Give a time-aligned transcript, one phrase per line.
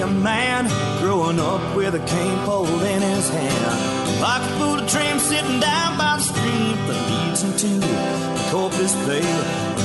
[0.00, 0.66] a man
[1.00, 4.20] growing up with a cane pole in his hand.
[4.20, 8.94] Like a fool tramp sitting down by the stream that leads him to the Corpus
[9.06, 9.26] Bay.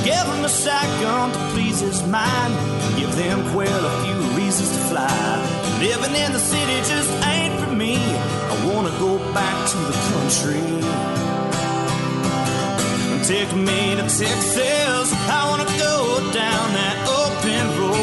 [0.05, 2.53] Give him a shotgun to please his mind.
[2.99, 5.79] Give them quail a few reasons to fly.
[5.79, 7.95] Living in the city just ain't for me.
[7.95, 10.63] I wanna go back to the country.
[13.25, 15.07] Take me to Texas.
[15.37, 18.02] I wanna go down that open road.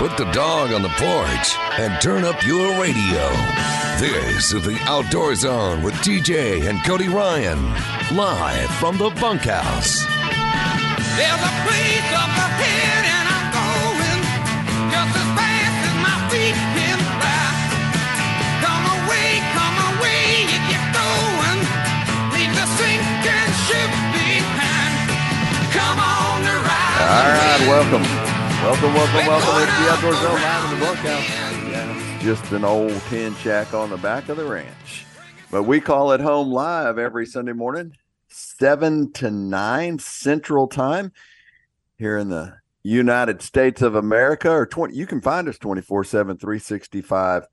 [0.00, 3.28] Put the dog on the porch and turn up your radio.
[4.00, 7.60] This is the Outdoor Zone with TJ and Cody Ryan,
[8.16, 10.00] live from the bunkhouse.
[11.20, 14.20] There's a place up ahead and I'm going
[14.88, 17.52] just as fast as my feet can fly.
[18.64, 21.60] Come away, come away if you're going.
[22.32, 25.12] Leave the sinking ship behind.
[25.76, 27.04] Come on the ride.
[27.04, 28.29] All right, welcome.
[28.62, 29.62] Welcome, welcome, welcome.
[29.62, 31.28] It's the Outdoor Zone live in the bunkhouse.
[31.70, 35.06] Yeah, it's just an old tin shack on the back of the ranch.
[35.50, 37.96] But we call it home live every Sunday morning,
[38.28, 41.10] 7 to 9 Central Time
[41.96, 44.50] here in the United States of America.
[44.50, 47.46] Or 20, you can find us 24 7, 365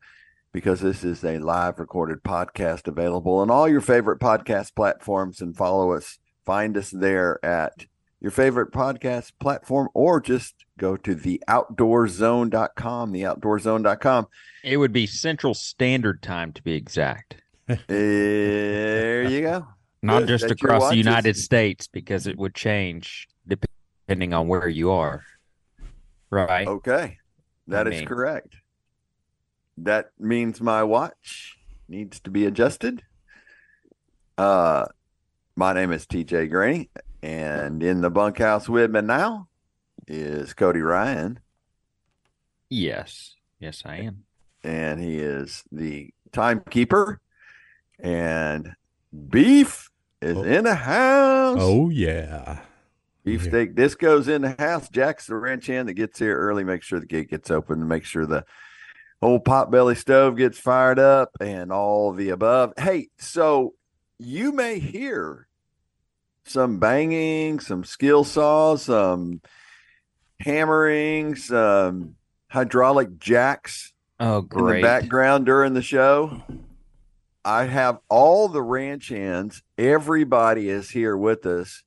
[0.52, 5.56] because this is a live recorded podcast available on all your favorite podcast platforms and
[5.56, 6.20] follow us.
[6.46, 7.86] Find us there at
[8.20, 14.28] your favorite podcast platform or just go to the outdoorzone.com, the outdoorzone.com.
[14.64, 17.38] It would be Central Standard Time to be exact.
[17.88, 19.68] There you go.
[20.02, 24.70] Not Good, just that across the United States because it would change depending on where
[24.70, 25.24] you are.
[26.30, 26.68] Right.
[26.68, 27.18] Okay.
[27.68, 28.56] that I is mean- correct.
[29.80, 31.58] That means my watch
[31.88, 33.04] needs to be adjusted.
[34.38, 34.86] Uh
[35.56, 36.90] my name is TJ Graney,
[37.24, 39.48] and in the bunkhouse with me now
[40.08, 41.40] is Cody Ryan,
[42.70, 43.36] Yes.
[43.60, 44.24] Yes, I am.
[44.64, 47.22] and he is the timekeeper.
[48.00, 48.76] And
[49.30, 49.90] beef
[50.22, 50.44] is Oh.
[50.44, 51.58] in the house.
[51.60, 52.60] Oh yeah.
[53.24, 54.90] Beefsteak Disco's in the house.
[54.90, 56.64] Jack's the ranch hand that gets here early.
[56.64, 57.88] Make sure the gate gets open.
[57.88, 58.46] Make sure the
[59.22, 62.74] old potbelly stove gets fired up and all the above.
[62.78, 63.74] Hey, so
[64.20, 65.48] you may hear
[66.46, 69.42] some banging, some skill saws, some
[70.40, 72.16] hammering, some um,
[72.50, 74.78] hydraulic jacks Oh, great!
[74.78, 76.44] in the background during the show.
[77.46, 79.64] I have all the ranch hands.
[79.78, 81.84] Everybody is here with us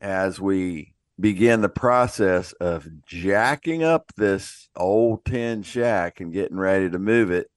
[0.00, 6.90] as we begin the process of jacking up this old tin shack and getting ready
[6.90, 7.48] to move it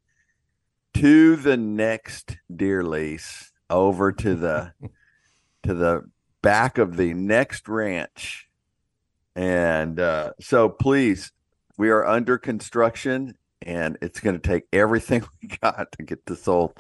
[0.94, 4.74] to the next deer lease over to the
[5.64, 6.04] to the
[6.44, 8.45] back of the next ranch
[9.36, 11.32] and uh, so please
[11.78, 16.46] we are under construction and it's going to take everything we got to get this
[16.46, 16.74] whole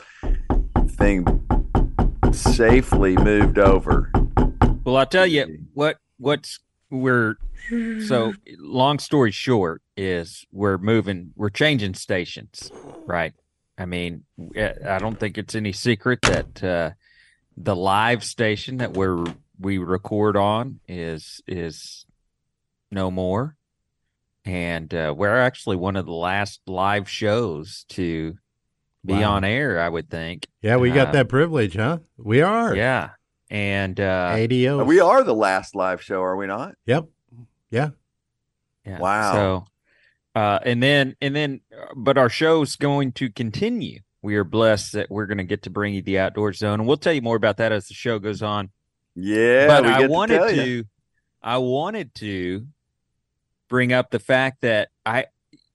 [0.90, 1.26] thing
[2.32, 4.12] safely moved over
[4.84, 7.36] Well, I'll tell you what what's we're
[8.06, 12.72] so long story short is we're moving we're changing stations,
[13.06, 13.34] right?
[13.78, 14.24] I mean,
[14.56, 16.92] eh, I don't think it's any secret that uh
[17.58, 19.26] the live station that we're
[19.60, 22.05] we record on is is
[22.96, 23.56] no more.
[24.46, 28.36] And uh we're actually one of the last live shows to
[29.06, 29.34] be Wow.
[29.34, 30.48] on air, I would think.
[30.62, 32.00] Yeah, we got Uh, that privilege, huh?
[32.18, 32.76] We are.
[32.76, 33.10] Yeah.
[33.52, 34.84] And uh ADO.
[34.86, 37.06] we are the last live show are we not Yep.
[37.70, 37.90] Yeah.
[38.86, 39.00] Yeah.
[39.00, 39.34] Wow.
[39.34, 39.66] So,
[40.40, 44.00] uh, and then and then, uh, but our show's going to continue.
[44.22, 46.88] We are blessed that we're going to get to bring you the outdoor zone, and
[46.88, 48.70] we'll tell you more about that as the show goes on.
[49.16, 50.84] yeah but we I wanted to, to, tell you.
[51.42, 52.68] I wanted to
[53.70, 55.26] bring up the fact that I,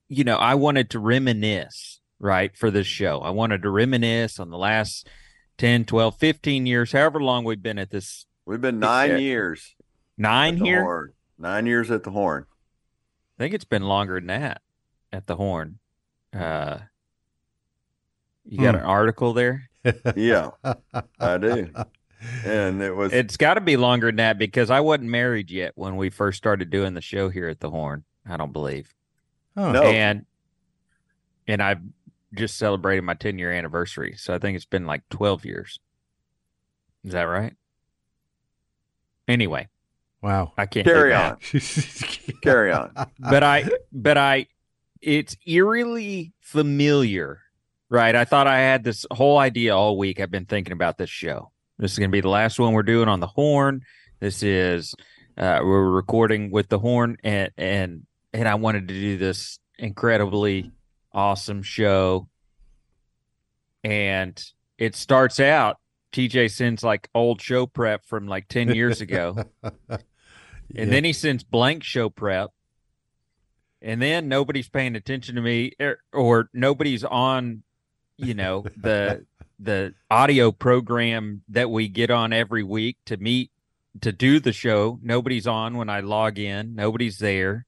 [0.07, 3.19] you know, I wanted to reminisce right for this show.
[3.19, 5.07] I wanted to reminisce on the last
[5.57, 9.17] 10, 12, 15 years, however long we've been at this we've been nine Yeah.
[9.17, 9.75] years
[10.17, 10.81] nine at here.
[10.83, 12.45] horn nine years at the horn
[13.39, 14.61] I think it's been longer than that
[15.11, 15.79] at the horn.
[16.33, 16.77] Uh,
[18.45, 18.81] you got Hmm.
[18.81, 19.69] an article there?
[20.15, 20.51] yeah
[21.19, 21.71] i do
[22.45, 25.73] and it was It's got to be longer than that because I wasn't married yet
[25.75, 28.03] when we first started doing the show here at the Horn.
[28.27, 28.93] I don't believe.
[29.57, 29.71] Oh.
[29.71, 29.83] No.
[29.83, 30.25] And
[31.47, 31.81] and I've
[32.33, 34.15] just celebrated my 10 year anniversary.
[34.17, 35.79] So I think it's been like 12 years.
[37.03, 37.55] Is that right?
[39.27, 39.67] Anyway,
[40.21, 40.53] Wow.
[40.57, 41.37] I can't Carry on.
[42.43, 42.93] Carry on.
[43.19, 44.47] But I, but I,
[45.01, 47.39] it's eerily familiar,
[47.89, 48.15] right?
[48.15, 50.19] I thought I had this whole idea all week.
[50.19, 51.50] I've been thinking about this show.
[51.81, 53.81] This is going to be the last one we're doing on the horn.
[54.19, 54.93] This is,
[55.35, 60.71] uh, we're recording with the horn and, and, and I wanted to do this incredibly
[61.11, 62.29] awesome show.
[63.83, 64.39] And
[64.77, 65.77] it starts out,
[66.13, 69.43] TJ sends like old show prep from like 10 years ago.
[70.75, 72.51] And then he sends blank show prep.
[73.81, 77.63] And then nobody's paying attention to me or, or nobody's on,
[78.17, 79.25] you know, the
[79.61, 83.51] the audio program that we get on every week to meet
[84.01, 84.99] to do the show.
[85.03, 86.75] Nobody's on when I log in.
[86.75, 87.65] Nobody's there.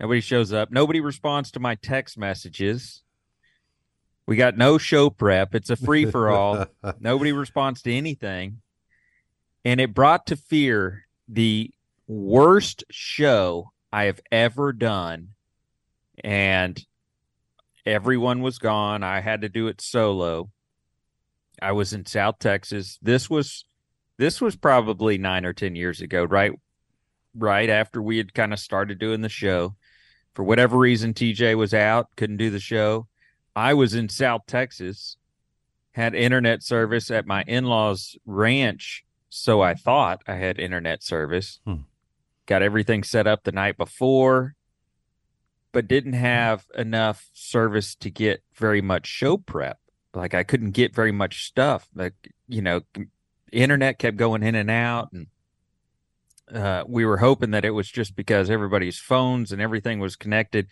[0.00, 0.70] Nobody shows up.
[0.70, 3.02] Nobody responds to my text messages.
[4.26, 5.54] We got no show prep.
[5.54, 6.66] It's a free for all.
[7.00, 8.60] Nobody responds to anything.
[9.64, 11.72] And it brought to fear the
[12.06, 15.30] worst show I have ever done.
[16.22, 16.84] And
[17.84, 19.02] everyone was gone.
[19.02, 20.50] I had to do it solo.
[21.60, 22.98] I was in South Texas.
[23.02, 23.64] This was
[24.18, 26.52] this was probably 9 or 10 years ago, right
[27.34, 29.76] right after we had kind of started doing the show.
[30.32, 33.08] For whatever reason TJ was out, couldn't do the show.
[33.54, 35.16] I was in South Texas,
[35.92, 41.60] had internet service at my in-laws ranch, so I thought I had internet service.
[41.64, 41.76] Hmm.
[42.44, 44.54] Got everything set up the night before,
[45.72, 49.78] but didn't have enough service to get very much show prep.
[50.16, 51.88] Like I couldn't get very much stuff.
[51.94, 52.14] Like
[52.48, 52.80] you know,
[53.52, 55.26] internet kept going in and out, and
[56.52, 60.68] uh, we were hoping that it was just because everybody's phones and everything was connected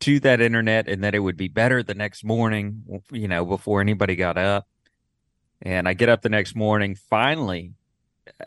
[0.00, 3.02] to that internet, and that it would be better the next morning.
[3.12, 4.66] You know, before anybody got up.
[5.60, 7.74] And I get up the next morning, finally,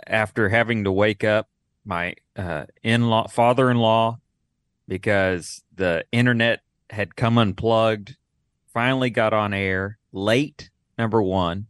[0.08, 1.50] after having to wake up
[1.84, 4.18] my uh, in-law, father-in-law,
[4.88, 8.16] because the internet had come unplugged.
[8.74, 10.70] Finally, got on air late.
[10.98, 11.68] Number one,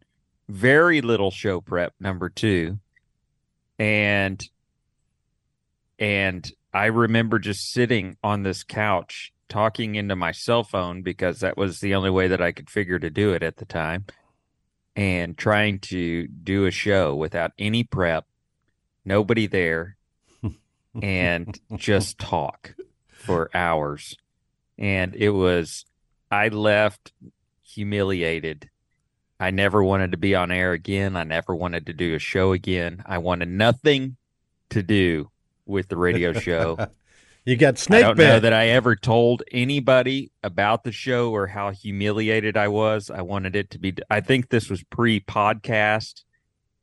[0.50, 1.94] very little show prep.
[2.00, 2.80] Number two,
[3.80, 4.44] and
[6.00, 11.58] and I remember just sitting on this couch talking into my cell phone because that
[11.58, 14.06] was the only way that I could figure to do it at the time
[14.96, 18.26] and trying to do a show without any prep,
[19.06, 19.98] nobody there,
[21.02, 22.76] and just talk
[23.10, 24.16] for hours.
[24.78, 25.86] And it was,
[26.32, 27.12] I left
[27.72, 28.70] humiliated.
[29.40, 31.16] I never wanted to be on air again.
[31.16, 33.02] I never wanted to do a show again.
[33.06, 34.18] I wanted nothing
[34.70, 35.32] to do
[35.66, 36.78] with the radio show.
[37.46, 38.44] you got I snake don't know bit.
[38.44, 43.10] that I ever told anybody about the show or how humiliated I was.
[43.10, 43.96] I wanted it to be.
[44.10, 46.24] I think this was pre-podcast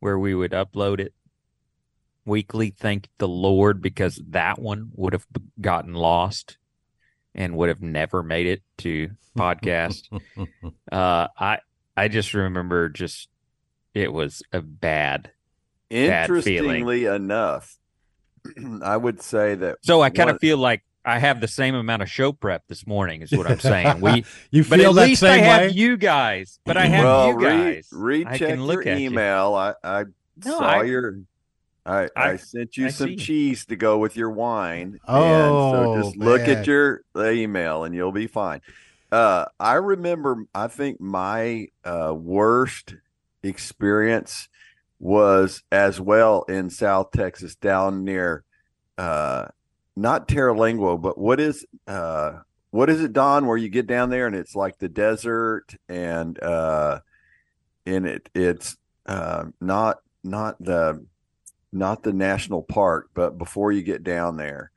[0.00, 1.14] where we would upload it
[2.24, 2.70] weekly.
[2.70, 5.26] Thank the Lord because that one would have
[5.60, 6.57] gotten lost
[7.38, 10.02] and would have never made it to podcast.
[10.92, 11.58] uh, I
[11.96, 13.28] I just remember just
[13.94, 15.30] it was a bad.
[15.90, 16.28] Bad.
[16.28, 17.78] Interestingly enough,
[18.82, 19.78] I would say that.
[19.82, 22.86] So I kind of feel like I have the same amount of show prep this
[22.86, 23.22] morning.
[23.22, 24.00] Is what I'm saying.
[24.02, 25.68] We you But feel at that least I same have way?
[25.70, 26.58] you guys.
[26.66, 27.88] But I have well, you guys.
[27.92, 29.10] Re- I recheck can look your at you.
[29.10, 29.54] email.
[29.54, 30.04] I, I
[30.44, 31.20] No, saw I- your.
[31.88, 33.16] I, I, I- sent you I some see.
[33.16, 35.00] cheese to go with your wine.
[35.08, 36.58] Oh, and so just look man.
[36.58, 38.60] at your email and you'll be fine.
[39.10, 42.94] Uh, I remember, I think my uh, worst
[43.42, 44.48] experience
[45.00, 48.44] was as well in South Texas, down near,
[48.98, 49.46] uh,
[49.96, 52.32] not Terralingo, but what is, uh,
[52.70, 53.46] what is it, Don?
[53.46, 57.00] Where you get down there and it's like the desert and, uh,
[57.86, 58.76] and it it's
[59.06, 61.02] uh, not not the
[61.72, 64.70] not the national park, but before you get down there,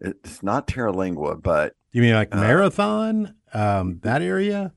[0.00, 3.34] it's not Terralingua, but You mean like Uh, marathon?
[3.54, 4.72] Um, that area?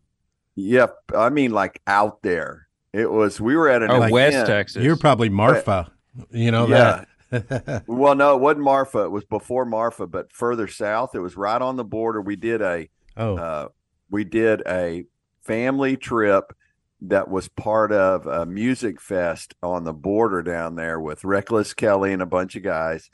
[0.56, 2.68] yeah, I mean like out there.
[2.94, 4.14] It was we were at an Oh, event.
[4.14, 4.84] West Texas.
[4.84, 5.92] You're probably Marfa.
[6.32, 7.06] You know Yeah.
[7.32, 7.84] that.
[7.88, 9.04] Well, no, it wasn't Marfa.
[9.04, 11.14] It was before Marfa, but further south.
[11.14, 12.22] It was right on the border.
[12.22, 13.68] We did a oh, uh,
[14.10, 15.06] we did a
[15.44, 16.52] family trip
[17.01, 22.13] that was part of a music fest on the border down there with Reckless Kelly
[22.13, 23.10] and a bunch of guys.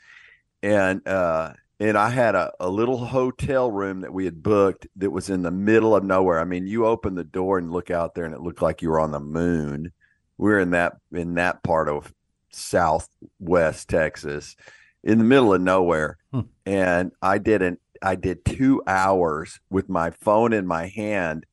[0.62, 5.10] And uh and I had a, a little hotel room that we had booked that
[5.10, 6.40] was in the middle of nowhere.
[6.40, 8.88] I mean, you open the door and look out there and it looked like you
[8.88, 9.92] were on the moon.
[10.38, 12.12] We are in that in that part of
[12.50, 14.56] southwest Texas,
[15.04, 16.16] in the middle of nowhere.
[16.32, 16.40] Hmm.
[16.64, 21.46] And I did an I did two hours with my phone in my hand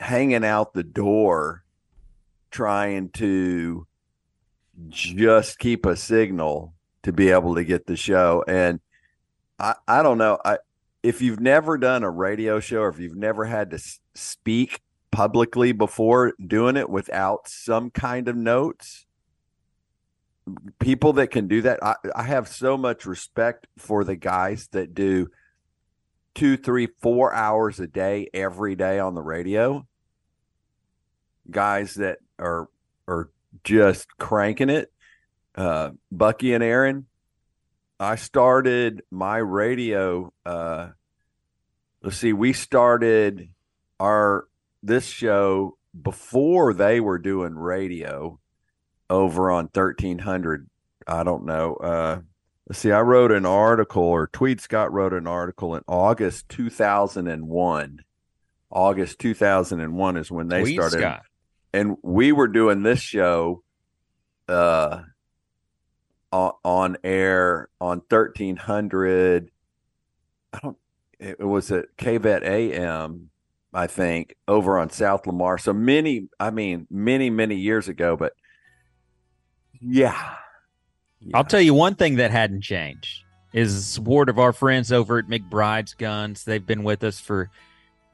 [0.00, 1.62] hanging out the door
[2.50, 3.86] trying to
[4.88, 8.42] just keep a signal to be able to get the show.
[8.48, 8.80] And
[9.58, 10.38] I, I don't know.
[10.44, 10.58] I,
[11.02, 13.78] if you've never done a radio show or if you've never had to
[14.14, 14.80] speak
[15.10, 19.06] publicly before doing it without some kind of notes,
[20.78, 24.94] people that can do that, I, I have so much respect for the guys that
[24.94, 25.28] do
[26.34, 29.86] two, three, four hours a day every day on the radio.
[31.50, 32.68] Guys that are
[33.08, 33.30] are
[33.64, 34.92] just cranking it.
[35.54, 37.06] Uh, Bucky and Aaron,
[37.98, 40.32] I started my radio.
[40.46, 40.88] Uh,
[42.02, 43.48] let's see, we started
[43.98, 44.46] our
[44.82, 48.38] this show before they were doing radio
[49.08, 50.68] over on 1300.
[51.06, 51.74] I don't know.
[51.74, 52.20] Uh,
[52.68, 58.04] let's see, I wrote an article, or Tweed Scott wrote an article in August 2001.
[58.70, 61.22] August 2001 is when they Tweed started Scott.
[61.72, 63.62] And we were doing this show
[64.48, 65.02] uh
[66.32, 69.50] on, on air on 1300
[70.52, 70.76] i don't
[71.18, 73.30] it was at kvet am
[73.74, 78.32] i think over on south lamar so many i mean many many years ago but
[79.80, 80.34] yeah,
[81.20, 81.36] Yeah.
[81.36, 85.18] I'll tell you one thing that hadn't changed is the support of our friends over
[85.18, 86.44] at McBride's Guns.
[86.44, 87.50] They've been with us for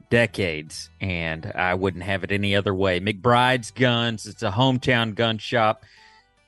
[0.09, 2.99] decades, and I wouldn't have it any other way.
[2.99, 5.83] McBride's Guns, it's a hometown gun shop.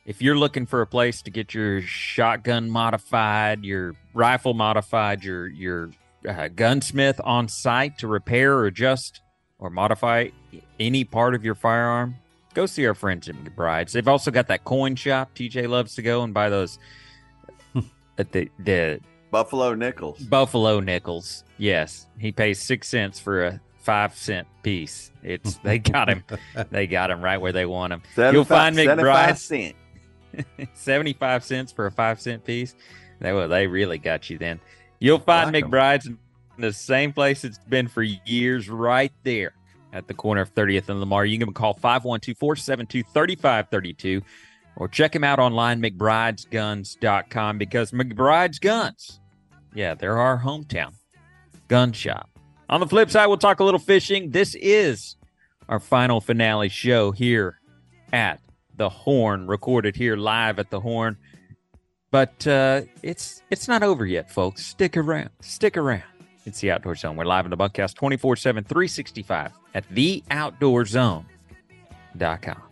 [0.06, 5.48] If you're looking for a place to get your shotgun modified, your rifle modified, your
[5.48, 5.92] your
[6.28, 9.22] uh, gunsmith on site to repair or adjust
[9.60, 10.30] or modify
[10.80, 12.16] any part of your firearm,
[12.54, 13.94] go see our friends at McBride's.
[13.94, 15.36] They've also got that coin shop.
[15.36, 16.80] TJ loves to go and buy those
[18.18, 19.00] at the the
[19.32, 21.44] buffalo nickels Buffalo nickels.
[21.58, 25.12] Yes, he pays six cents for a five cent piece.
[25.24, 26.24] It's they got him.
[26.70, 28.02] they got him right where they want him.
[28.16, 29.76] You'll 75 find 75 McBride's cent.
[30.78, 32.76] seventy five cents for a five cent piece.
[33.20, 34.60] They well, they really got you then.
[35.00, 35.66] You'll find like.
[35.66, 36.18] McBride's in
[36.58, 39.54] the same place it's been for years, right there
[39.92, 41.26] at the corner of 30th and Lamar.
[41.26, 44.22] You can call 512-472-3532
[44.76, 49.20] or check him out online, McBride'sGuns.com, because McBride's Guns,
[49.74, 50.94] yeah, they're our hometown
[51.68, 52.30] gun shop.
[52.70, 54.32] On the flip side, we'll talk a little fishing.
[54.32, 55.16] This is
[55.68, 57.60] our final finale show here
[58.14, 58.40] at
[58.76, 61.18] the Horn, recorded here live at the Horn.
[62.12, 64.66] But uh, it's it's not over yet, folks.
[64.66, 65.30] Stick around.
[65.42, 66.04] Stick around.
[66.46, 67.16] It's the Outdoor Zone.
[67.16, 72.69] We're live in the bunkhouse 24 7, 365 at theoutdoorzone.com.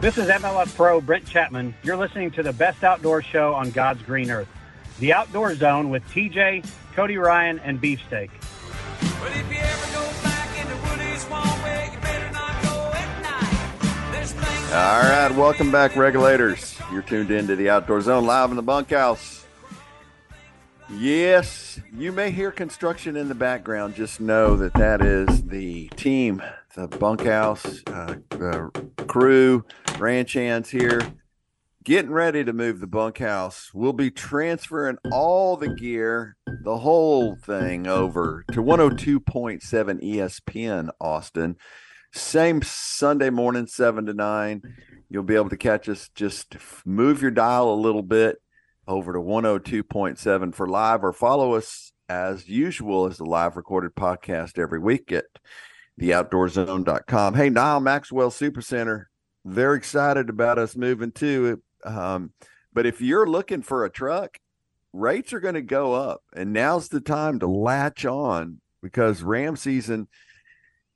[0.00, 1.74] This is MLF Pro Brent Chapman.
[1.82, 4.48] You're listening to the best outdoor show on God's green earth,
[4.98, 8.30] The Outdoor Zone with TJ, Cody Ryan, and Beefsteak.
[9.20, 13.22] But if you ever go back into Woody's Swamp, well, you better not go at
[13.22, 14.12] night.
[14.12, 16.78] There's things All right, welcome back, regulators.
[16.90, 19.44] You're tuned in to the Outdoor Zone live in the bunkhouse.
[20.90, 23.96] Yes, you may hear construction in the background.
[23.96, 26.42] Just know that that is the team,
[26.74, 28.68] the bunkhouse uh, uh,
[29.06, 29.64] crew,
[29.98, 31.00] ranch hands here,
[31.84, 33.70] getting ready to move the bunkhouse.
[33.74, 41.56] We'll be transferring all the gear, the whole thing over to 102.7 ESPN Austin.
[42.12, 44.62] Same Sunday morning, 7 to 9.
[45.08, 46.08] You'll be able to catch us.
[46.14, 48.38] Just move your dial a little bit
[48.86, 54.58] over to 102.7 for live or follow us as usual as the live recorded podcast
[54.58, 55.26] every week at
[55.98, 57.34] theoutdoorzone.com.
[57.34, 59.06] Hey, Nyle Maxwell Supercenter,
[59.44, 61.62] they're excited about us moving too.
[61.84, 62.32] Um,
[62.72, 64.38] but if you're looking for a truck,
[64.92, 69.56] rates are going to go up, and now's the time to latch on because ram
[69.56, 70.08] season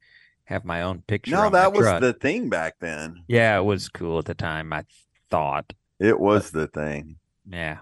[0.45, 1.31] Have my own picture.
[1.31, 2.01] No, on my that was truck.
[2.01, 3.23] the thing back then.
[3.27, 4.71] yeah, it was cool at the time.
[4.73, 4.83] I
[5.31, 5.71] thought,
[6.03, 7.15] It was the thing.
[7.49, 7.77] yeah,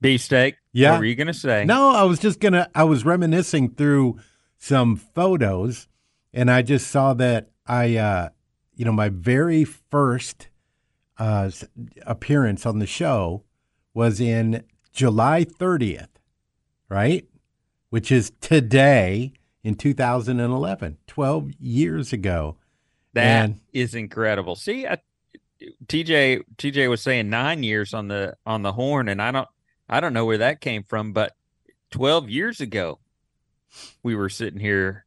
[0.00, 0.54] beefsteak.
[0.72, 0.92] Yeah.
[0.92, 1.64] what were you gonna say?
[1.64, 2.68] No, I was just gonna.
[2.74, 4.18] I was reminiscing through
[4.58, 5.88] some photos,
[6.32, 8.28] and I just saw that I, uh,
[8.74, 10.48] you know, my very first
[11.18, 11.50] uh,
[12.06, 13.42] appearance on the show
[13.94, 16.08] was in July 30th,
[16.88, 17.26] right?
[17.90, 19.32] Which is today
[19.62, 22.56] in 2011, 12 years ago.
[23.14, 24.56] That is And- incredible.
[24.56, 24.98] See, I,
[25.86, 29.48] TJ TJ was saying nine years on the on the horn, and I don't
[29.88, 31.34] I don't know where that came from, but
[31.90, 32.98] twelve years ago,
[34.02, 35.06] we were sitting here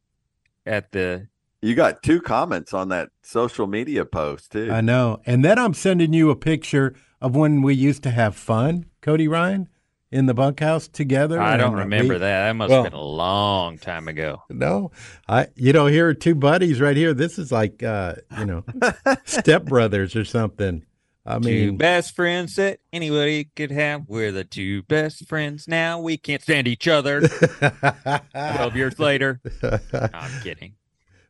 [0.64, 1.28] at the
[1.62, 4.70] You got two comments on that social media post too.
[4.70, 5.20] I know.
[5.26, 9.28] And then I'm sending you a picture of when we used to have fun, Cody
[9.28, 9.68] Ryan,
[10.12, 11.40] in the bunkhouse together.
[11.40, 12.46] I don't remember we- that.
[12.46, 14.42] That must well- have been a long time ago.
[14.50, 14.92] No,
[15.28, 15.48] I.
[15.56, 17.12] You know, here are two buddies right here.
[17.14, 18.62] This is like, uh, you know,
[19.26, 20.84] stepbrothers or something.
[21.28, 24.04] I mean, two mean, best friends that anybody could have.
[24.08, 25.98] We're the two best friends now.
[26.00, 27.26] We can't stand each other.
[27.28, 29.40] Twelve years later.
[29.62, 29.78] No,
[30.14, 30.74] I'm kidding.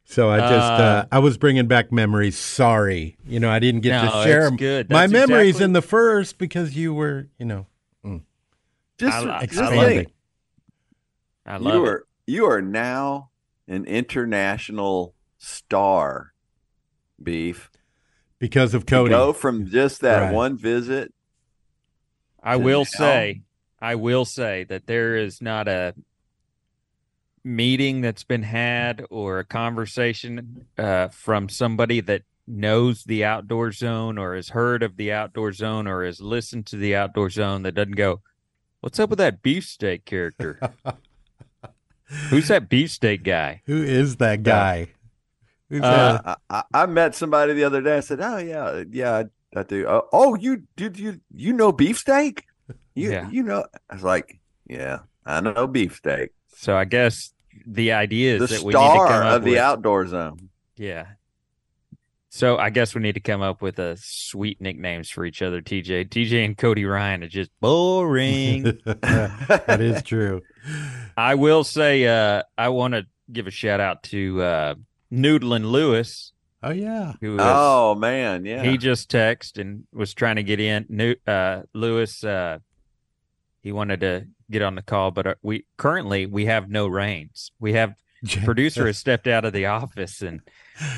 [0.04, 2.36] so I just, uh, Uh, I was bringing back memories.
[2.38, 4.56] Sorry, you know, I didn't get No, to share it's 'em.
[4.58, 4.90] good.
[4.90, 7.66] my memories exactly- in the first because you were, you know,
[8.98, 9.98] just I- I- I just love expanding.
[10.04, 10.14] think
[11.46, 11.88] I love you it.
[11.88, 13.30] are you are now
[13.68, 16.32] an international star.
[17.22, 17.70] Beef.
[18.38, 19.10] because of To Cody.
[19.10, 20.34] Go from just that Right.
[20.34, 21.14] one visit.
[22.42, 22.84] I will now.
[22.84, 23.40] say,
[23.80, 25.94] I will say that there is not a
[27.44, 34.18] meeting that's been had or a conversation uh, from somebody that knows the outdoor zone
[34.18, 37.72] or has heard of the outdoor zone or has listened to the outdoor zone that
[37.74, 38.20] doesn't go,
[38.86, 40.60] "What's up with that beefsteak character?
[42.30, 44.90] Who's that beefsteak guy?" Who is that guy?
[45.68, 46.38] Who's Uh, that?
[46.48, 47.96] I, I, I met somebody the other day.
[47.96, 49.24] I said, "Oh yeah, yeah,
[49.56, 52.44] I, I do." Oh, oh, you did you you know beefsteak?
[52.94, 53.28] You Yeah.
[53.28, 53.64] you know?
[53.90, 57.34] I was like, "Yeah, I know beefsteak." So I guess
[57.66, 60.06] the idea is The that we need to come star up of the with, outdoor
[60.06, 60.48] zone.
[60.76, 61.06] Yeah.
[62.36, 65.62] So I guess we need to come up with a sweet nicknames for each other.
[65.62, 68.62] TJ, TJ, and Cody Ryan are just boring.
[68.84, 70.42] that is true.
[71.16, 74.74] I will say, uh, I want to give a shout out to uh,
[75.10, 77.14] Noodlin Lewis, Oh yeah.
[77.22, 78.62] who is, Oh man, yeah.
[78.62, 80.84] he just texted and was trying to get in.
[80.90, 82.58] New uh, Lewis, uh,
[83.62, 87.50] he wanted to get on the call, but uh, we currently we have no reins.
[87.58, 87.94] We have
[88.44, 90.42] producer has stepped out of the office and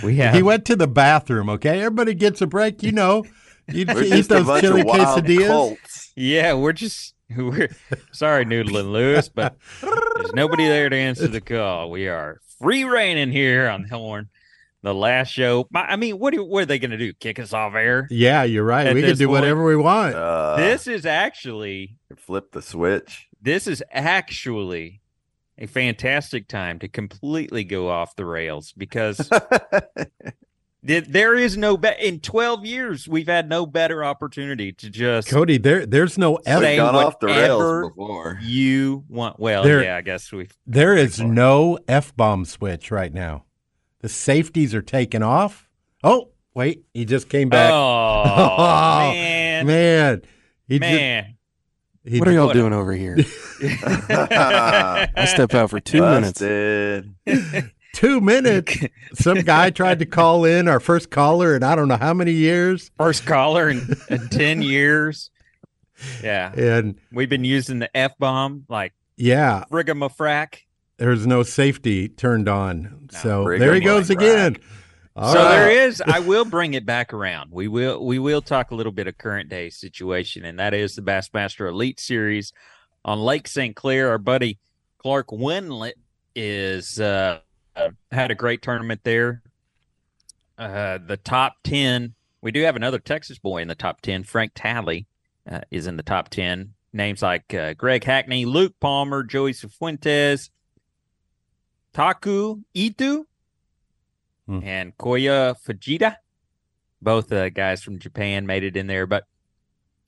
[0.02, 1.48] we have He went to the bathroom.
[1.50, 2.82] Okay, everybody gets a break.
[2.82, 3.24] You know,
[3.68, 5.46] you We're eat those chili quesadillas.
[5.46, 6.12] cults.
[6.16, 7.68] Yeah, we're just we're
[8.12, 11.90] sorry, Noodle and Lewis, but there's nobody there to answer the call.
[11.90, 14.28] We are free reigning here on the Horn.
[14.80, 15.68] The last show.
[15.74, 17.12] I mean, what, do, what are they going to do?
[17.12, 18.06] Kick us off air?
[18.12, 18.94] Yeah, you're right.
[18.94, 20.14] We can do point- whatever we want.
[20.14, 23.26] Uh, this is actually flip the switch.
[23.42, 25.00] this is actually
[25.58, 29.28] a fantastic time to completely go off the rails because
[30.86, 35.28] th- there is no be- in 12 years we've had no better opportunity to just
[35.28, 39.96] Cody, there, there's no Say gone off the rails before you want well there, yeah
[39.96, 41.32] I guess we there is before.
[41.32, 43.44] no f bomb switch right now.
[44.00, 45.68] The safeties are taken off.
[46.04, 47.72] Oh, wait, he just came back.
[47.72, 50.22] Oh man, man, man,
[50.68, 51.37] he just
[52.08, 53.16] He What are y'all What- doing over here?
[53.62, 56.40] I step out for two minutes.
[57.94, 58.76] two minutes.
[59.14, 62.32] Some guy tried to call in our first caller in I don't know how many
[62.32, 65.30] years, First caller in, in 10 years.
[66.22, 66.52] Yeah.
[66.52, 70.58] and We've been using the F bomb like yeah, frigamafrack.
[70.98, 73.08] there's no safety turned on.
[73.10, 74.56] So there he goes like again.
[75.18, 75.50] All so right.
[75.50, 77.50] there is I will bring it back around.
[77.50, 80.94] We will we will talk a little bit of current day situation, and that is
[80.94, 82.52] the Bassmaster Elite Series
[83.04, 83.74] on Lake St.
[83.74, 84.10] Clair.
[84.10, 84.60] Our buddy
[84.98, 85.94] Clark Wendlandt
[86.36, 87.40] is uh,
[87.74, 89.42] uh, had a great tournament there.
[90.56, 92.14] Uh, the top ten.
[92.40, 94.22] We do have another Texas boy in the top ten.
[94.22, 95.08] Frank Talley
[95.50, 96.74] uh, is in the top ten.
[96.92, 100.50] Names like uh, Greg Hackney, Luke Palmer, Joey Cifuentes,
[101.92, 103.26] Taku Ito,
[104.48, 104.60] Hmm.
[104.64, 106.16] and Kyoya Fujita.
[107.02, 109.24] Both uh, guys from Japan made it in there, but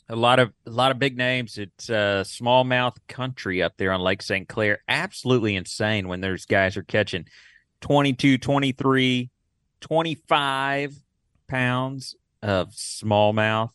[0.08, 1.58] a lot of a lot of big names.
[1.58, 4.48] It's uh, smallmouth country up there on Lake St.
[4.48, 4.78] Clair.
[4.88, 7.26] Absolutely insane when there's guys are catching
[7.82, 9.30] 22, 23,
[9.80, 10.94] 25
[11.46, 13.70] pounds of smallmouth.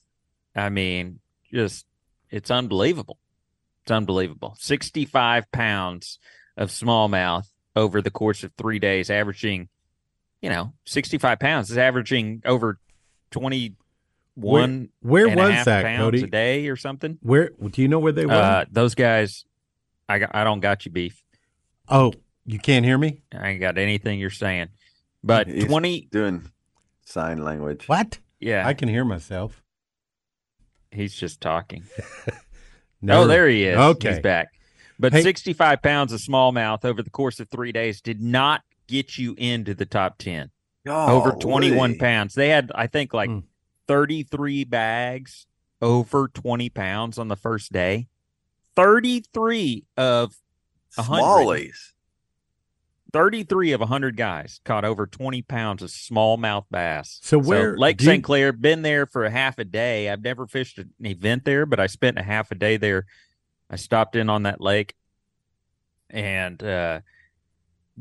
[0.56, 1.19] I mean,
[1.54, 1.86] just
[2.32, 3.19] it's unbelievable.
[3.84, 4.56] It's unbelievable.
[4.60, 6.19] 65 pounds
[6.58, 9.69] of smallmouth over the course of three days, averaging,
[10.46, 12.78] you know, 65 pounds is averaging over
[13.32, 13.76] 21
[15.02, 16.22] Where and a was half that, pounds Cody?
[16.24, 17.18] a day or something.
[17.24, 18.34] Where do you know where they were?
[18.34, 19.44] Uh, those guys,
[20.08, 21.24] I got, I don't got you beef.
[21.90, 22.14] oh,
[22.46, 23.24] you can't hear me?
[23.34, 24.68] I ain't got anything you're saying.
[25.24, 26.52] But He's 20, doing
[27.06, 27.88] sign language.
[27.90, 28.20] What?
[28.40, 29.64] yeah, I can hear myself.
[30.92, 31.86] he's just talking.
[33.02, 33.76] no, Oh, there he is.
[33.78, 34.12] Okay.
[34.12, 34.50] He's back.
[35.00, 39.17] But Hey- 65 pounds of smallmouth over the course of three days did not get
[39.17, 40.52] you into the top 10.
[40.88, 42.36] over 21 pounds.
[42.36, 43.39] They had, I think, like Hmm.
[43.88, 45.48] 33 bags
[45.82, 48.08] over 20 pounds on the first day.
[48.76, 50.36] 33 of
[50.98, 51.24] hundred.
[51.24, 51.91] Smallies.
[53.13, 57.19] 33 of 100 guys caught over 20 pounds of smallmouth bass.
[57.24, 58.24] So where- Lake St.
[58.24, 60.10] Clair, been there for a half a day.
[60.10, 63.06] I've never fished an event there, but I spent a half a day there.
[63.69, 64.95] I stopped in on that lake
[66.10, 67.02] and uh,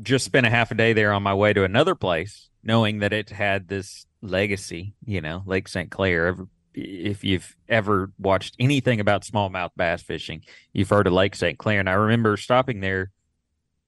[0.01, 3.13] just spent a half a day there on my way to another place, knowing that
[3.13, 5.89] it had this legacy, you know, Lake St.
[5.89, 6.35] Clair.
[6.73, 11.57] If you've ever watched anything about smallmouth bass fishing, you've heard of Lake St.
[11.57, 11.79] Clair.
[11.79, 13.11] And I remember stopping there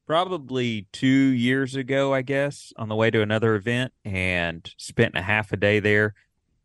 [0.06, 5.22] probably two years ago, I guess, on the way to another event and spent a
[5.22, 6.16] half a day there.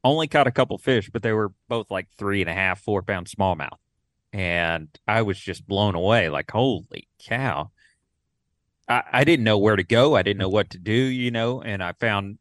[0.05, 3.03] Only caught a couple fish, but they were both like three and a half, four
[3.03, 3.79] pound smallmouth.
[4.33, 7.71] And I was just blown away like, holy cow.
[8.89, 10.17] I, I didn't know where to go.
[10.17, 12.39] I didn't know what to do, you know, and I found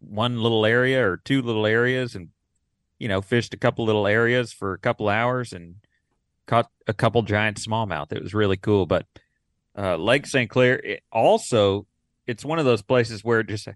[0.00, 2.28] one little area or two little areas and,
[2.98, 5.76] you know, fished a couple little areas for a couple hours and
[6.46, 8.12] caught a couple giant smallmouth.
[8.12, 8.86] It was really cool.
[8.86, 9.06] But
[9.76, 10.48] uh, Lake St.
[10.48, 10.78] Clair.
[10.78, 11.86] It also,
[12.26, 13.68] it's one of those places where it just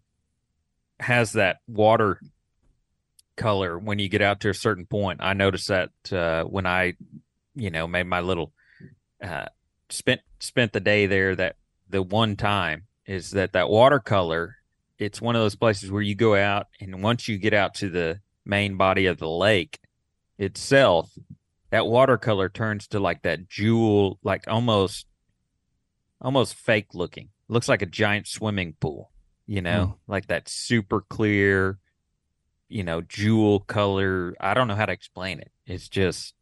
[0.98, 2.20] has that water
[3.36, 5.20] color when you get out to a certain point.
[5.22, 6.94] I noticed that uh, when I,
[7.54, 8.52] you know, made my little
[9.22, 9.46] uh,
[9.88, 11.34] spent spent the day there.
[11.34, 11.56] That
[11.90, 14.57] the one time is that that watercolor.
[14.98, 17.88] It's one of those places where you go out and once you get out to
[17.88, 19.79] the main body of the lake
[20.38, 21.11] itself,
[21.70, 25.07] that watercolor turns to like that jewel, like almost
[26.20, 27.31] almost fake looking.
[27.48, 29.11] Looks like a giant swimming pool,
[29.46, 30.12] you know, hmm.
[30.12, 31.79] like that super clear,
[32.68, 34.35] you know, jewel color.
[34.38, 35.50] I don't know how to explain it.
[35.66, 36.35] It's just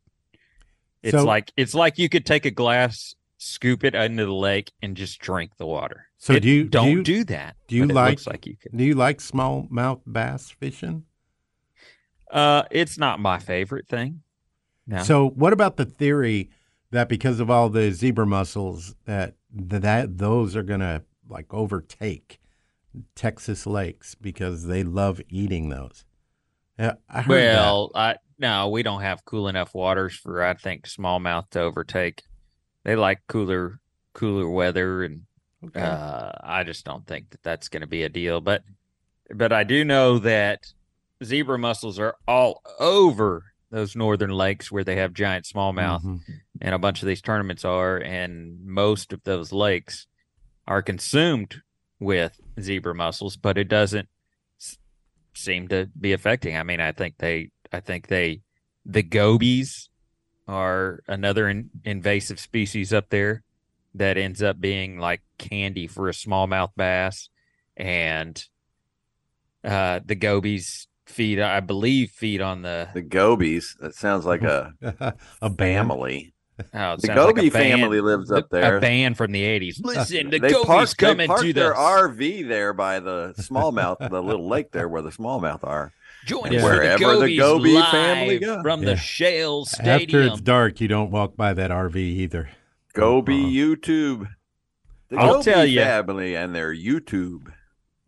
[1.03, 4.73] it's So- like it's like you could take a glass, scoop it into the lake
[4.83, 6.07] and just drink the water.
[6.19, 7.57] So It- do you- do don't you- do that?
[7.69, 8.57] do you like- like you.
[8.75, 11.05] Do you like smallmouth bass fishing?
[12.31, 14.23] Uh it's not my favorite thing.
[14.87, 15.03] No.
[15.03, 16.51] So, what about the theory
[16.91, 22.39] that because of all the zebra mussels that that those are going to like overtake
[23.15, 26.05] Texas lakes because they love eating those?
[26.79, 27.55] Yeah, I heard that.
[27.57, 32.23] Well, I no, we don't have cool enough waters for I think smallmouth to overtake.
[32.89, 33.81] They like cooler
[34.15, 35.27] cooler weather and
[35.63, 35.81] Okay.
[35.83, 38.63] uh I just don't think that that's going to be a deal, but
[39.35, 40.61] but I do know that
[41.23, 46.21] zebra mussels are all over those northern lakes where they have giant smallmouth Mhm.
[46.63, 50.07] and a bunch of these tournaments are and most of those lakes
[50.67, 51.61] are consumed
[52.01, 54.09] with zebra mussels but it doesn't
[54.59, 54.79] s-
[55.35, 58.41] seem to be affecting i mean i think they i think they
[58.87, 59.88] the gobies
[60.49, 63.43] are another in, invasive species up there
[63.95, 67.29] that ends up being like candy for a smallmouth bass
[67.77, 68.45] and
[69.65, 73.77] uh the gobies feed i believe feed on the The gobies.
[73.81, 74.73] That sounds like a
[75.43, 75.89] a bam.
[75.89, 76.35] family.
[76.75, 78.79] Oh, The sounds like band- family lives up there.
[78.79, 79.81] A band from the eighties.
[79.83, 84.11] Listen, the they Gobi's parked, they coming to their the RV there by the smallmouth,
[84.11, 85.93] the little lake there where the smallmouth are.
[86.27, 86.59] Join Yeah.
[86.59, 88.63] us for the Wherever the Gobi's Gobi live family go.
[88.63, 88.87] from Yeah.
[88.91, 90.23] the Shale After Stadium.
[90.33, 92.51] it's dark, you don't walk by that RV either.
[92.95, 93.49] Gobi Uh-uh.
[93.51, 94.29] YouTube.
[95.11, 95.85] The I'll Gobi tell ya.
[95.85, 97.53] family and their YouTube.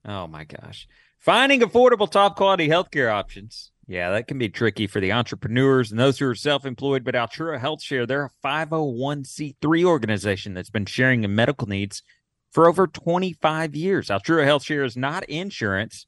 [0.04, 0.86] Oh my gosh.
[1.18, 3.72] Finding affordable, top quality healthcare options.
[3.86, 7.14] Yeah, that can be tricky for the entrepreneurs and those who are self employed, but
[7.14, 12.02] Altrua Health Share, they're a 501c3 organization that's been sharing in medical needs
[12.52, 14.08] for over 25 years.
[14.08, 16.06] Altrua Health Share is not insurance.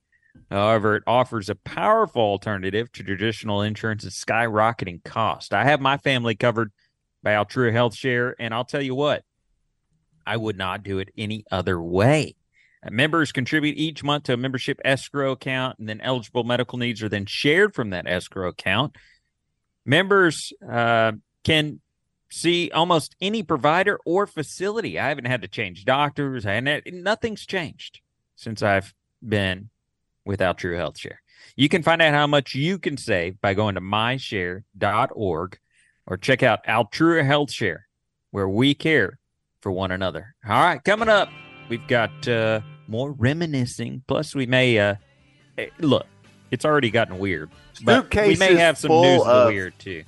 [0.50, 5.54] However, it offers a powerful alternative to traditional insurance's skyrocketing cost.
[5.54, 6.72] I have my family covered
[7.22, 9.24] by Altrua Health Share, and I'll tell you what,
[10.26, 12.36] I would not do it any other way.
[12.84, 17.02] Uh, Members contribute each month to a membership escrow account, and then eligible medical needs
[17.02, 18.96] are then shared from that escrow account.
[19.84, 21.12] Members uh,
[21.44, 21.80] can
[22.30, 24.98] see almost any provider or facility.
[24.98, 26.46] I haven't had to change doctors.
[26.46, 28.00] and nothing's changed
[28.36, 28.94] since I've
[29.26, 29.70] been
[30.24, 31.20] with Altrua Health Share.
[31.56, 35.58] You can find out how much you can save by going to myshare.org
[36.06, 37.86] or check out Altrua Health Share,
[38.30, 39.18] where we care
[39.60, 40.34] for one another.
[40.48, 41.28] All right, coming up,
[41.68, 44.02] we've got uh, more reminiscing.
[44.06, 44.94] Plus, we may uh,
[45.58, 46.06] eh, look.
[46.50, 47.50] It's already gotten weird,
[47.82, 50.04] but we may have some news of- weird too.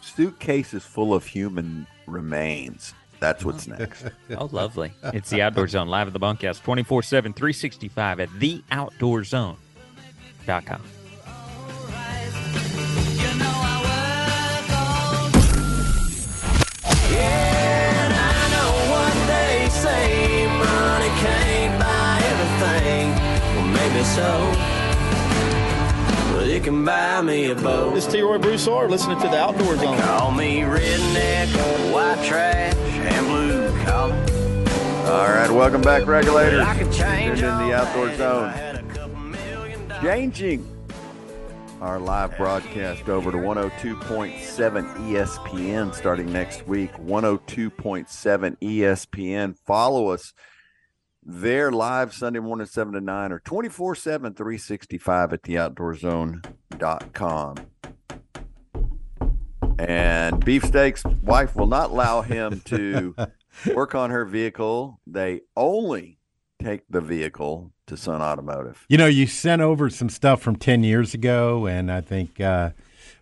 [0.00, 2.94] Suitcases full of human remains.
[3.24, 3.76] That's what's oh.
[3.76, 4.04] next.
[4.36, 4.92] Oh, lovely!
[5.02, 10.82] It's the Outdoor Zone live at the bunkhouse, 24-7, 365 at theoutdoorzone.com.
[17.16, 18.34] And I
[26.64, 27.92] can buy me a boat.
[27.92, 28.22] This is T.
[28.22, 29.98] Roy Broussard listening to the Outdoor Zone.
[29.98, 34.14] Call me redneck, white trash, and blue collar.
[35.12, 36.60] All right, welcome back, regulators.
[36.60, 38.44] I could change Tuned in the Outdoor Zone.
[38.44, 40.04] I had a couple million dollars.
[40.04, 40.86] Changing
[41.82, 46.92] our live broadcast over to 102.7 ESPN starting next week.
[46.94, 49.54] 102.7 ESPN.
[49.66, 50.32] Follow us
[51.24, 57.56] there live Sunday morning, 7 to 9 or 24 7, 365 at theoutdoorzone.com.
[59.78, 63.14] And Beefsteak's wife will not allow him to
[63.74, 65.00] work on her vehicle.
[65.06, 66.18] They only
[66.62, 68.86] take the vehicle to Sun Automotive.
[68.88, 72.70] You know, you sent over some stuff from 10 years ago, and I think uh,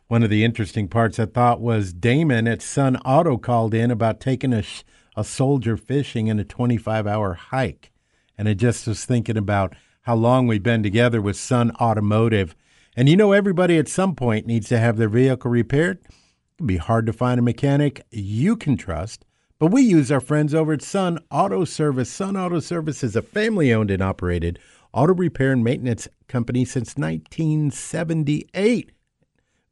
[0.08, 4.20] one of the interesting parts I thought was Damon at Sun Auto called in about
[4.20, 4.84] taking a, sh-
[5.16, 7.91] a soldier fishing in a 25 hour hike.
[8.36, 12.54] And I just was thinking about how long we've been together with Sun Automotive.
[12.96, 15.98] And you know, everybody at some point needs to have their vehicle repaired.
[16.04, 19.24] It can be hard to find a mechanic you can trust.
[19.58, 22.10] But we use our friends over at Sun Auto Service.
[22.10, 24.58] Sun Auto Service is a family owned and operated
[24.92, 28.92] auto repair and maintenance company since 1978.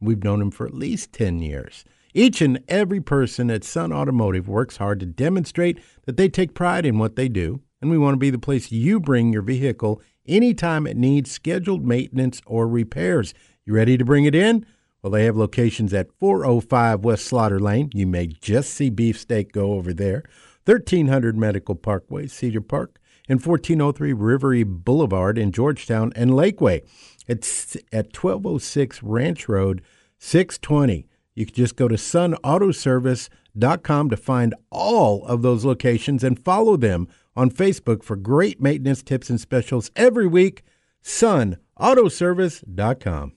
[0.01, 1.85] We've known them for at least 10 years.
[2.14, 6.87] Each and every person at Sun Automotive works hard to demonstrate that they take pride
[6.87, 10.01] in what they do, and we want to be the place you bring your vehicle
[10.27, 13.35] anytime it needs scheduled maintenance or repairs.
[13.64, 14.66] You ready to bring it in?
[15.03, 17.90] Well, they have locations at 405 West Slaughter Lane.
[17.95, 20.25] You may just see Beefsteak go over there.
[20.66, 26.83] 1300 Medical Parkway, Cedar Park, and 1403 Rivery Boulevard in Georgetown and Lakeway.
[27.27, 29.81] It's at 1206 Ranch Road,
[30.19, 31.07] 620.
[31.35, 37.09] You can just go to sunautoservice.com to find all of those locations and follow them
[37.40, 40.62] on Facebook for great maintenance tips and specials every week.
[41.03, 43.33] Sunautoservice.com.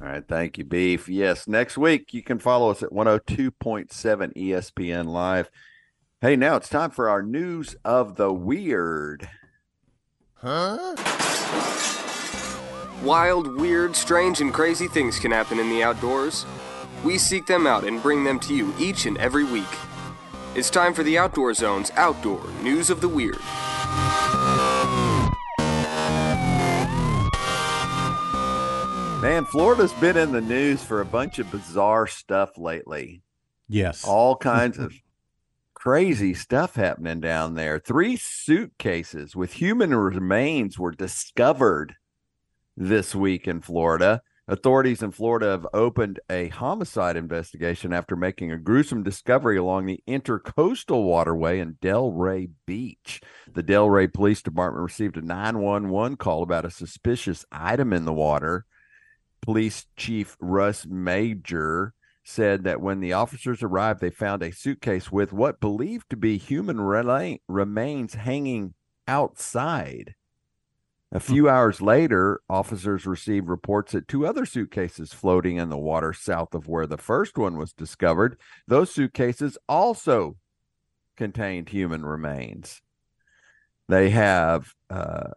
[0.00, 1.06] All right, thank you, Beef.
[1.08, 3.90] Yes, next week you can follow us at 102.7
[4.34, 5.50] ESPN Live.
[6.22, 9.28] Hey, now it's time for our news of the weird.
[10.34, 10.96] Huh?
[13.02, 16.46] Wild, weird, strange, and crazy things can happen in the outdoors.
[17.04, 19.66] We seek them out and bring them to you each and every week.
[20.56, 23.38] It's time for the Outdoor Zone's Outdoor News of the Weird.
[29.20, 33.20] Man, Florida's been in the news for a bunch of bizarre stuff lately.
[33.68, 34.02] Yes.
[34.02, 34.94] All kinds of
[35.74, 37.78] crazy stuff happening down there.
[37.78, 41.96] Three suitcases with human remains were discovered
[42.78, 44.22] this week in Florida.
[44.48, 50.00] Authorities in Florida have opened a homicide investigation after making a gruesome discovery along the
[50.06, 53.20] intercoastal waterway in Delray Beach.
[53.52, 58.66] The Delray Police Department received a 911 call about a suspicious item in the water.
[59.42, 65.32] Police Chief Russ Major said that when the officers arrived, they found a suitcase with
[65.32, 68.74] what believed to be human remains hanging
[69.08, 70.14] outside.
[71.12, 76.12] A few hours later, officers received reports that two other suitcases floating in the water
[76.12, 78.36] south of where the first one was discovered.
[78.66, 80.36] Those suitcases also
[81.16, 82.82] contained human remains.
[83.88, 85.30] They have uh,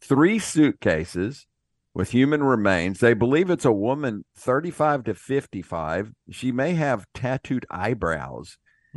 [0.00, 1.46] three suitcases
[1.94, 3.00] with human remains.
[3.00, 6.12] They believe it's a woman 35 to 55.
[6.30, 8.56] She may have tattooed eyebrows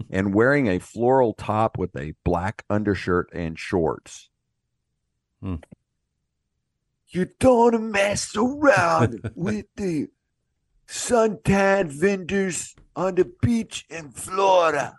[0.10, 4.30] and wearing a floral top with a black undershirt and shorts.
[5.42, 5.56] Hmm.
[7.08, 10.08] You don't mess around with the
[10.88, 14.96] suntan vendors on the beach in Florida.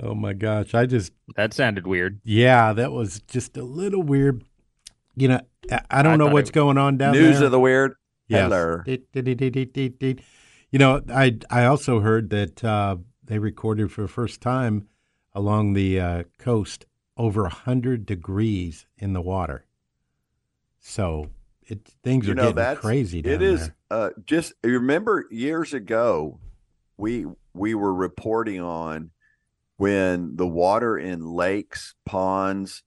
[0.00, 2.20] Oh my gosh, I just That sounded weird.
[2.24, 4.44] yeah, that was just a little weird.
[5.16, 7.30] You know, I, I don't I know what's it- going on down News there.
[7.32, 7.94] News of the weird.
[8.28, 8.50] Yes.
[10.70, 14.88] You know, I I also heard that uh, they recorded for the first time
[15.34, 16.86] along the uh, coast
[17.18, 19.66] over hundred degrees in the water.
[20.82, 21.30] So
[21.62, 26.40] it things you are know getting crazy down it is uh just remember years ago
[26.96, 29.10] we we were reporting on
[29.76, 32.82] when the water in lakes ponds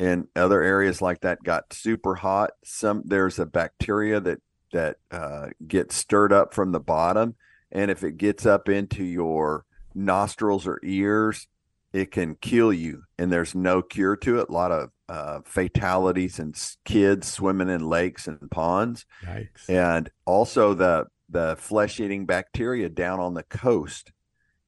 [0.00, 4.40] and other areas like that got super hot some there's a bacteria that
[4.72, 7.34] that uh, gets stirred up from the bottom.
[7.72, 11.48] And if it gets up into your nostrils or ears
[11.96, 14.50] it can kill you and there's no cure to it.
[14.50, 16.54] A lot of uh, fatalities and
[16.84, 19.06] kids swimming in lakes and ponds.
[19.24, 19.68] Yikes.
[19.68, 24.12] and also the the flesh eating bacteria down on the coast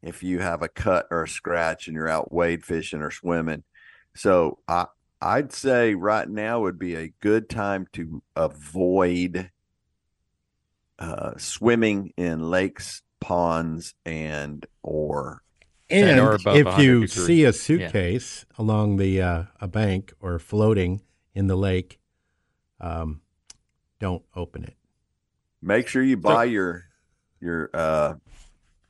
[0.02, 3.62] if you have a cut or a scratch and you're out wade fishing or swimming.
[4.14, 4.86] So i
[5.20, 9.50] i'd say right now would be a good time to avoid
[11.00, 15.42] uh, swimming in lakes ponds and or
[15.90, 17.26] And or And above if you degrees.
[17.26, 21.00] see a suitcase along the uh, a bank or floating
[21.34, 21.98] in the lake,
[22.80, 23.22] um,
[23.98, 24.76] don't open it.
[25.62, 26.84] make sure you buy your
[27.40, 28.14] your uh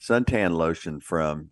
[0.00, 1.50] suntan lotion from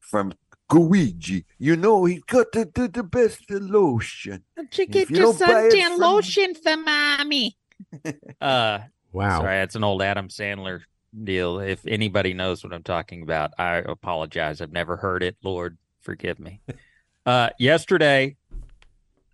[0.00, 0.32] from
[0.70, 1.44] Guiji.
[1.58, 4.44] You know he got the, the, the best lotion.
[4.56, 7.56] Don't you If get you your don't buy it suntan from- lotion for mommy?
[8.40, 8.78] Uh,
[9.12, 9.42] Wow.
[9.42, 10.80] Sorry, that's an old Adam Sandler
[11.22, 11.60] deal.
[11.60, 14.60] If anybody knows what I'm talking about, I apologize.
[14.60, 15.36] I've never heard it.
[15.42, 16.60] Lord, forgive me.
[17.26, 18.36] Uh, yesterday,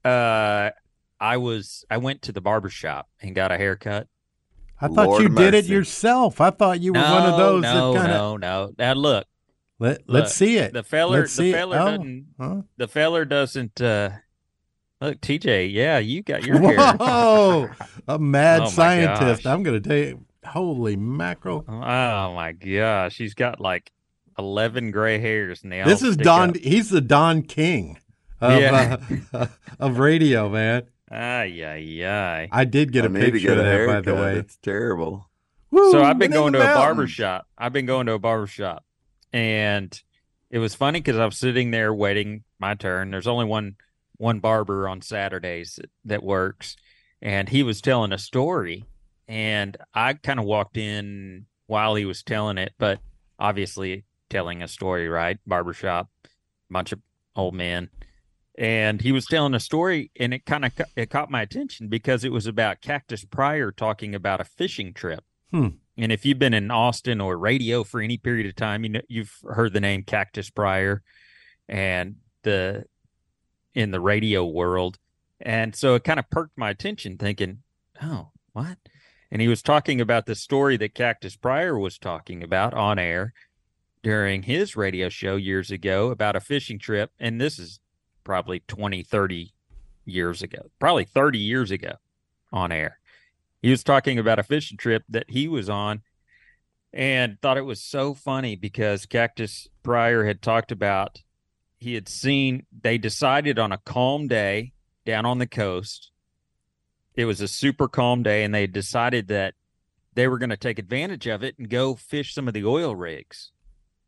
[0.05, 0.71] uh,
[1.19, 4.07] I was I went to the barber shop and got a haircut.
[4.81, 6.41] I thought Lord you did it yourself.
[6.41, 8.75] I thought you were one of those no, that kind of no, no.
[8.79, 9.27] Now look,
[9.81, 10.73] let look, let's see it.
[10.73, 11.55] the feller, Let's the see it.
[11.55, 12.63] feller Oh, doesn't, huh?
[12.77, 13.81] the feller doesn't.
[13.81, 14.11] uh
[15.01, 16.93] Look, TJ, yeah, you got your hair.
[16.97, 17.71] Whoa,
[18.07, 19.43] a mad Oh, scientist.
[19.43, 19.53] gosh.
[19.53, 20.25] I'm going to tell you.
[20.45, 21.65] Holy mackerel!
[21.69, 23.93] Oh my gosh, he's got like
[24.39, 25.87] eleven gray hairs, now.
[25.87, 26.51] This is Don.
[26.51, 26.57] up.
[26.57, 27.99] He's the Don King
[28.41, 28.97] of Yeah.
[29.33, 29.47] uh,
[29.79, 30.85] of radio, man.
[31.11, 32.49] Ay, ay, ay.
[32.53, 34.37] I did get I a picture get of a that, by the way.
[34.37, 35.29] It's terrible.
[35.71, 37.47] Woo, so I've been going the to a barber shop.
[37.59, 38.85] I've been going to a barber shop,
[39.33, 40.01] and
[40.51, 43.11] it was funny because I was sitting there waiting my turn.
[43.11, 43.77] There's only one
[44.17, 46.77] one barber on Saturdays that, that works,
[47.23, 48.85] and he was telling a story,
[49.31, 52.99] and I kind of walked in while he was telling it, but
[53.39, 55.39] obviously telling a story, right?
[55.47, 56.09] Barbershop,
[56.69, 56.99] bunch of
[57.37, 57.91] old men.
[58.59, 62.25] And he was telling a story, and it kind of it caught my attention because
[62.25, 65.23] it was about Cactus Pryor talking about a fishing trip.
[65.53, 65.69] Hmm.
[65.97, 69.01] And if you've been in Austin or radio for any period of time, you know
[69.07, 71.03] you've heard the name Cactus Pryor
[71.69, 72.85] and the
[73.75, 74.99] in the radio world.
[75.41, 77.63] And so it kind of perked my attention thinking,
[78.03, 78.77] "Oh, what?"
[79.31, 83.33] And he was talking about the story that Cactus Pryor was talking about on air
[84.03, 87.81] during his radio show years ago about a fishing trip and this is
[88.25, 89.53] probably 20 30
[90.05, 90.71] years ago.
[90.79, 91.93] Probably 30 years ago
[92.53, 92.99] on air.
[93.63, 96.03] He was talking about a fishing trip that he was on
[96.93, 101.23] and thought it was so funny because Cactus Pryor had talked about
[101.79, 104.73] he had seen they decided on a calm day
[105.07, 106.11] down on the coast.
[107.15, 109.55] It was a super calm day and they decided that
[110.15, 112.95] they were going to take advantage of it and go fish some of the oil
[112.95, 113.53] rigs.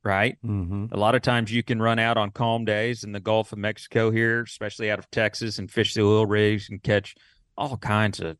[0.04, 0.36] Right?
[0.44, 0.86] Mm-hmm.
[0.90, 3.58] A lot of times you can run out on calm days in the Gulf of
[3.58, 7.14] Mexico here, especially out of Texas, and fish the oil rigs and catch
[7.56, 8.36] all kinds of,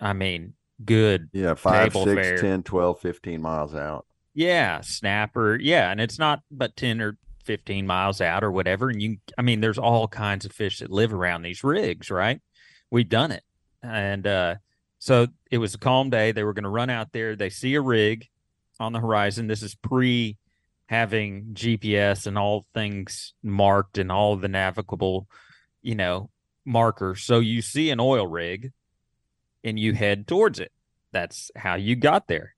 [0.00, 1.28] I mean, good.
[1.32, 2.38] Yeah, five, six, fare.
[2.38, 4.06] 10, 12, 15 miles out.
[4.32, 5.58] Yeah, snapper.
[5.60, 8.88] Yeah, and it's not but 10 or 15 miles out or whatever.
[8.88, 12.40] And you, I mean, there's all kinds of fish that live around these rigs, right?
[12.90, 13.44] We've done it.
[13.84, 14.54] And uh,
[14.98, 16.32] so it was a calm day.
[16.32, 17.36] They were going to run out there.
[17.36, 18.28] They see a rig
[18.80, 19.46] on the horizon.
[19.46, 20.38] This is pre
[20.86, 25.28] having GPS and all things marked and all the navigable,
[25.82, 26.30] you know,
[26.64, 27.22] markers.
[27.22, 28.72] So you see an oil rig
[29.62, 30.72] and you head towards it.
[31.12, 32.54] That's how you got there.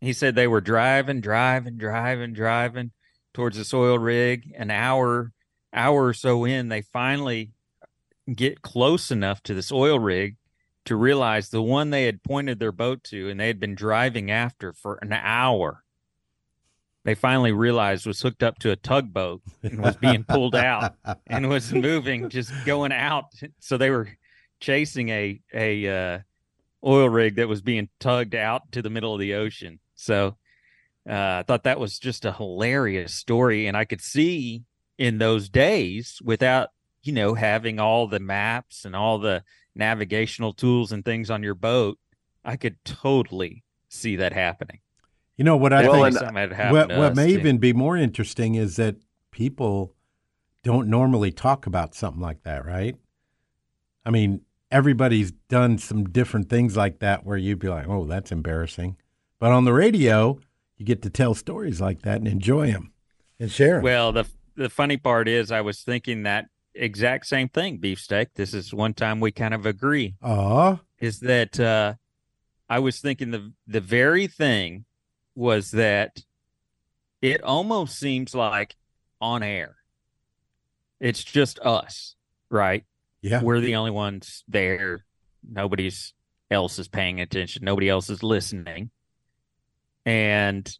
[0.00, 2.90] He said they were driving, driving, driving, driving
[3.32, 4.52] towards this oil rig.
[4.56, 5.32] An hour,
[5.72, 7.53] hour or so in, they finally
[8.32, 10.36] get close enough to this oil rig
[10.84, 14.30] to realize the one they had pointed their boat to and they had been driving
[14.30, 15.82] after for an hour.
[17.04, 20.94] They finally realized was hooked up to a tugboat and was being pulled out
[21.26, 23.26] and was moving just going out.
[23.60, 24.08] So they were
[24.60, 26.18] chasing a a uh,
[26.84, 29.80] oil rig that was being tugged out to the middle of the ocean.
[29.96, 30.36] So
[31.08, 33.66] uh, i thought that was just a hilarious story.
[33.66, 34.64] And i could see
[34.96, 36.70] in those days without
[37.04, 39.44] you know having all the maps and all the
[39.74, 41.98] navigational tools and things on your boat,
[42.44, 44.80] I could totally see that happening.
[45.36, 46.06] You know what I Well, think?
[46.06, 47.38] and- uh, Something What, what may too.
[47.40, 48.96] even be more interesting is that
[49.30, 49.94] people
[50.62, 52.96] don't normally talk about something like that, right?
[54.06, 58.30] I mean, everybody's done some different things like that where you'd be like, "Oh, that's
[58.32, 58.96] embarrassing,"
[59.38, 60.38] but on the radio,
[60.76, 62.92] you get to tell stories like that and enjoy them
[63.40, 63.82] and share them.
[63.82, 64.26] Well, the
[64.56, 68.34] the funny part is, I was thinking that exact same thing, beefsteak.
[68.34, 70.14] This is one time we kind of agree.
[70.22, 71.94] Aw, Is that uh,
[72.68, 74.84] I was thinking the the very thing
[75.34, 76.22] was that
[77.20, 78.76] it almost seems like
[79.20, 79.76] on air.
[81.00, 82.14] It's just us,
[82.50, 82.84] right?
[83.20, 85.04] yeah, We're the only ones there.
[85.48, 86.12] Nobody's
[86.50, 87.64] else is paying attention.
[87.64, 88.90] Nobody else is listening.
[90.04, 90.70] And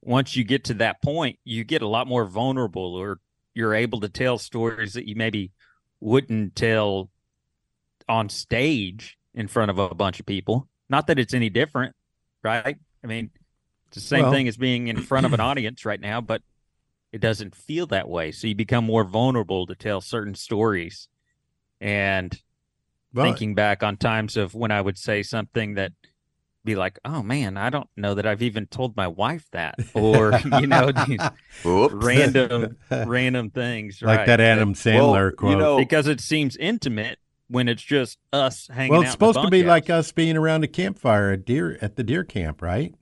[0.00, 3.20] once you get to that point, you get a lot more vulnerable or
[3.54, 5.52] you're able to tell stories that you maybe
[6.00, 7.10] wouldn't tell
[8.08, 10.68] on stage in front of a bunch of people.
[10.88, 11.94] Not that it's any different,
[12.42, 12.76] right?
[13.02, 13.30] I mean,
[13.88, 16.42] it's the same Well- thing as being in front of an audience right now, but
[17.12, 18.32] it doesn't feel that way.
[18.32, 21.08] So you become more vulnerable to tell certain stories.
[21.80, 22.36] And
[23.12, 25.92] well, thinking back on times of when I would say something that
[26.64, 30.32] be like, "Oh man, I don't know that I've even told my wife that," or
[30.60, 30.90] you know,
[31.64, 34.26] random random things, like right?
[34.26, 35.50] that Adam Sandler Well, quote.
[35.52, 38.90] you know, because it seems intimate when it's just us hanging.
[38.92, 41.96] well, it's in supposed to be like us being around a campfire at deer at
[41.96, 42.94] the deer camp, right?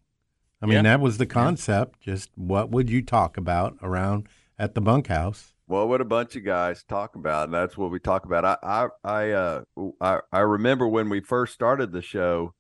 [0.61, 0.83] I mean, Yeah.
[0.83, 2.01] that was the concept.
[2.01, 5.55] Just what would you talk about around at the bunkhouse?
[5.67, 7.45] What would a bunch of guys talk about?
[7.45, 8.45] And that's what we talk about.
[8.45, 9.63] I I I uh
[10.01, 12.53] I, I remember when we first started the show,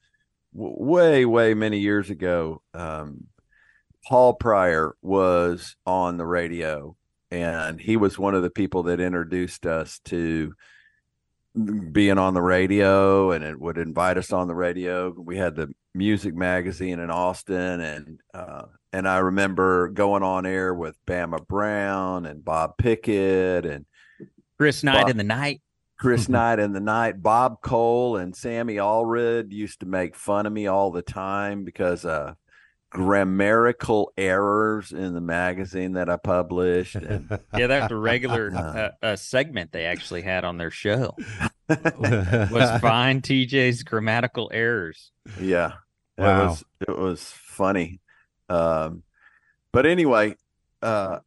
[0.55, 2.63] w- way way many years ago.
[2.75, 3.27] Um,
[4.07, 6.97] Paul Pryor was on the radio,
[7.31, 10.55] and he was one of the people that introduced us to
[11.93, 15.11] being on the radio, and it would invite us on the radio.
[15.11, 20.75] We had the music magazine in Austin, and uh, and I remember going on air
[20.75, 23.87] with Bama Brown and Bob Pickett and
[24.59, 25.63] Chris Knight Bob- in the night.
[26.03, 27.23] Chris Knight in the night.
[27.23, 32.05] Bob Cole and Sammy Allred used to make fun of me all the time because
[32.05, 32.35] uh
[32.91, 36.97] grammatical errors in the magazine that I published.
[36.97, 41.15] And Yeah, that was a regular uh, uh, segment they actually had on their show.
[41.69, 45.11] Was find TJ's grammatical errors.
[45.41, 45.73] yeah,
[46.19, 48.01] it was it was funny.
[48.51, 49.05] Um,
[49.73, 50.37] but anyway,
[50.83, 51.21] uh,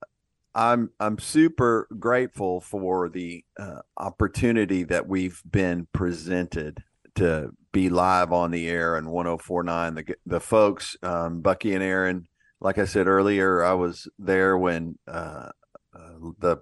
[0.55, 6.81] I'm I'm super grateful for the uh, opportunity that we've been presented
[7.15, 12.27] to be live on the air and 1049 the the folks um, Bucky and Aaron.
[12.61, 15.49] Like I said earlier I was there when uh,
[15.93, 16.57] uh, the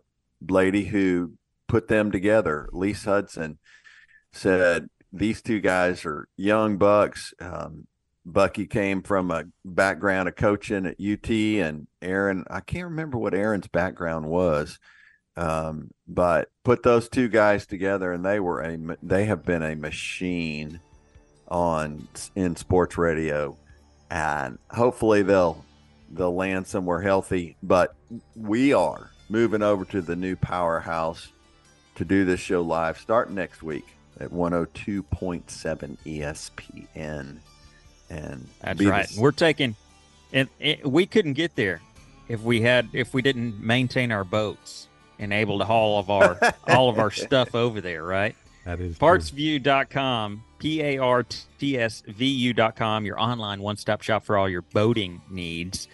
[0.50, 1.34] lady who
[1.68, 3.60] put them together Lise Hudson
[4.32, 7.86] said these two guys are young bucks um,
[8.26, 13.34] Bucky came from a background of coaching at UT, and Aaron, I can't remember what
[13.34, 14.80] Aaron's background was,
[15.36, 19.76] um, but put those two guys together, and they were a they have been a
[19.76, 20.80] machine
[21.50, 23.58] on in sports radio,
[24.10, 25.66] and hopefully they'll
[26.10, 27.58] they'll land somewhere healthy.
[27.62, 27.94] But
[28.36, 31.30] we are moving over to the new powerhouse
[31.96, 37.40] to do this show live, starting next week at 102.7 ESPN.
[38.14, 39.06] And That's be right.
[39.06, 39.76] s- We're taking,
[40.32, 41.82] and it, we couldn't get there
[42.28, 44.88] if we had if we didn't maintain our boats
[45.20, 48.04] and able to haul of our all of our stuff over there.
[48.04, 48.36] Right.
[48.66, 49.08] That is true.
[49.08, 51.24] PartsVu.com, P A R
[51.60, 55.88] T S V U.com, your online one stop shop for all your boating needs.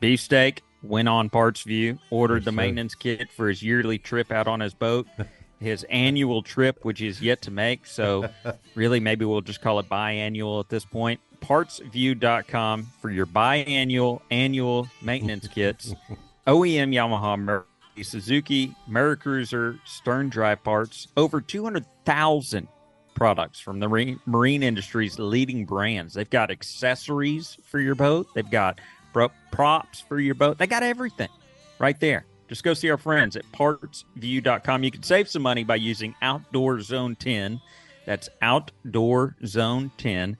[0.00, 2.56] Beefsteak went on Partsview, ordered Yes, the sir.
[2.56, 5.06] maintenance kit for his yearly trip out on his boat,
[5.60, 7.86] his annual trip, which is yet to make.
[7.86, 8.28] So,
[8.74, 11.20] really, maybe we'll just call it biannual at this point.
[11.40, 15.94] partsvu.com for your biannual, annual maintenance kits.
[16.46, 21.08] OEM Yamaha, Mercury, Suzuki, MerCruiser, Stern Drive parts.
[21.16, 22.68] Over 200,000
[23.14, 26.14] products from the marine, marine industry's leading brands.
[26.14, 28.28] They've got accessories for your boat.
[28.34, 28.80] They've got
[29.12, 30.58] pro- props for your boat.
[30.58, 31.30] They got everything
[31.78, 32.26] right there.
[32.48, 34.84] Just go see our friends at partsvu.com.
[34.84, 37.60] You can save some money by using Outdoor Zone 10.
[38.04, 40.36] That's Outdoor Zone 10.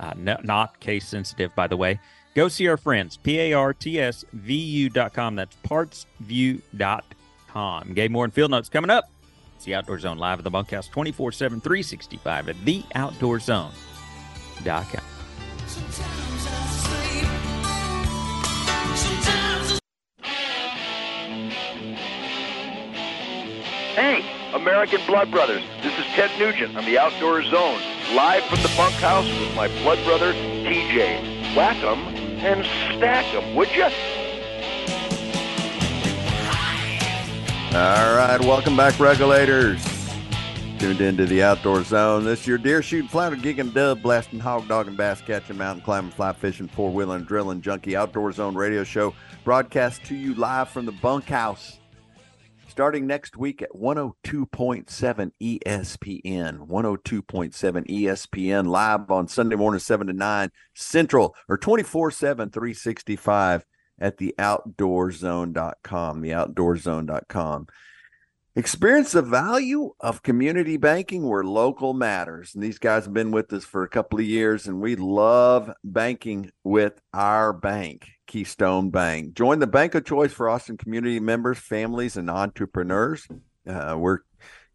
[0.00, 2.00] Uh, no, not case sensitive, by the way.
[2.34, 5.36] Go see our friends, P A R T S V U.com.
[5.36, 7.94] That's partsvu.com.
[7.94, 9.10] Gabe Moore and Field Notes coming up.
[9.56, 15.04] It's the Outdoor Zone live at the bunkhouse 24 7, 365 at theoutdoorzone.com.
[23.94, 24.24] Hey,
[24.54, 25.62] American Blood Brothers.
[25.82, 27.78] This is Ted Nugent on the Outdoor Zone,
[28.14, 31.54] live from the bunkhouse with my blood brother, TJ.
[31.56, 31.98] Whack 'em
[32.44, 32.64] and
[32.96, 33.90] stack 'em, would ya?
[37.74, 39.82] All right, welcome back, regulators.
[40.78, 42.24] Tuned into the outdoor zone.
[42.24, 46.10] This is your deer shooting, flounder, gigging, dub, blasting, hog dogging, bass catching, mountain climbing,
[46.10, 50.84] fly fishing, four wheeling, drilling, junkie outdoor zone radio show broadcast to you live from
[50.84, 51.78] the bunkhouse.
[52.72, 60.50] Starting next week at 102.7 ESPN, 102.7 ESPN live on Sunday morning, 7 to 9
[60.72, 63.66] Central or 24 7, 365
[63.98, 67.66] at the outdoorzone.com, the outdoorzone.com.
[68.56, 72.54] Experience the value of community banking where local matters.
[72.54, 75.70] And these guys have been with us for a couple of years, and we love
[75.84, 79.34] banking with our bank, Keystone Bank.
[79.34, 83.28] Join the bank of choice for Austin community members, families, and entrepreneurs.
[83.68, 84.20] Uh, we're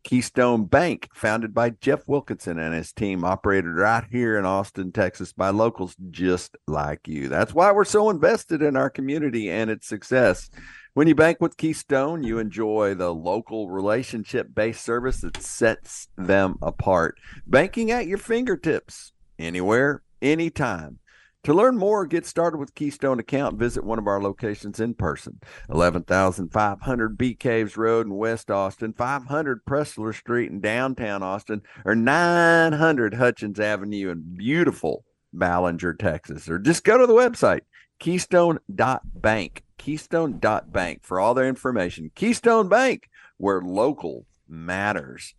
[0.03, 5.33] Keystone Bank, founded by Jeff Wilkinson and his team, operated right here in Austin, Texas,
[5.33, 7.29] by locals just like you.
[7.29, 10.51] That's why we're so invested in our community and its success.
[10.93, 16.59] When you bank with Keystone, you enjoy the local relationship based service that sets them
[16.61, 17.17] apart.
[17.47, 20.99] Banking at your fingertips, anywhere, anytime.
[21.47, 23.57] To learn more, get started with Keystone account.
[23.57, 25.39] Visit one of our locations in person.
[25.69, 33.13] 11,500 Bee Caves Road in West Austin, 500 Pressler Street in downtown Austin, or 900
[33.13, 36.49] Hutchins Avenue in beautiful Ballinger, Texas.
[36.49, 37.61] Or just go to the website,
[37.99, 39.63] keystone.bank.
[39.77, 42.11] Keystone.bank for all their information.
[42.13, 45.33] Keystone Bank, where local matters.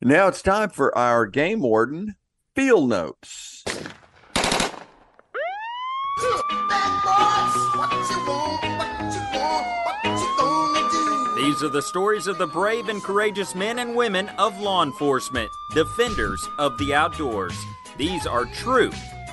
[0.00, 2.16] Now it's time for our game warden
[2.54, 3.62] field notes.
[11.56, 15.50] These are the stories of the brave and courageous men and women of law enforcement,
[15.74, 17.54] defenders of the outdoors.
[17.96, 18.90] These are true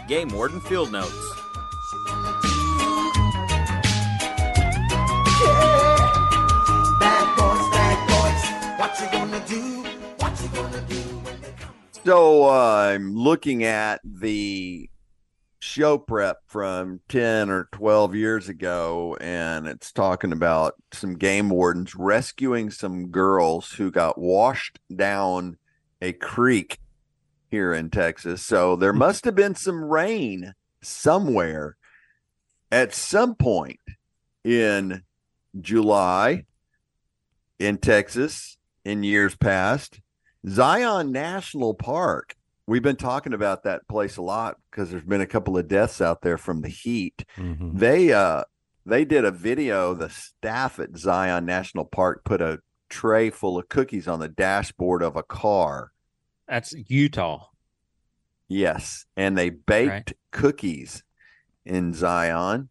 [0.08, 1.12] Game Warden Field Notes.
[12.06, 14.90] So uh, I'm looking at the
[15.74, 21.96] show prep from 10 or 12 years ago, and it's talking about some game wardens
[21.96, 25.58] rescuing some girls who got washed down
[26.00, 26.78] a creek
[27.50, 28.44] here in Texas.
[28.44, 29.00] So there hmm.
[29.00, 30.54] must have been some rain
[30.84, 31.76] somewhere
[32.72, 33.80] at some point
[34.44, 35.02] in
[35.60, 36.46] July
[37.58, 40.00] in Texas in years past.
[40.48, 42.36] Zion National Park.
[42.66, 46.00] We've been talking about that place a lot because there's been a couple of deaths
[46.02, 47.26] out there from the heat.
[47.38, 47.78] Mhm.
[47.78, 48.44] They uh
[48.86, 52.60] they did a video, the staff at Zion National Park put a
[52.90, 55.92] tray full of cookies on the dashboard of a car.
[56.48, 57.48] That's Utah.
[58.48, 60.14] Yes, and they baked Right.
[60.32, 61.04] cookies
[61.66, 62.70] in Zion.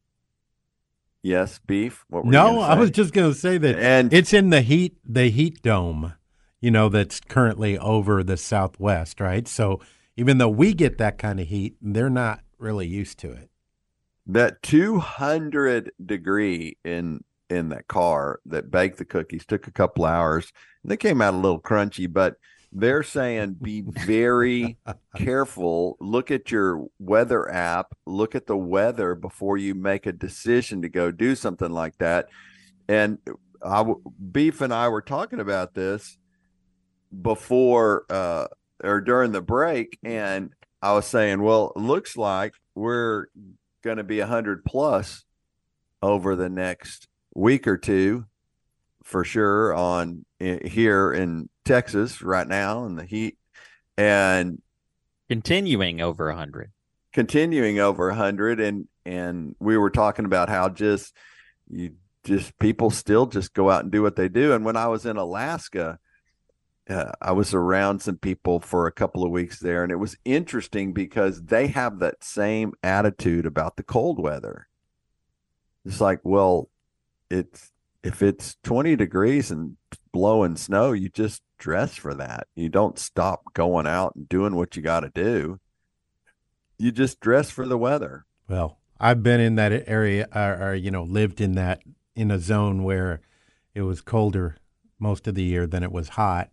[1.23, 2.05] Yes, beef.
[2.09, 4.61] What were No, gonna I was just going to say that And- it's in the
[4.61, 6.13] heat, the heat dome,
[6.63, 9.47] you know, that's currently over the Southwest, right?
[9.49, 9.81] So
[10.17, 13.51] even though we get that kind of heat, they're not really used to it.
[14.27, 20.53] that 200 degree in in that car that baked the cookies took a couple hours
[20.83, 22.37] and they came out a little crunchy but
[22.73, 24.79] they're saying be very
[25.17, 30.81] careful look at your weather app look at the weather before you make a decision
[30.83, 32.29] to go do something like that
[32.89, 33.19] and
[33.65, 33.85] I,
[34.33, 36.17] beef and i were talking about this
[37.21, 38.47] before uh
[38.83, 40.51] or during the break and
[40.81, 43.27] i was saying well it looks like we're
[43.83, 45.25] going to be 100 plus
[46.03, 48.25] over the next week or two
[49.03, 53.37] for sure on here in Texas right now in the heat
[53.97, 54.61] and
[55.29, 56.71] Continuing over 100.
[57.13, 61.15] continuing over 100 and and we were talking about how just
[61.71, 61.95] you
[62.25, 65.05] just people still just go out and do what they do and when i was
[65.07, 65.99] in alaska
[66.91, 70.17] uh, i was around some people for a couple of weeks there and it was
[70.25, 74.67] interesting because they have that same attitude about the cold weather.
[75.85, 76.69] It's like well
[77.31, 77.73] it's
[78.03, 79.77] if it's 20 degrees and
[80.13, 82.49] blowing snow you just dress for that.
[82.57, 85.61] You don't stop going out and doing what you got to do.
[86.77, 88.27] You just dress for the weather.
[88.49, 91.83] Well, I've been in that area, or, or you know, lived in that
[92.17, 93.21] in a zone where
[93.77, 94.57] it was colder
[94.99, 96.51] most of the year than it was hot,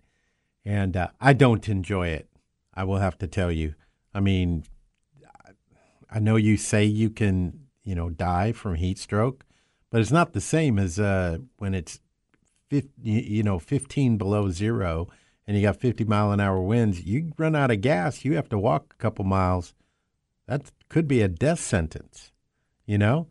[0.65, 2.29] and uh, I don't enjoy it.
[2.73, 3.75] I will have to tell you.
[4.13, 4.63] I mean,
[6.09, 9.45] I know you say you can, you know, die from heat stroke,
[9.89, 11.99] but it's not the same as uh, when it's,
[12.69, 15.07] 50, you know, 15 below zero
[15.47, 17.03] and you got 50 mile an hour winds.
[17.03, 19.73] You run out of gas, you have to walk a couple miles.
[20.47, 22.31] That could be a death sentence,
[22.85, 23.27] you know?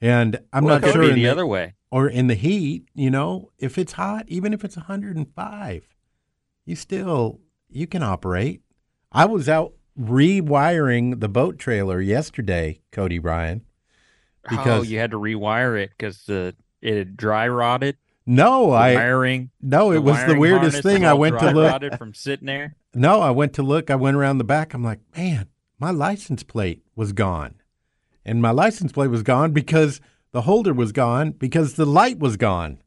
[0.00, 1.74] And I'm Well, not it could sure be in the other way.
[1.90, 5.88] Or in the heat, you know, if it's hot, even if it's 105,
[6.70, 8.62] you still you can operate.
[9.12, 13.62] I was out rewiring the boat trailer yesterday, Cody Ryan.
[14.50, 17.96] oh, you had to rewire it because the it had dry rotted.
[18.24, 19.50] No, The I wiring.
[19.60, 21.04] No, it was the weirdest thing.
[21.04, 21.98] I went to look.
[21.98, 22.76] from sitting there.
[22.94, 23.90] No, I went to look.
[23.90, 24.72] I went around the back.
[24.72, 25.48] I'm like, man,
[25.78, 27.56] my license plate was gone.
[28.24, 30.00] And my license plate was gone because
[30.32, 32.82] the holder was gone because the light was gone.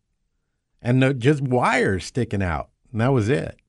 [0.81, 2.69] And the, just wires sticking out.
[2.91, 3.59] And that was it.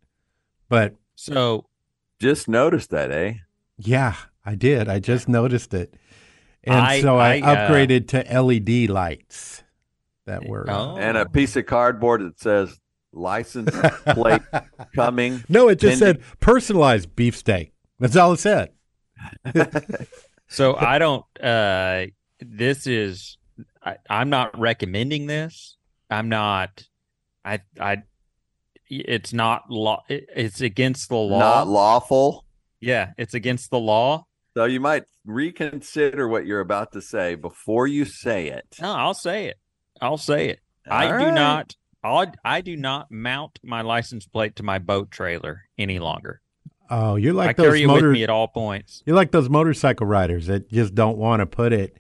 [0.75, 1.67] But So
[2.21, 3.35] just noticed that eh
[3.77, 4.15] yeah,
[4.45, 4.89] I did.
[4.89, 5.95] I just noticed it.
[6.63, 9.63] And I- so I, I, uh, upgraded to LED lights
[10.27, 10.69] that were.
[10.71, 10.97] uh, Oh.
[10.97, 12.81] and a piece of cardboard that says
[13.13, 13.71] license
[14.07, 14.43] plate
[14.97, 16.23] coming no, it just pending.
[16.23, 17.73] said personalized beefsteak.
[18.01, 18.71] That's all it said.
[20.49, 21.25] So I don't.
[21.43, 22.07] Uh,
[22.39, 23.39] this is.
[23.83, 25.77] I, I'm not recommending this.
[26.11, 26.85] I'm not.
[27.45, 27.61] I.
[27.81, 28.03] I.
[29.01, 30.05] It's not law.
[30.09, 31.39] It's against the law.
[31.39, 32.45] not lawful
[32.81, 34.27] Yeah, it's against the law.
[34.55, 39.15] so you might reconsider what you're about to say before you say it No, I'll
[39.15, 39.59] say it.
[40.01, 40.61] I'll say it.
[40.89, 41.77] I All do not.
[42.03, 46.43] I, I do not mount my license plate to my boat trailer any longer.
[46.91, 49.03] Oh, you're like I those carry it with me at all points.
[49.07, 51.97] You're like those motorcycle riders that just don't want to put it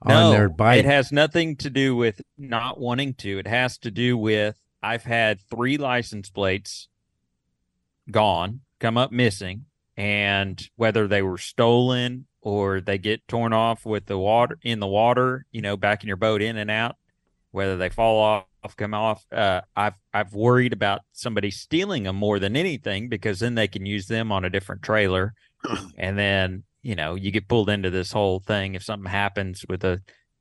[0.00, 0.78] on no, their bike.
[0.78, 3.38] It has nothing to do with not wanting to.
[3.38, 6.88] It has to do with I've had three license plates
[8.10, 9.66] gone, come up missing,
[9.96, 14.86] and whether they were stolen or they get torn off with the water in the
[14.86, 16.96] water, you know, backing your boat in and out,
[17.52, 19.24] whether they fall off, come off.
[19.32, 23.86] Uh, I've I've worried about somebody stealing them more than anything because then they can
[23.86, 25.34] use them on a different trailer,
[25.96, 29.84] and then you know you get pulled into this whole thing if something happens with
[29.84, 30.00] a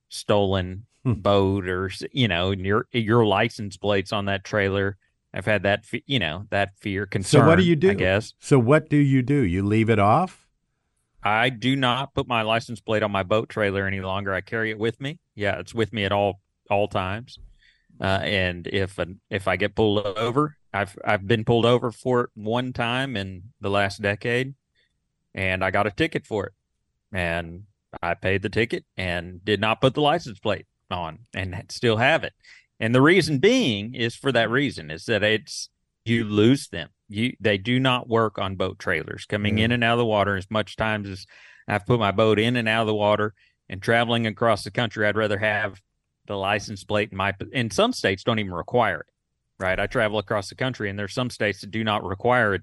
[0.09, 0.85] stolen.
[1.03, 4.97] Boat or you know your your license plates on that trailer.
[5.33, 7.41] I've had that fe- you know that fear concern.
[7.41, 7.91] so what do you do?
[7.91, 9.41] I guess So what do you do?
[9.41, 10.47] You leave it off?
[11.23, 14.33] I do not put my license plate on my boat trailer any longer.
[14.33, 15.19] I carry it with me.
[15.35, 17.37] Yeah, it's with me at all all times.
[17.99, 22.21] Uh, and if an, if I get pulled over, I've I've been pulled over for
[22.21, 24.55] it one time in the last decade,
[25.35, 26.53] and I got a ticket for it,
[27.13, 27.63] and
[28.01, 32.23] I paid the ticket and did not put the license plate on, and still have
[32.23, 32.33] it.
[32.79, 35.69] And the reason being is for that reason is that it's
[36.03, 36.89] you lose them.
[37.09, 40.35] You they do not work on boat trailers coming in and out of the water
[40.35, 41.25] as much times as
[41.67, 43.33] I've put my boat in and out of the water
[43.69, 45.05] and traveling across the country.
[45.05, 45.79] I'd rather have
[46.25, 49.07] the license plate in my in some states don't even require it.
[49.59, 52.59] Right, I travel across the country and there's some states that do not require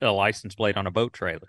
[0.00, 1.48] a license plate on a boat trailer.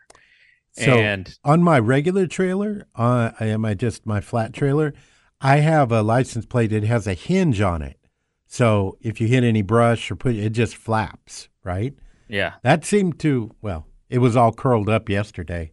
[0.73, 4.93] So and on my regular trailer, uh, am I just my flat trailer?
[5.41, 6.71] I have a license plate.
[6.71, 7.99] It has a hinge on it,
[8.47, 11.93] so if you hit any brush or put it just flaps, right?
[12.27, 15.71] yeah, That seemed to well, it was all curled up yesterday.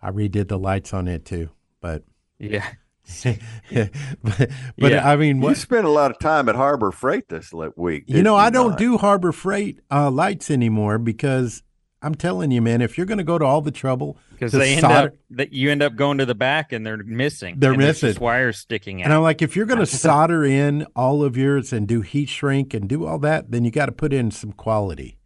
[0.00, 1.50] I redid the lights on it too,
[1.80, 2.04] but
[2.38, 2.66] yeah.
[3.24, 5.08] but, but Yeah.
[5.08, 8.36] I mean, you spent a lot of time at harbor freight this week you know,
[8.36, 8.78] did I don't not?
[8.78, 11.62] do Harbor Freight uh, lights anymore because
[12.02, 14.74] I'm telling you, man, if you're going to go to all the trouble because they
[14.74, 17.54] end up that you end up going to the back and they're missing.
[17.58, 18.16] They're and missing.
[18.20, 19.04] wires sticking out.
[19.06, 22.28] And I'm like, if you're going to solder in all of yours and do heat
[22.28, 25.16] shrink and do all that, then you got to put in some quality,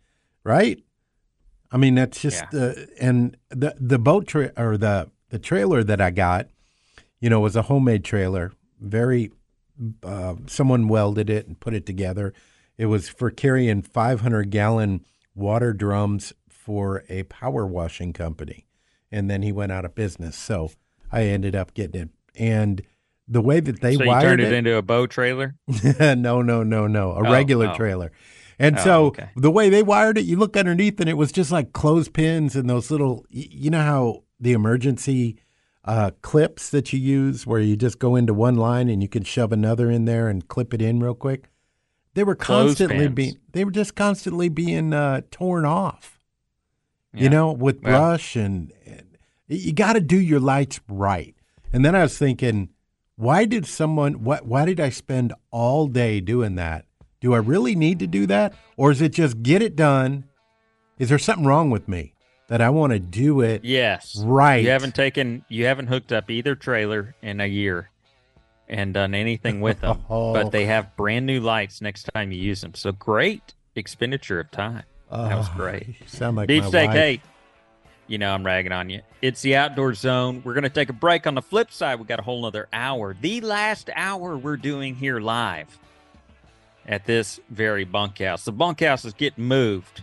[0.45, 0.83] right?
[1.72, 6.01] I mean, that's just uh, and the the boat tra- or the the trailer that
[6.01, 6.49] I got,
[7.20, 8.53] you know, was a homemade trailer.
[8.81, 9.33] Very,
[10.03, 12.35] uh, someone welded it and put it together.
[12.79, 15.05] It was for carrying 500 gallon
[15.35, 16.33] water drums
[16.67, 18.67] for a power washing company.
[19.12, 20.37] and then he went out of business.
[20.37, 20.73] So
[21.12, 22.09] I ended up getting it.
[22.35, 22.83] And
[23.29, 25.55] the way that they so you wired turned it, it, into a bow trailer.
[26.01, 27.77] no, no, no, no, a Oh, regular oh.
[27.77, 28.11] trailer.
[28.59, 29.29] And Oh, so okay.
[29.37, 32.69] the way they wired it, you look underneath and it was just like clothespins and
[32.69, 35.37] those little, you know how the emergency
[35.85, 39.23] uh, clips that you use where you just go into one line and you can
[39.23, 41.49] shove another in there and clip it in real quick.
[42.14, 46.16] They were constantly being, they were just constantly being uh, torn off,
[47.17, 47.23] Yeah.
[47.25, 49.17] you know, with Well- brush and, and
[49.49, 51.35] you got to do your lights right.
[51.73, 52.71] And then I was thinking,
[53.17, 56.85] why did someone what why did I spend all day doing that?
[57.21, 58.55] Do I really need to do that?
[58.77, 60.25] Or is it just get it done?
[60.99, 62.12] Is there something wrong with me
[62.49, 64.17] that I want to do it Yes.
[64.25, 64.62] right?
[64.62, 67.91] You haven't taken, you haven't hooked up either trailer in a year
[68.69, 72.61] and done anything with them, but they have brand new lights next time you use
[72.61, 72.75] them.
[72.75, 74.85] So great expenditure of time.
[75.11, 75.87] That was Oh, great.
[75.89, 76.97] you sound like Beef my steak, wife.
[76.97, 77.21] hey,
[78.07, 79.03] you know I'm ragging on you.
[79.23, 80.43] It's the outdoor zone.
[80.45, 81.27] We're going to take a break.
[81.27, 83.17] On the flip side, we got a whole nother hour.
[83.21, 85.79] The last hour we're doing here live
[86.87, 88.45] at this very bunkhouse.
[88.45, 90.03] The bunkhouse is getting moved.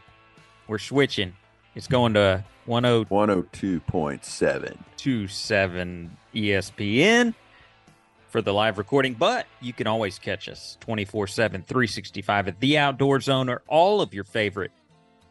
[0.67, 1.33] We're switching.
[1.75, 4.77] It's going to 10- 102.7.
[4.97, 7.33] 27 ESPN
[8.29, 12.77] for the live recording, but you can always catch us 24 7, 365 at The
[12.77, 14.71] Outdoor Zone or all of your favorite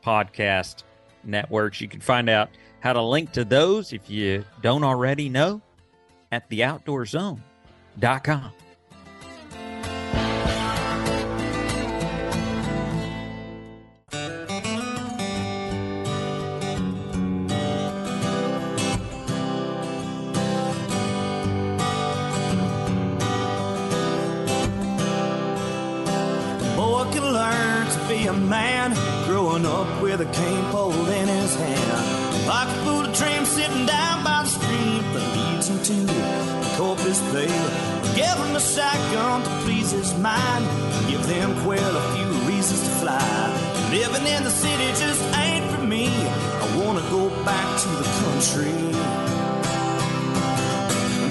[0.04, 0.82] podcast
[1.24, 1.80] networks.
[1.80, 2.50] You can find out
[2.80, 5.60] how to link to those if you don't already know
[6.30, 8.52] at theoutdoorzone.com.
[38.74, 40.64] to please his mind,
[41.10, 43.90] give them quail a few reasons to fly.
[43.90, 46.08] Living in the city just ain't for me.
[46.08, 48.72] I wanna go back to the country.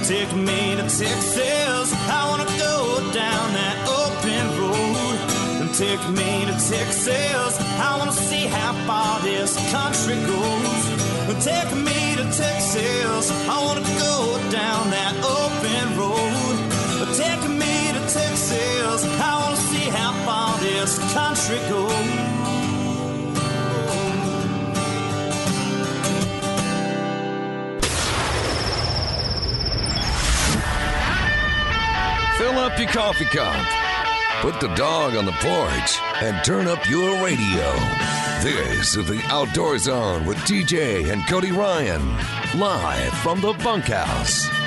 [0.05, 1.87] Take me to Texas.
[2.09, 5.17] I wanna go down that open road.
[5.73, 7.59] Take me to Texas.
[7.79, 10.81] I wanna see how far this country goes.
[11.43, 13.31] Take me to Texas.
[13.49, 16.40] I wanna go down that open road.
[17.13, 19.03] Take me to Texas.
[19.03, 21.91] I wanna see how far this country goes.
[32.37, 33.65] Fill up your coffee cup.
[34.41, 37.73] Put the dog on the porch and turn up your radio.
[38.41, 42.01] This is the Outdoor Zone with TJ and Cody Ryan,
[42.57, 44.60] live from the bunkhouse.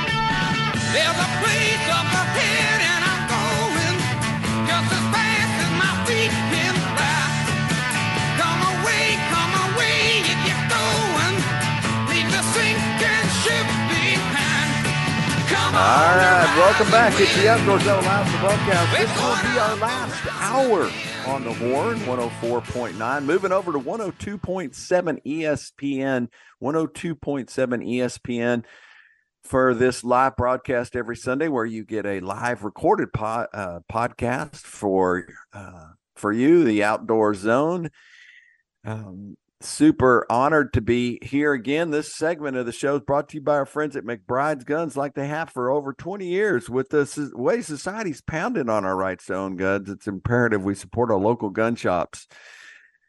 [15.77, 17.13] All right, welcome back.
[17.15, 18.97] and It's the Outdoor Zone Live from the Bunkhouse.
[18.97, 20.91] This will be our last hour
[21.27, 23.25] on the horn, 104.9.
[23.25, 26.29] Moving over to 102.7 ESPN,
[26.63, 27.49] 102.7
[27.85, 28.65] ESPN
[29.45, 35.27] for this live broadcast every Sunday, where you get a live recorded uh, podcast for
[35.53, 37.91] uh, for you, the Outdoor Zone.
[38.85, 41.91] Um, super honored to be here again.
[41.91, 44.97] This segment of the show is brought to you by our friends at McBride's Guns,
[44.97, 46.69] like they have for over 20 years.
[46.69, 51.11] With the way society's pounding on our rights to own guns, it's imperative we support
[51.11, 52.27] our local gun shops.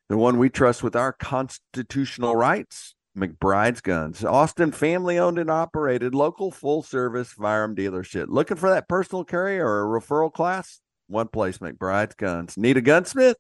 [0.08, 4.24] The one we trust with our constitutional rights, McBride's Guns.
[4.24, 8.26] Austin family owned and operated, local full service firearm dealership.
[8.28, 10.82] Looking for that personal carry or a referral class?
[11.08, 12.58] One place, McBride's Guns.
[12.58, 13.38] Need a gunsmith?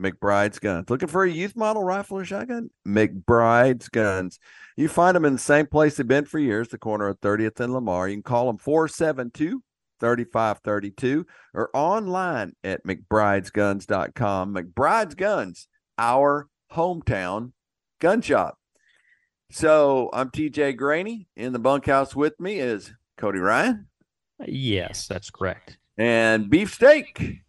[0.00, 0.88] McBride's Guns.
[0.88, 2.70] Looking for a youth model rifle or shotgun?
[2.86, 4.38] McBride's Guns.
[4.76, 7.60] You find them in the same place they've been for years, the corner of 30th
[7.60, 8.08] and Lamar.
[8.08, 9.62] You can call them 472
[10.00, 14.54] 3532 or online at McBride'sGuns.com.
[14.54, 15.68] McBride's Guns,
[15.98, 17.52] our hometown
[18.00, 18.57] gun shop.
[19.50, 21.26] So I'm TJ Graney.
[21.36, 23.86] In the bunkhouse with me is Cody Ryan
[24.46, 25.78] Yes, that's correct.
[25.96, 27.40] and Beefsteak.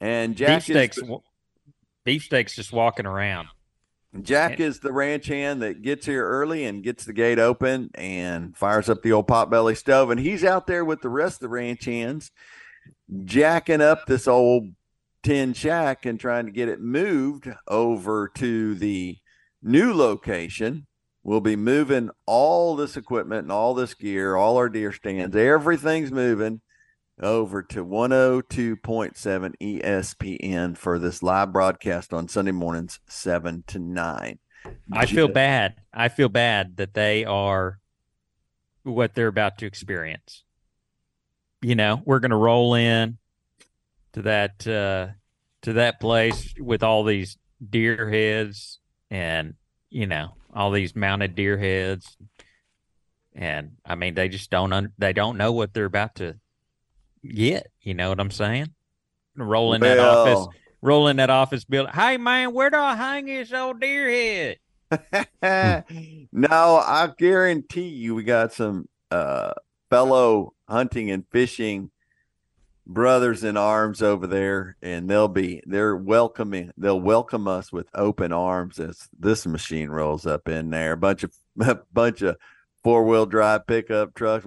[0.00, 1.10] And Jack Beefsteaks, is
[2.04, 3.48] beefsteaks just walking around.
[4.22, 8.56] Jack is the ranch hand that gets here early and gets the gate open and
[8.56, 10.10] fires up the old potbelly stove.
[10.10, 12.30] And he's out there with the rest of the ranch hands,
[13.24, 14.68] jacking up this old
[15.22, 19.16] tin shack and trying to get it moved over to the
[19.62, 20.86] new location
[21.26, 26.12] We'll be moving all this equipment and all this gear, all our deer stands, everything's
[26.12, 26.60] moving
[27.20, 34.38] over to 102.7 ESPN for this live broadcast on Sunday mornings, 7 to 9.
[34.92, 35.74] I feel bad.
[35.92, 37.80] I feel bad that they are
[38.84, 40.44] what they're about to experience.
[41.60, 43.18] You know, we're going to roll in
[44.12, 45.08] to that uh,
[45.62, 47.36] to that place with all these
[47.68, 48.78] deer heads
[49.10, 49.54] and
[49.90, 52.16] you know all these mounted deer heads,
[53.34, 56.36] and I mean they just don't un- they don't know what they're about to
[57.24, 57.70] get.
[57.80, 58.68] You know what I'm saying?
[59.36, 60.46] rolling that office,
[60.80, 61.92] rolling that office building.
[61.92, 64.56] Hey man, where do I hang this old deer head?
[66.32, 69.52] no, I guarantee you we got some uh
[69.90, 71.90] fellow hunting and fishing
[72.86, 78.32] brothers in arms over there and they'll be they're welcoming they'll welcome us with open
[78.32, 82.36] arms as this machine rolls up in there a bunch of a bunch of
[82.84, 84.46] four-wheel drive pickup trucks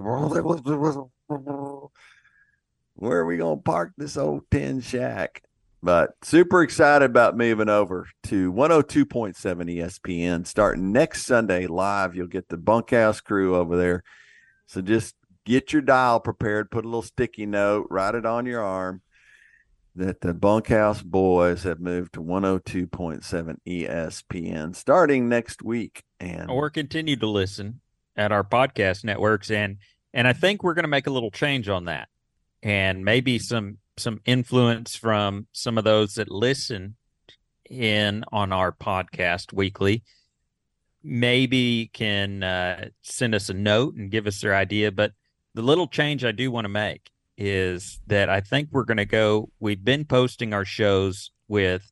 [2.94, 5.42] where are we gonna park this old tin shack
[5.82, 12.14] but super excited about moving over to 102.7 ESPN starting next Sunday live.
[12.14, 14.02] You'll get the bunkhouse crew over there.
[14.66, 15.14] So just
[15.50, 19.02] get your dial prepared, put a little sticky note, write it on your arm
[19.96, 26.04] that the bunkhouse boys have moved to 102.7 ESPN starting next week.
[26.20, 27.80] And or continue to listen
[28.16, 29.50] at our podcast networks.
[29.50, 29.78] And
[30.14, 32.08] and I think we're going to make a little change on that.
[32.62, 36.96] And maybe some some influence from some of those that listen
[37.68, 40.04] in on our podcast weekly
[41.02, 44.92] maybe can uh, send us a note and give us their idea.
[44.92, 45.12] But
[45.54, 49.06] the little change I do want to make is that I think we're going to
[49.06, 51.90] go we've been posting our shows with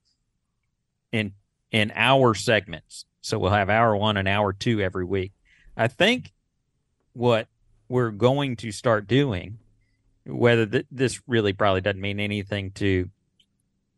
[1.12, 1.32] in
[1.70, 3.04] in hour segments.
[3.20, 5.32] So we'll have hour 1 and hour 2 every week.
[5.76, 6.32] I think
[7.12, 7.48] what
[7.88, 9.58] we're going to start doing,
[10.24, 13.10] whether th- this really probably doesn't mean anything to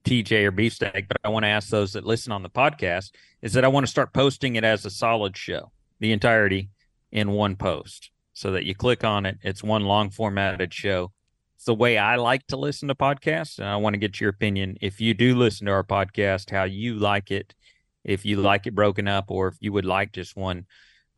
[0.04, 3.10] TJ or Beefsteak, but I want to ask those that listen on the podcast,
[3.42, 6.70] is that I want to start posting it as a solid show, the entirety
[7.12, 8.09] in one post,
[8.40, 9.36] so that you click on it.
[9.42, 11.12] It's one long formatted show.
[11.56, 14.30] It's the way I like to listen to podcasts, and I want to get your
[14.30, 14.78] opinion.
[14.80, 17.54] If you do listen to our podcast, how you like it,
[18.02, 20.64] if you like it broken up, or if you would like just one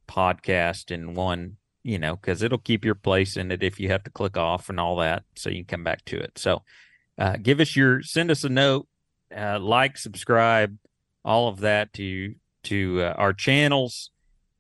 [0.09, 4.03] podcast and one, you know, because it'll keep your place in it if you have
[4.03, 6.37] to click off and all that, so you can come back to it.
[6.37, 6.65] So,
[7.19, 8.89] uh, give us your send us a note,
[9.35, 10.77] uh, like, subscribe,
[11.25, 14.11] all of that to to uh, our channels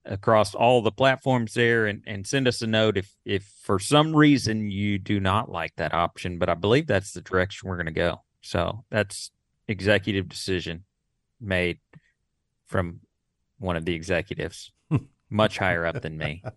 [0.04, 4.14] across all the platforms there, and and send us a note if if for some
[4.14, 6.38] reason you do not like that option.
[6.38, 8.22] But I believe that's the direction we're going to go.
[8.40, 9.30] So that's
[9.68, 10.84] executive decision
[11.40, 11.78] made
[12.66, 13.00] from
[13.58, 14.72] one of the executives
[15.30, 16.42] much higher up than me.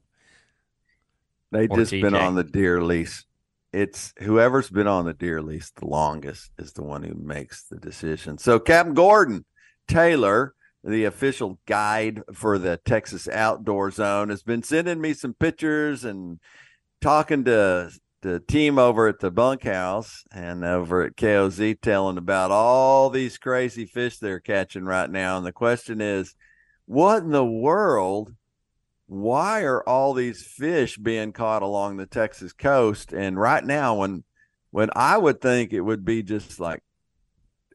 [1.51, 3.23] They Or just been on the deer lease.
[3.71, 7.77] It's whoever's been on the deer lease the longest is the one who makes the
[7.77, 8.37] decision.
[8.37, 9.45] So Captain Gordon
[9.87, 10.53] Taylor,
[10.85, 16.39] the official guide for the Texas Outdoor Zone, has been sending me some pictures and
[17.01, 23.09] talking to the team over at the bunkhouse and over at KOZ telling about all
[23.09, 25.37] these crazy fish they're catching right now.
[25.37, 26.35] And the question is,
[26.85, 28.33] what in the world
[29.07, 33.13] why are all these fish being caught along the Texas coast?
[33.13, 34.23] And right now, when
[34.71, 36.83] when I would think it would be just like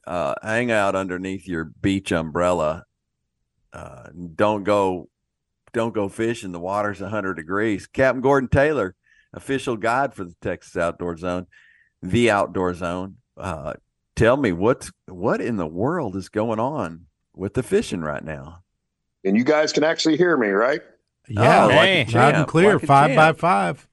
[0.06, 2.84] uh, hang out underneath your beach umbrella,
[3.72, 5.08] uh, don't go
[5.72, 6.52] don't go fishing.
[6.52, 7.86] The water's hundred degrees.
[7.86, 8.94] Captain Gordon Taylor,
[9.32, 11.46] official guide for the Texas Outdoor Zone,
[12.02, 13.16] the Outdoor Zone.
[13.36, 13.74] Uh,
[14.16, 18.62] tell me what's what in the world is going on with the fishing right now?
[19.24, 20.80] And you guys can actually hear me, right?
[21.28, 23.86] Yeah, Oh, like loud and clear, like five by five.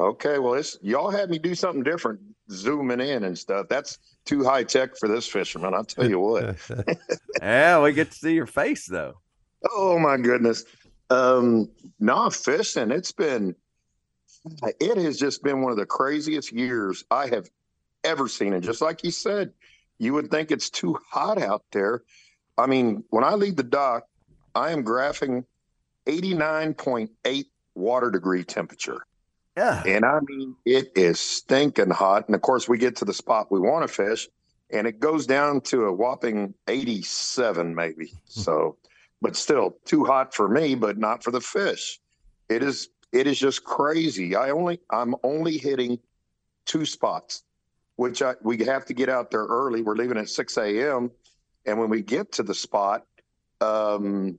[0.00, 2.20] Okay, well, it's y'all had me do something different,
[2.50, 3.66] zooming in and stuff.
[3.68, 3.98] That's
[4.28, 5.72] too high tech for this fisherman.
[5.72, 6.56] I'll tell you what.
[7.40, 9.14] Yeah, we get to see your face though.
[9.72, 10.64] Oh my goodness.
[11.08, 12.90] Um, no fishing.
[12.90, 13.54] It's been,
[14.62, 17.48] it has just been one of the craziest years I have
[18.04, 18.52] ever seen.
[18.52, 19.52] And just like you said,
[19.98, 22.02] you would think it's too hot out there.
[22.58, 24.04] I mean, when I leave the dock,
[24.54, 25.44] I am graphing
[26.06, 29.06] 89.8 water degree temperature.
[29.58, 29.82] Yeah.
[29.86, 32.28] And I mean, it is stinking hot.
[32.28, 34.28] And of course, we get to the spot we want to fish,
[34.70, 38.12] and it goes down to a whopping 87, maybe.
[38.26, 38.76] So,
[39.20, 41.98] but still too hot for me, but not for the fish.
[42.48, 44.36] It is, it is just crazy.
[44.36, 45.98] I only, I'm only hitting
[46.64, 47.42] two spots,
[47.96, 49.82] which I, we have to get out there early.
[49.82, 51.10] We're leaving at 6 a.m.
[51.66, 53.04] And when we get to the spot,
[53.60, 54.38] um,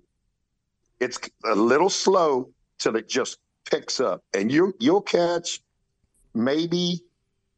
[1.01, 3.37] it's a little slow till it just
[3.69, 5.61] picks up, and you you'll catch
[6.33, 7.01] maybe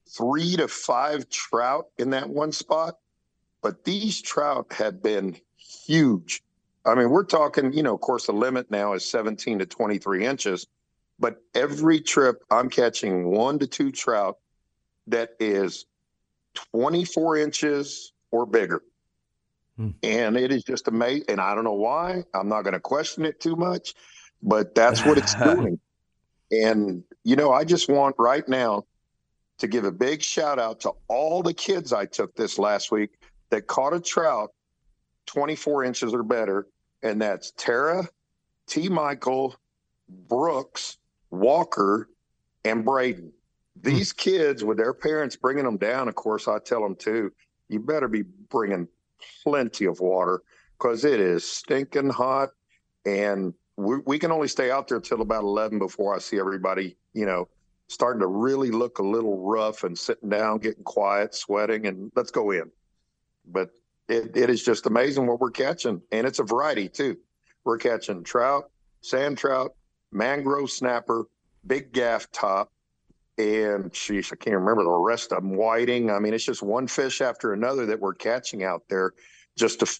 [0.10, 2.98] three to five trout in that one spot.
[3.62, 6.44] But these trout have been huge.
[6.84, 10.26] I mean, we're talking, you know, of course, the limit now is 17 to 23
[10.26, 10.66] inches,
[11.20, 14.40] but every trip I'm catching one to two trout
[15.08, 15.86] that is
[16.74, 18.82] 24 inches or bigger.
[19.78, 19.92] Hmm.
[20.02, 21.26] And it is just amazing.
[21.30, 22.24] And I don't know why.
[22.34, 23.94] I'm not going to question it too much,
[24.42, 25.80] but that's what it's doing.
[26.52, 28.86] And, you know, I just want right now
[29.60, 33.12] to give a big shout out to all the kids I took this last week
[33.52, 34.52] that caught a trout
[35.28, 36.68] 24 inches or better.
[37.04, 38.08] And that's Tara,
[38.68, 38.90] T.
[38.90, 39.56] Michael,
[40.10, 40.98] Brooks,
[41.30, 42.10] Walker,
[42.66, 43.32] and Braden.
[43.82, 43.90] Hmm.
[43.90, 47.32] These kids, with their parents bringing them down, of course, I tell them too,
[47.70, 48.88] you better be bringing
[49.44, 50.42] plenty of water
[50.78, 52.50] because it is stinking hot.
[53.06, 53.54] And
[53.84, 57.26] we, we can only stay out there till about 11 before I see everybody, you
[57.26, 57.48] know,
[57.88, 62.32] starting to really look a little rough and sitting down, getting quiet, sweating, and let's
[62.32, 62.72] go in.
[63.46, 63.70] But
[64.08, 66.02] it, it is just amazing what we're catching.
[66.12, 67.18] And it's a variety too.
[67.64, 68.72] We're catching trout,
[69.02, 69.76] sand trout,
[70.12, 71.26] mangrove snapper,
[71.66, 72.72] big gaff top,
[73.38, 75.56] and sheesh, I can't remember the rest of them.
[75.56, 76.12] Whiting.
[76.12, 79.14] I mean, it's just one fish after another that we're catching out there
[79.58, 80.00] just to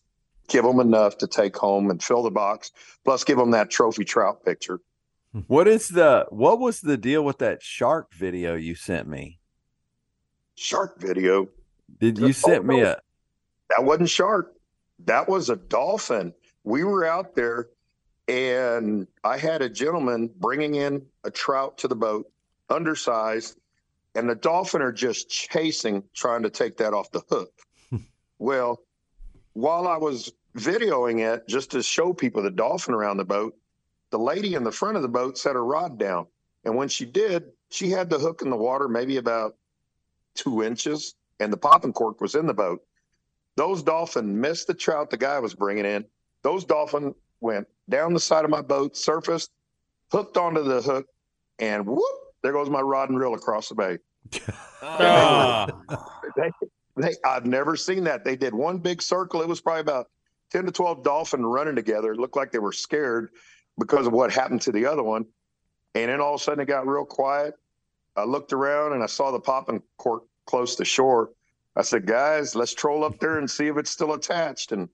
[0.52, 2.72] give them enough to take home and fill the box,
[3.06, 4.80] plus give them that trophy trout picture.
[5.48, 9.40] What is the what was the deal with that shark video you sent me?
[10.56, 11.48] Shark video.
[12.02, 13.00] Did you Oh, sent me a
[13.70, 14.54] That wasn't shark.
[15.06, 16.34] That was a dolphin.
[16.66, 17.70] We were out there
[18.28, 22.30] and I had a gentleman bringing in a trout to the boat,
[22.70, 23.58] undersized,
[24.16, 27.54] and the dolphin are just chasing, trying to take that off the hook.
[28.38, 28.82] well,
[29.54, 33.56] while I was videoing it, just to show people the dolphin around the boat,
[34.10, 36.28] the lady in the front of the boat set her rod down.
[36.66, 39.56] And when she did, she had the hook in the water maybe about
[40.36, 42.82] two inches, and the popping cork was in the boat.
[43.56, 46.06] Those dolphin missed the trout the guy was bringing in.
[46.42, 49.52] Those dolphin went down the side of my boat, surfaced,
[50.12, 51.08] hooked onto the hook,
[51.60, 52.04] and whoop,
[52.44, 53.98] there goes my rod and reel across the bay.
[54.84, 55.68] Ah.
[56.36, 56.52] They,
[56.98, 58.26] they, I've never seen that.
[58.26, 59.44] They did one big circle.
[59.44, 60.08] It was probably about
[60.52, 62.12] 10 to 12 dolphin running together.
[62.12, 63.30] It looked like they were scared
[63.80, 65.26] because of what happened to the other one.
[65.96, 67.56] And then all of a sudden it got real quiet.
[68.16, 71.32] I looked around and I saw the popping cork close to shore.
[71.76, 74.74] I said, guys, let's troll up there and see if it's still attached.
[74.74, 74.90] And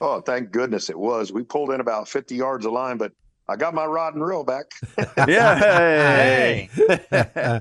[0.00, 1.32] oh, thank goodness it was.
[1.32, 3.12] We pulled in about 50 yards of line, but
[3.48, 4.66] I got my rod and reel back.
[5.26, 6.66] Yeah.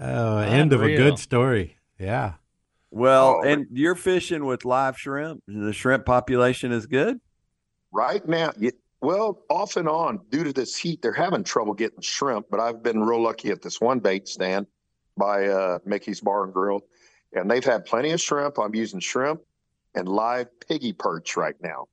[0.00, 1.76] oh, end of a good story.
[1.98, 2.34] Yeah.
[2.94, 3.42] Well, Oh.
[3.42, 5.42] and you're fishing with live shrimp.
[5.48, 7.20] The shrimp population is good.
[7.90, 8.52] Right now,
[9.00, 12.46] well, off and on, due to this heat, they're having trouble getting shrimp.
[12.50, 14.66] But I've been real lucky at this one bait stand
[15.16, 16.82] by uh, Mickey's Bar and Grill,
[17.32, 18.58] and they've had plenty of shrimp.
[18.60, 19.40] I'm using shrimp
[19.96, 21.86] and live piggy perch right now.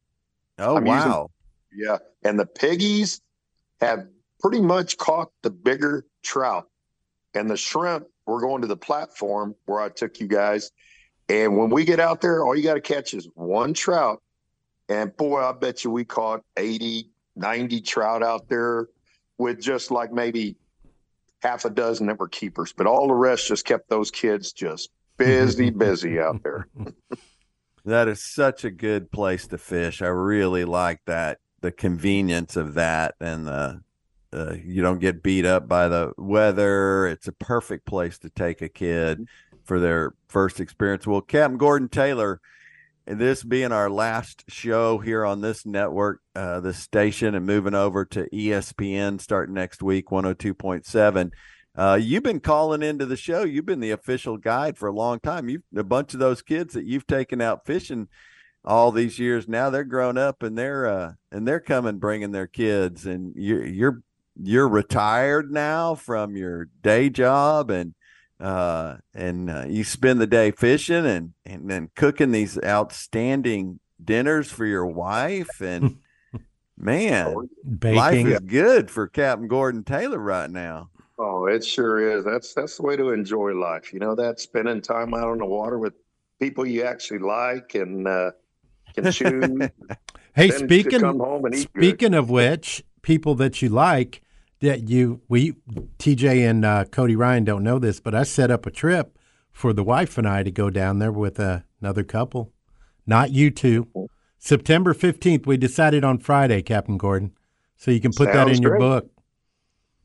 [0.60, 1.32] Oh I'm using- wow.
[1.74, 3.22] Yeah, and the piggies
[3.80, 4.06] have
[4.40, 6.70] pretty much caught the bigger trout,
[7.34, 8.06] and the shrimp.
[8.28, 10.72] We're going to the platform where I took you guys,
[11.32, 14.22] and when we get out there, all you got to catch is one trout.
[14.90, 18.90] And boy, I bet you we caught 80, 90 trout out there
[19.38, 20.58] with just like maybe
[21.42, 24.90] half a dozen that were keepers, but all the rest just kept those kids just
[25.16, 26.68] busy, busy out there.
[27.84, 30.04] That is such a good place to fish.
[30.04, 31.40] I really like that.
[31.62, 33.82] The convenience of that and the
[34.32, 37.08] uh, you don't get beat up by the weather.
[37.08, 39.28] It's a perfect place to take a kid
[39.64, 41.08] for their first experience.
[41.08, 42.40] Well, Captain Gordon Taylor,
[43.06, 48.06] this being our last show here on this network, uh, this station, and moving over
[48.06, 51.32] to ESPN starting next week, 102.7.
[51.76, 53.44] Uh, you've been calling into the show.
[53.44, 55.48] You've been the official guide for a long time.
[55.48, 58.10] You've a bunch of those kids that you've taken out fishing
[58.66, 59.48] all these years.
[59.48, 63.06] Now they're grown up and they're uh, and they're coming bringing their kids.
[63.06, 64.04] And you're you're
[64.42, 67.94] you're retired now from your day job and
[68.42, 74.52] uh, and uh, you spend the day fishing and and then cooking these outstanding dinners
[74.52, 76.00] for your wife and
[76.78, 77.36] man,
[77.84, 80.90] life is good for Captain Gordon Taylor right now.
[81.20, 82.26] Oh, it sure is.
[82.26, 83.94] That's that's the way to enjoy life.
[83.94, 85.94] You know that spending time out on the water with
[86.40, 88.32] people you actually like and uh,
[88.96, 89.70] can choose.
[90.34, 91.84] Hey, then speaking come home and eat good.
[91.84, 94.22] speaking of which, people that you like
[94.62, 95.54] that you we
[96.00, 99.18] TJ and uh, Cody Ryan don't know this, but I set up a trip
[99.52, 102.54] for the wife and I to go down there with uh, another couple,
[103.06, 103.88] not you two.
[104.38, 107.34] September fifteenth, we decided on Friday, Captain Gordon.
[107.76, 108.80] so you can put that Sounds in your great.
[108.80, 109.10] book.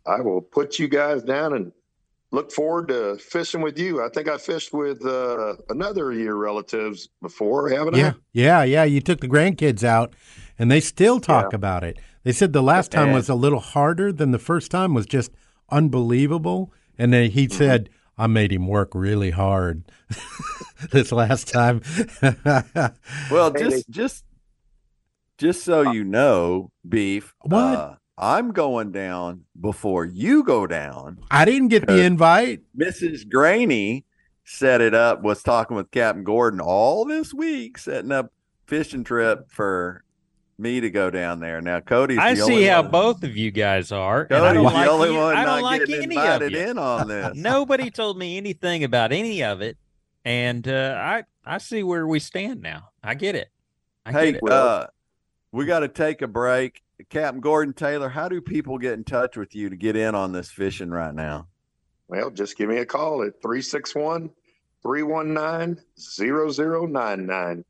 [0.07, 1.73] I will put you guys down and
[2.33, 4.05] look forward to fishing with you.
[4.05, 7.99] I think I fished with uh, another of your relatives before, haven't I?
[7.99, 8.85] Yeah, yeah, yeah.
[8.85, 10.15] You took the grandkids out,
[10.59, 11.99] and they still talk about it.
[12.27, 14.95] They said the last time was a little harder than the first time.
[14.95, 15.31] Was just
[15.71, 16.73] unbelievable.
[16.99, 17.57] And then he Mm-hmm.
[17.57, 19.85] said, "I made him work really hard
[20.91, 21.83] this last time."
[23.31, 24.25] Well, just just
[25.39, 27.33] just so you know, beef.
[27.43, 27.61] What?
[27.61, 31.19] Uh, I'm going down before you go down.
[31.31, 32.63] I didn't get the invite.
[32.77, 33.29] Mrs.
[33.31, 34.05] Graney
[34.45, 35.23] set it up.
[35.23, 38.33] Was talking with Captain Gordon all this week, setting up
[38.67, 40.03] fishing trip for
[40.59, 41.61] me to go down there.
[41.61, 42.19] Now, Cody's.
[42.19, 44.23] I the see only how one- both of you guys are.
[44.31, 46.17] and I Cody's don't the like, only you- one I not don't like getting any
[46.17, 46.59] of invited you.
[46.71, 47.37] in on this.
[47.37, 49.77] Nobody told me anything about any of it,
[50.25, 52.89] and uh, I I see where we stand now.
[53.05, 53.49] I get it.
[54.05, 54.51] I hey, get it.
[54.51, 54.87] uh,
[55.53, 56.83] we got to take a break.
[57.11, 60.33] Captain Gordon Taylor, how do people get in touch with you to get in on
[60.33, 61.47] this fishing right now?
[62.09, 64.31] Well, just give me a call at 361
[64.83, 67.65] 319 0099.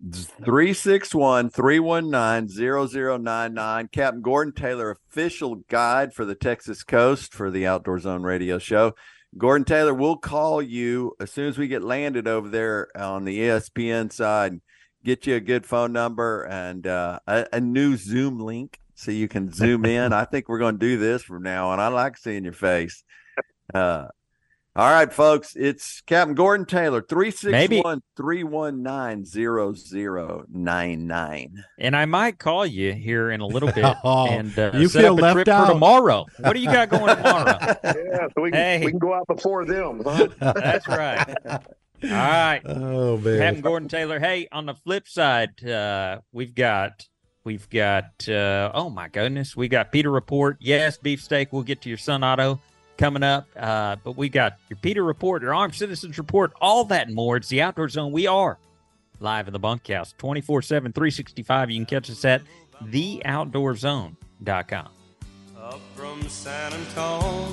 [0.00, 3.88] 361 319 0099.
[3.88, 8.94] Captain Gordon Taylor, official guide for the Texas coast for the Outdoor Zone radio show.
[9.36, 13.38] Gordon Taylor, we'll call you as soon as we get landed over there on the
[13.40, 14.60] ESPN side,
[15.04, 19.28] get you a good phone number and uh, a, a new Zoom link so you
[19.28, 20.12] can zoom in.
[20.14, 21.80] I think we're going to do this from now on.
[21.80, 23.04] I like seeing your face.
[23.74, 24.06] Uh,
[24.76, 29.24] all right, folks, it's Captain Gordon Taylor, 361 319
[30.48, 31.64] 0099.
[31.78, 35.02] and I might call you here in a little bit Oh, and uh, you set
[35.02, 35.66] feel up a left trip out.
[35.66, 36.26] for tomorrow.
[36.38, 37.58] What do you got going tomorrow?
[37.84, 38.84] Yeah, so we can, Hey.
[38.84, 40.02] we can go out before them.
[40.04, 40.28] Huh?
[40.40, 41.34] That's right.
[41.46, 41.60] All
[42.10, 42.60] right.
[42.66, 43.38] Oh man.
[43.40, 44.20] Captain Gordon Taylor.
[44.20, 47.04] Hey, on the flip side, uh, we've got
[47.44, 50.56] we've got uh, oh my goodness, we got PETA Report.
[50.60, 51.52] Yes, beefsteak.
[51.52, 52.60] We'll get to your Sun, Auto
[52.98, 57.06] coming up, uh, but we got your PETA Report, your Armed Citizens Report, all that
[57.06, 57.36] and more.
[57.36, 58.12] It's the Outdoor Zone.
[58.12, 58.58] We are
[59.20, 61.70] live in the bunkhouse, 24 7, 365.
[61.70, 62.42] You can catch us at
[62.84, 64.88] theoutdoorzone.com.
[65.58, 67.48] Up from San Antonio.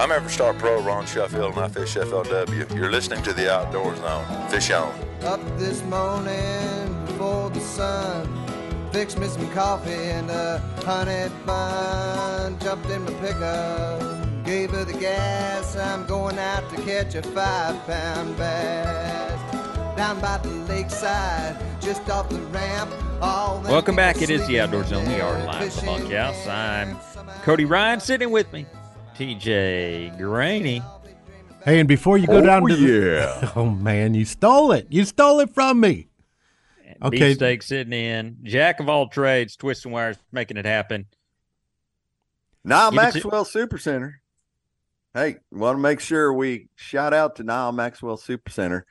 [0.00, 2.74] I'm Everstar Pro Ron Shuffield, and I fish FLW.
[2.74, 4.48] You're listening to the Outdoor Zone.
[4.48, 4.98] Fish on.
[5.24, 8.26] Up this morning before the sun.
[8.94, 12.58] Fixed me some coffee and a honey bun.
[12.60, 15.76] Jumped in my pickup, gave her the gas.
[15.76, 19.38] I'm going out to catch a five pound bass.
[19.98, 22.90] Down by the lakeside, just off the ramp.
[23.20, 24.16] All Welcome back.
[24.16, 25.06] It people is the Outdoor Zone.
[25.06, 26.46] We are live in the fishing bunkhouse.
[26.46, 26.96] I'm
[27.42, 28.64] Cody Ryan sitting with me,
[29.24, 30.82] TJ Graney.
[31.62, 33.52] Hey, and before you go Oh, down to yeah.
[33.56, 34.86] oh man, you stole it.
[34.88, 36.08] You stole it from me.
[37.02, 37.34] Okay.
[37.34, 38.38] Beefsteak sitting in.
[38.44, 41.04] Jack of all trades, twisting wires, making it happen.
[42.64, 44.22] Now Give it to- Maxwell Super Center.
[45.12, 48.86] Hey, want to make sure we shout out to Nyle Maxwell Super Center.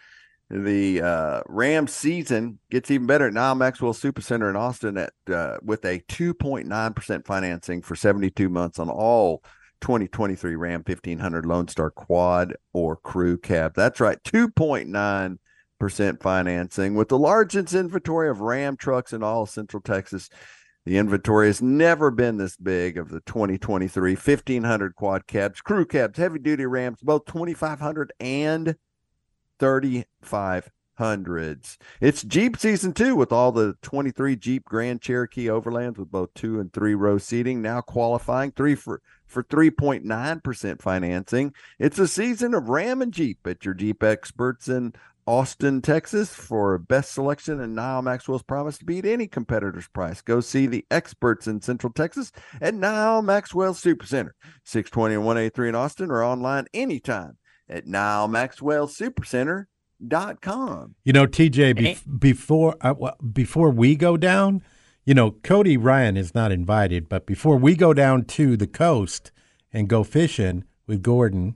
[0.52, 5.14] The uh, Rams season gets even better at Nyle Maxwell Super Center in Austin at
[5.32, 9.42] uh, with a 2.9% financing for 72 months on all
[9.82, 13.74] 2023 Ram 1500 Lone Star Quad or Crew Cab.
[13.76, 20.30] That's right, 2.9% financing with the largest inventory of Ram trucks in all Central Texas.
[20.86, 26.18] The inventory has never been this big of the 2023 1500 quad cabs, crew cabs,
[26.18, 28.76] heavy duty Rams, both 2500 and
[29.60, 31.78] 3500s.
[32.02, 36.60] It's Jeep season two with all the 23 Jeep Grand Cherokee Overlands with both two
[36.60, 41.54] and three row seating now qualifying three for for 3.9% financing.
[41.78, 44.94] It's a season of Ram and Jeep at your Jeep experts in
[45.26, 50.22] Austin, Texas for best selection and Nyle Maxwell's promise to beat any competitor's price.
[50.22, 54.34] Go see the experts in Central Texas at Nyle Maxwell Super Center,
[54.66, 57.38] 620 and 183 in Austin or online anytime
[57.70, 60.96] at nyle NyleMaxwellSupercenter.com.
[61.04, 64.64] You know, TJ, bef- before uh, well, before we go down,
[65.10, 69.32] you know, Cody Ryan is not invited, but before we go down to the coast
[69.74, 71.56] and go fishing with Gordon,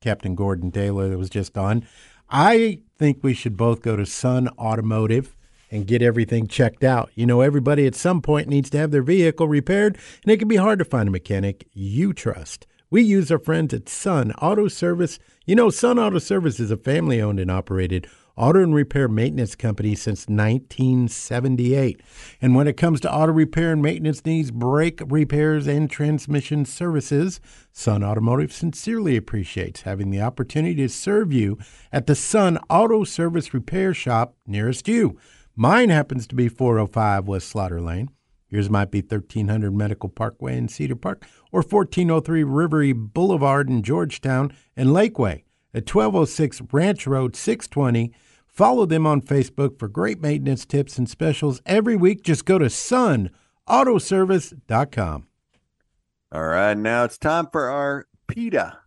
[0.00, 1.84] Captain Gordon Taylor, that was just on,
[2.30, 5.34] I think we should both go to Sun Automotive
[5.68, 7.10] and get everything checked out.
[7.16, 10.46] You know, everybody at some point needs to have their vehicle repaired, and it can
[10.46, 12.68] be hard to find a mechanic you trust.
[12.88, 15.18] We use our friends at Sun Auto Service.
[15.44, 19.54] You know, Sun Auto Service is a family owned and operated auto and repair maintenance
[19.54, 22.00] company since 1978.
[22.40, 27.40] And when it comes to auto repair and maintenance needs, brake repairs, and transmission services,
[27.72, 31.58] Sun Automotive sincerely appreciates having the opportunity to serve you
[31.92, 35.18] at the Sun Auto Service Repair Shop nearest you.
[35.54, 38.10] Mine happens to be 405 West Slaughter Lane.
[38.48, 44.52] Yours might be 1300 Medical Parkway in Cedar Park or 1403 Rivery Boulevard in Georgetown
[44.76, 45.42] and Lakeway
[45.74, 48.12] at 1206 Ranch Road 620.
[48.46, 52.22] Follow them on Facebook for great maintenance tips and specials every week.
[52.22, 55.26] Just go to sunautoservice.com.
[56.30, 58.78] All right, now it's time for our PETA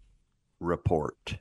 [0.60, 1.40] report.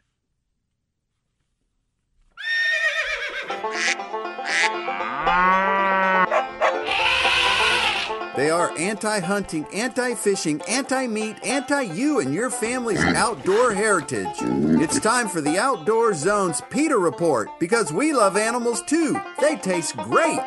[8.37, 14.37] They are anti hunting, anti fishing, anti meat, anti you and your family's outdoor heritage.
[14.41, 19.21] It's time for the Outdoor Zone's PETA report because we love animals too.
[19.41, 20.41] They taste great.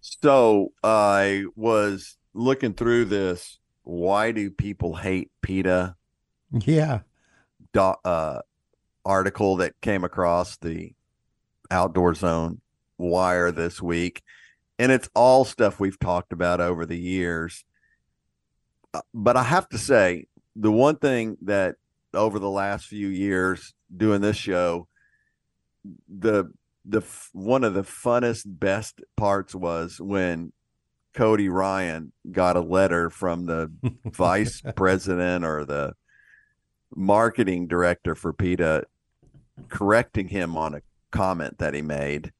[0.00, 3.58] So I was looking through this.
[3.82, 5.96] Why do people hate PETA?
[6.52, 7.00] Yeah.
[7.72, 8.42] Do, uh,
[9.04, 10.92] article that came across the
[11.70, 12.60] Outdoor Zone
[12.98, 14.22] wire this week,
[14.78, 17.64] and it's all stuff we've talked about over the years.
[18.92, 20.26] Uh, But I have to say,
[20.56, 21.76] the one thing that
[22.12, 24.88] over the last few years doing this show,
[26.08, 26.52] the
[26.84, 27.02] the
[27.32, 30.52] one of the funnest, best parts was when
[31.14, 33.70] Cody Ryan got a letter from the
[34.04, 35.92] vice president or the
[36.94, 38.84] marketing director for PETA
[39.68, 42.32] correcting him on a comment that he made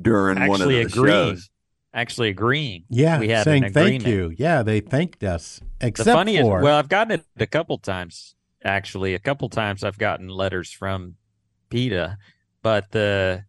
[0.00, 1.34] during one of the agreeing.
[1.34, 1.50] shows.
[1.92, 2.84] Actually agreeing.
[2.88, 4.32] Yeah, we had saying an thank you.
[4.36, 5.60] Yeah, they thanked us.
[5.80, 8.36] Except the funniest, for well, I've gotten it a couple times.
[8.62, 11.16] Actually, a couple times I've gotten letters from
[11.70, 12.18] PETA,
[12.62, 13.44] but the,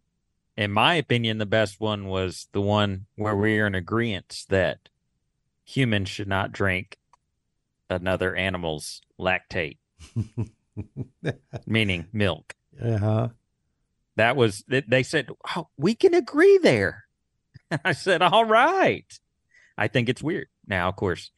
[0.56, 4.88] in my opinion, the best one was the one where we are in agreement that
[5.64, 6.98] humans should not drink
[7.90, 9.76] another animal's lactate,
[11.66, 12.54] meaning milk.
[12.82, 13.28] uh-huh.
[14.16, 17.04] That was they- they said oh, we can agree there.
[17.84, 19.06] I said all right.
[19.78, 20.48] I think it's weird.
[20.66, 21.30] Now, of course,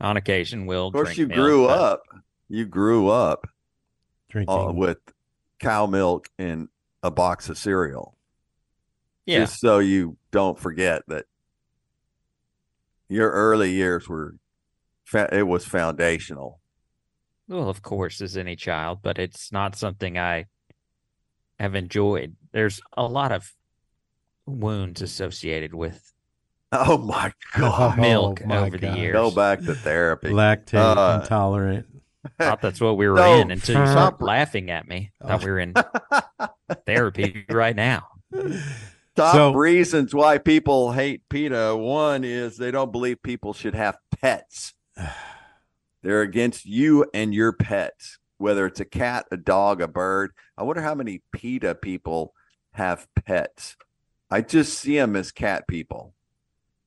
[0.00, 2.02] on occasion we'll Of course, drink you milk, grew up.
[2.48, 3.46] You grew up
[4.28, 4.98] drinking uh, with
[5.58, 6.68] cow milk and
[7.02, 8.16] a box of cereal.
[9.26, 9.40] Yeah.
[9.40, 11.24] Just so you don't forget that
[13.08, 14.36] your early years were,
[15.14, 16.60] it was foundational.
[17.48, 20.46] Well, of course, as any child, but it's not something I
[21.58, 22.36] have enjoyed.
[22.52, 23.52] There's a lot of
[24.46, 26.12] wounds associated with
[26.72, 27.98] Oh my God.
[28.00, 29.12] milk Oh, my over the years.
[29.12, 30.28] Go back to therapy.
[30.30, 31.86] lactate Uh, intolerant.
[32.40, 34.14] Thought that's what we were No, in until you stop.
[34.16, 35.12] started laughing at me.
[35.22, 35.74] Thought we were in
[36.86, 38.08] therapy right now.
[39.14, 41.76] Top So- reasons why people hate PETA.
[41.76, 44.72] One is they don't believe people should have pets.
[46.02, 50.32] They're against you and your pets, whether it's a cat, a dog, a bird.
[50.56, 52.34] I wonder how many PETA people
[52.72, 53.76] have pets.
[54.30, 56.14] I just see them as cat people.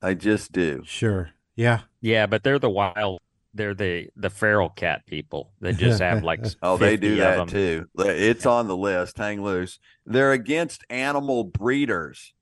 [0.01, 0.83] I just do.
[0.85, 1.31] Sure.
[1.55, 1.81] Yeah.
[2.01, 3.19] Yeah, but they're the wild.
[3.53, 5.51] They're the the feral cat people.
[5.59, 7.47] They just have like Oh, they do of that them.
[7.47, 7.85] too.
[7.97, 9.17] It's on the list.
[9.17, 9.79] Hang loose.
[10.05, 12.33] They're against animal breeders.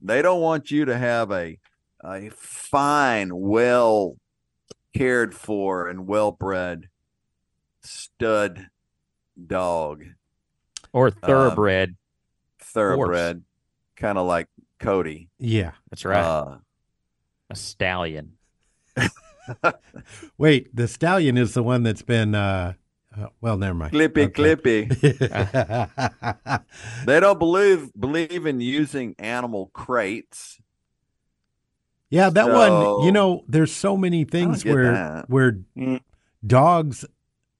[0.00, 1.58] They don't want you to have a
[2.04, 4.16] a fine, well
[4.94, 6.88] cared for and well bred
[7.82, 8.68] stud
[9.46, 10.04] dog,
[10.96, 11.94] or thoroughbred.
[12.58, 13.44] thoroughbred,
[13.96, 14.48] kind of like
[14.80, 15.28] Cody.
[15.38, 15.72] Yeah.
[15.90, 16.24] That's right.
[16.24, 16.56] Uh,
[17.50, 18.32] a stallion.
[20.38, 22.72] Wait, the stallion is the one that's been uh,
[23.16, 23.92] uh well, never mind.
[23.92, 24.56] clippy, Okay.
[24.56, 26.60] clippy.
[27.06, 30.58] They don't believe believe in using animal crates.
[32.08, 35.28] Yeah, that one, you know, there's so many things where that.
[35.28, 36.00] where Mm.
[36.46, 37.04] dogs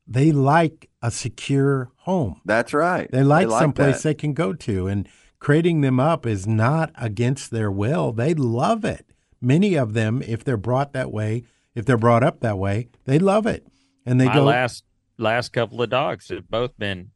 [0.08, 2.40] they like a secure home.
[2.44, 3.08] That's right.
[3.08, 4.08] They like, like someplace that.
[4.08, 5.08] they can go to and
[5.38, 8.10] creating them up is not against their will.
[8.10, 9.06] They love it.
[9.40, 11.44] Many of them if they're brought that way,
[11.76, 13.64] if they're brought up that way, they love it.
[14.04, 14.82] And they My go last
[15.16, 17.12] last couple of dogs have both been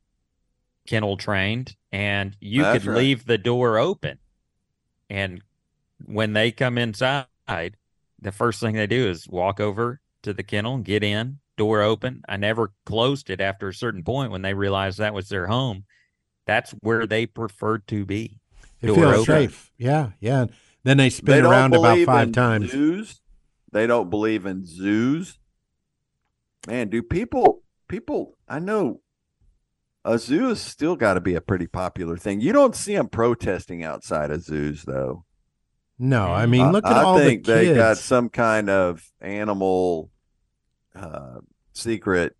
[0.86, 2.98] kennel trained, and you That's could right.
[2.98, 4.18] leave the door open,
[5.08, 5.42] and
[6.04, 10.78] when they come inside, the first thing they do is walk over to the kennel,
[10.78, 12.22] get in, door open.
[12.26, 15.84] I never closed it after a certain point when they realized that was their home.
[16.46, 18.40] That's where they preferred to be.
[18.80, 19.24] They Door feel open.
[19.26, 19.70] safe.
[19.76, 20.46] Yeah, yeah.
[20.84, 22.70] Then they spin They don't around about believe five in times.
[22.70, 23.20] Zoos.
[23.72, 25.38] They don't believe in zoos.
[26.66, 29.02] Man, do people people I know
[30.02, 32.40] a zoo has still got to be a pretty popular thing.
[32.40, 35.26] You don't see them protesting outside of zoos, though.
[35.98, 36.50] No, I mm-hmm.
[36.50, 40.10] mean, look at I all the think they got some kind of animal
[40.94, 41.40] uh,
[41.72, 42.36] secret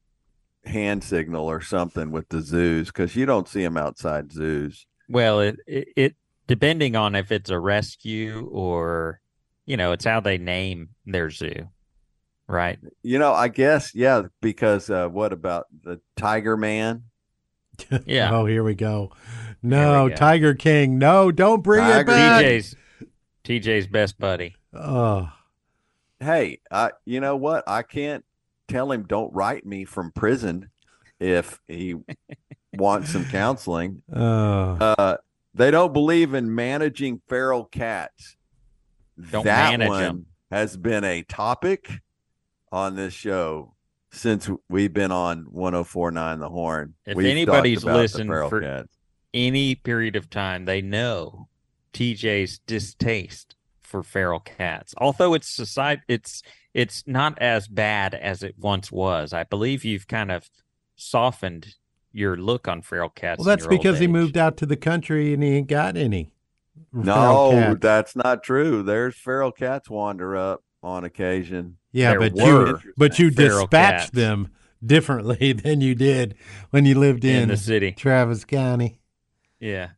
[0.65, 4.87] hand signal or something with the zoos because you don't see them outside zoos.
[5.09, 6.17] Well, it, it it
[6.47, 9.21] depending on if it's a rescue or
[9.67, 11.69] you know, it's how they name their zoo,
[12.49, 12.79] right?
[13.03, 17.05] You know, I guess yeah, because uh, what about the Tiger Man?
[18.05, 18.31] Yeah.
[18.35, 19.11] Oh, here we go.
[19.63, 20.15] No, go.
[20.15, 20.99] Tiger King.
[20.99, 22.45] No, don't bring it Tiger back.
[22.45, 22.77] TJ's
[23.43, 24.55] TJ's best buddy.
[24.75, 25.31] Oh,
[26.19, 27.65] Hey, I you know what?
[27.67, 28.23] I can't
[28.71, 30.71] tell him don't write me from prison
[31.19, 31.95] if he
[32.75, 34.03] wants some counseling.
[34.13, 34.77] oh.
[34.81, 35.17] Uh,
[35.55, 38.37] they don't believe in managing feral cats.
[39.31, 40.27] Don't that manage one 'em.
[40.51, 41.91] has been a topic
[42.73, 43.75] on this show
[44.13, 46.95] since we've been on 1049 The Horn.
[47.05, 48.89] If We've anybody's talked about the listened feral for cats.
[49.35, 51.49] any period of time, they know
[51.93, 54.95] TJ's distaste for feral cats.
[54.99, 56.43] Although it's society, it's
[56.75, 59.33] it's not as bad as it once was.
[59.33, 60.49] I believe you've kind of
[60.97, 61.75] softened
[62.13, 63.39] your look on feral cats.
[63.39, 66.33] Well, that's because he moved out to the country and he ain't got any.
[66.93, 67.79] No, cats.
[67.81, 68.83] that's not true.
[68.83, 71.77] There's feral cats wander up on occasion.
[71.93, 74.11] Yeah, There but you but you feral dispatched cats.
[74.11, 74.49] them
[74.85, 76.35] differently than you did
[76.71, 77.93] when you lived in, in the city.
[77.93, 78.99] Travis County.
[79.59, 79.91] Yeah,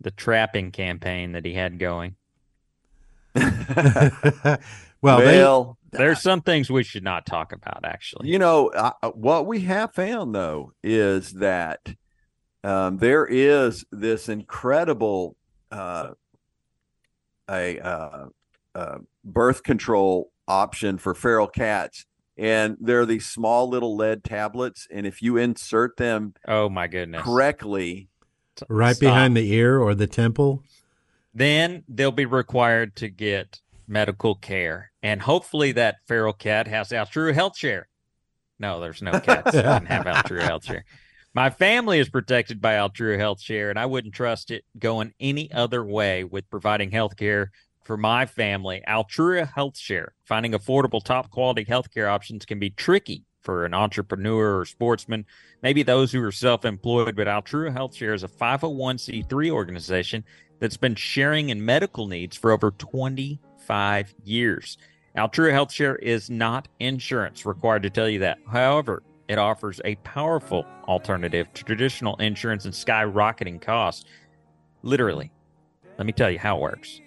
[0.00, 2.16] the trapping campaign that he had going.
[3.34, 7.84] well, they, well, There's some things we should not talk about.
[7.84, 11.94] Actually, You know, uh, what we have found though is that
[12.62, 15.36] um, there is this incredible
[15.70, 16.12] uh,
[17.48, 18.26] a uh,
[18.74, 22.06] uh, birth control option for feral cats,
[22.36, 27.22] and they're these small little lead tablets, and if you insert them oh my goodness,
[27.22, 28.08] correctly,
[28.68, 29.00] right Stop.
[29.00, 30.62] behind the ear or the temple.
[31.34, 34.92] then they'll be required to get medical care.
[35.02, 37.88] And hopefully that feral cat has Altrua Health Share.
[38.58, 40.84] No, there's no cats that can have Altrua Health Share.
[41.34, 45.50] My family is protected by Altrua Health Share, and I wouldn't trust it going any
[45.52, 47.50] other way with providing health care
[47.82, 48.82] for my family.
[48.86, 54.60] Altrua Health Share, finding affordable, top quality healthcare options can be tricky for an entrepreneur
[54.60, 55.26] or sportsman,
[55.62, 57.14] maybe those who are self employed.
[57.16, 60.24] But Altrua Health Share is a 501c3 organization
[60.60, 62.70] that's been sharing in medical needs for over
[63.64, 64.78] 25 years.
[65.16, 68.38] Altrua Health Share is not insurance, required to tell you that.
[68.50, 74.04] However, it offers a powerful alternative to traditional insurance and skyrocketing costs.
[74.82, 75.30] Literally,
[75.96, 77.00] let me tell you how it works.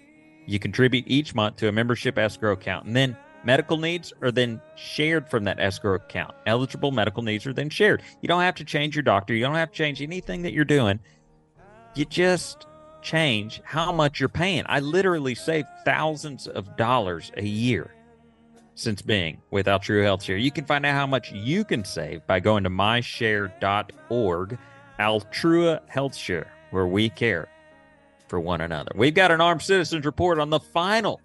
[0.46, 4.60] You contribute each month to a membership escrow account, and then medical needs are then
[4.74, 6.34] shared from that escrow account.
[6.46, 8.02] Eligible medical needs are then shared.
[8.20, 10.64] You don't have to change your doctor, you don't have to change anything that you're
[10.64, 10.98] doing.
[11.94, 12.66] You just
[13.02, 14.64] change how much you're paying.
[14.66, 17.90] I literally save thousands of dollars a year
[18.74, 20.36] since being with Altrua Health Share.
[20.36, 24.58] You can find out how much you can save by going to myshare.org.
[24.98, 27.48] Altrua Health Share, where we care
[28.28, 28.90] for one another.
[28.94, 31.20] We've got an armed citizens report on the final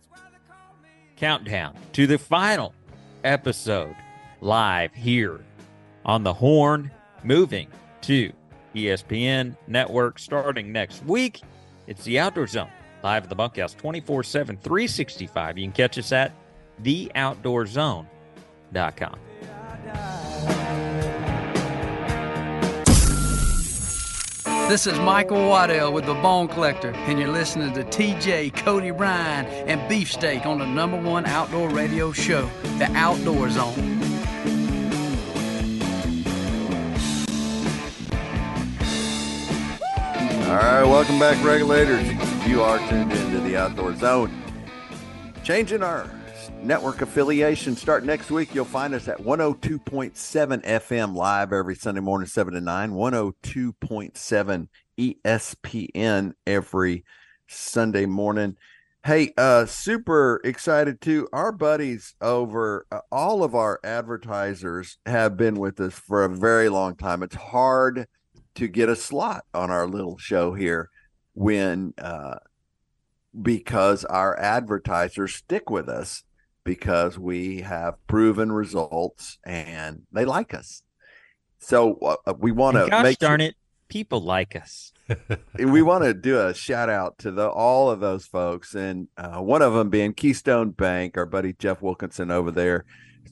[1.15, 2.73] countdown to the final
[3.23, 3.95] episode
[4.41, 5.39] live here
[6.05, 6.91] on the Horn,
[7.23, 7.67] moving
[8.01, 8.31] to
[8.75, 11.41] ESPN Network starting next week.
[11.87, 12.69] It's the Outdoor Zone,
[13.03, 15.57] live at the bunkhouse 24 7, 365.
[15.57, 16.33] You can catch us at
[16.81, 19.19] theoutdoorzone.com.
[24.69, 29.45] This is Michael Waddell with the Bone Collector, and you're listening to TJ, Cody Ryan,
[29.67, 32.49] and Beefsteak on the number one outdoor radio show,
[32.79, 34.02] The Outdoor Zone.
[40.53, 42.07] All right, welcome back, regulators.
[42.47, 44.31] You are tuned into the Outdoor Zone.
[45.43, 46.07] Changing our
[46.61, 47.75] network affiliation.
[47.75, 48.53] Start next week.
[48.53, 50.13] You'll find us at 102.7
[50.63, 52.91] FM live every Sunday morning, 7 to 9.
[52.91, 54.67] 102.7
[54.99, 57.03] ESPN every
[57.47, 58.55] Sunday morning.
[59.03, 61.27] Hey, uh, super excited too.
[61.33, 66.69] Our buddies over uh, all of our advertisers have been with us for a very
[66.69, 67.23] long time.
[67.23, 68.05] It's hard
[68.55, 70.89] to get a slot on our little show here
[71.33, 72.35] when uh,
[73.39, 76.23] because our advertisers stick with us
[76.63, 80.83] because we have proven results and they like us.
[81.59, 83.55] So uh, we want to gosh make darn sure- it,
[83.87, 84.91] people like us.
[85.59, 89.39] we want to do a shout out to the all of those folks, and uh,
[89.39, 91.17] one of them being Keystone Bank.
[91.17, 92.85] Our buddy Jeff Wilkinson over there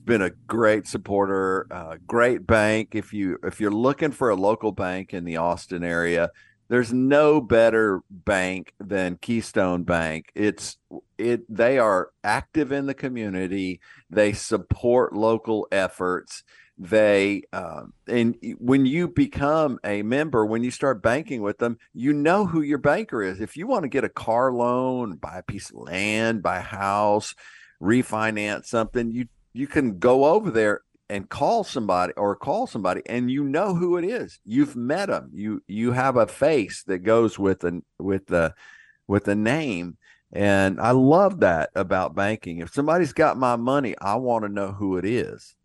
[0.06, 2.90] been a great supporter, uh, great bank.
[2.94, 6.32] If you if you're looking for a local bank in the Austin area,
[6.70, 10.32] there's no better bank than Keystone Bank.
[10.36, 10.78] It's
[11.18, 13.82] it they are active in the community.
[14.10, 16.44] They support local efforts
[16.82, 22.12] they uh, and when you become a member when you start banking with them you
[22.12, 25.44] know who your banker is if you want to get a car loan buy a
[25.44, 27.36] piece of land buy a house
[27.80, 33.30] refinance something you you can go over there and call somebody or call somebody and
[33.30, 37.38] you know who it is you've met them you you have a face that goes
[37.38, 38.54] with the with the
[39.08, 39.98] with the name
[40.32, 44.72] and i love that about banking if somebody's got my money i want to know
[44.72, 45.56] who it is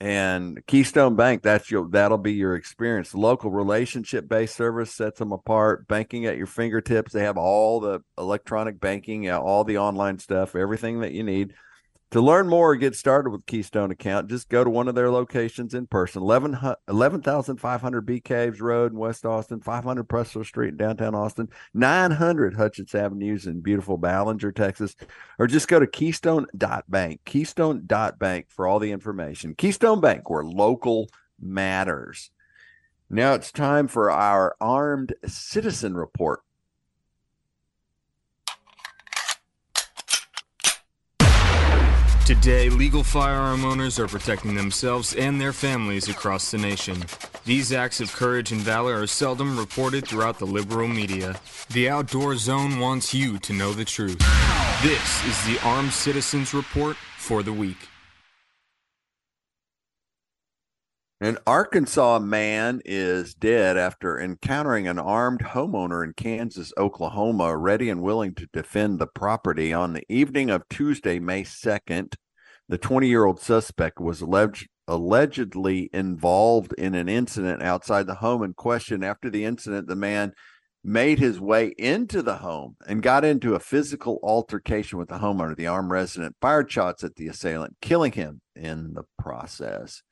[0.00, 3.14] and Keystone Bank, that's your that'll be your experience.
[3.14, 5.88] Local relationship based service sets them apart.
[5.88, 7.12] Banking at your fingertips.
[7.12, 11.54] They have all the electronic banking, all the online stuff, everything that you need.
[12.12, 15.10] To learn more or get started with Keystone account, just go to one of their
[15.10, 21.14] locations in person 11,500 Bee Caves Road in West Austin, 500 Presto Street in downtown
[21.14, 24.96] Austin, 900 Hutchings Avenues in beautiful Ballinger, Texas,
[25.38, 29.54] or just go to keystone.bank, keystone.bank for all the information.
[29.54, 32.30] Keystone Bank, where local matters.
[33.10, 36.40] Now it's time for our armed citizen report.
[42.28, 47.02] Today, legal firearm owners are protecting themselves and their families across the nation.
[47.46, 51.40] These acts of courage and valor are seldom reported throughout the liberal media.
[51.70, 54.18] The Outdoor Zone wants you to know the truth.
[54.82, 57.78] This is the Armed Citizens Report for the week.
[61.20, 68.02] An Arkansas man is dead after encountering an armed homeowner in Kansas, Oklahoma, ready and
[68.02, 69.72] willing to defend the property.
[69.72, 72.14] On the evening of Tuesday, May 2nd,
[72.68, 78.44] the 20 year old suspect was alleged, allegedly involved in an incident outside the home
[78.44, 79.02] in question.
[79.02, 80.34] After the incident, the man
[80.84, 85.56] made his way into the home and got into a physical altercation with the homeowner.
[85.56, 90.04] The armed resident fired shots at the assailant, killing him in the process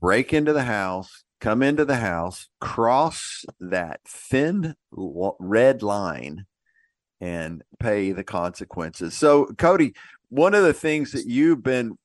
[0.00, 6.46] break into the house, come into the house, cross that thin red line,
[7.20, 9.16] and pay the consequences.
[9.16, 9.94] So, Cody,
[10.30, 11.98] one of the things that you've been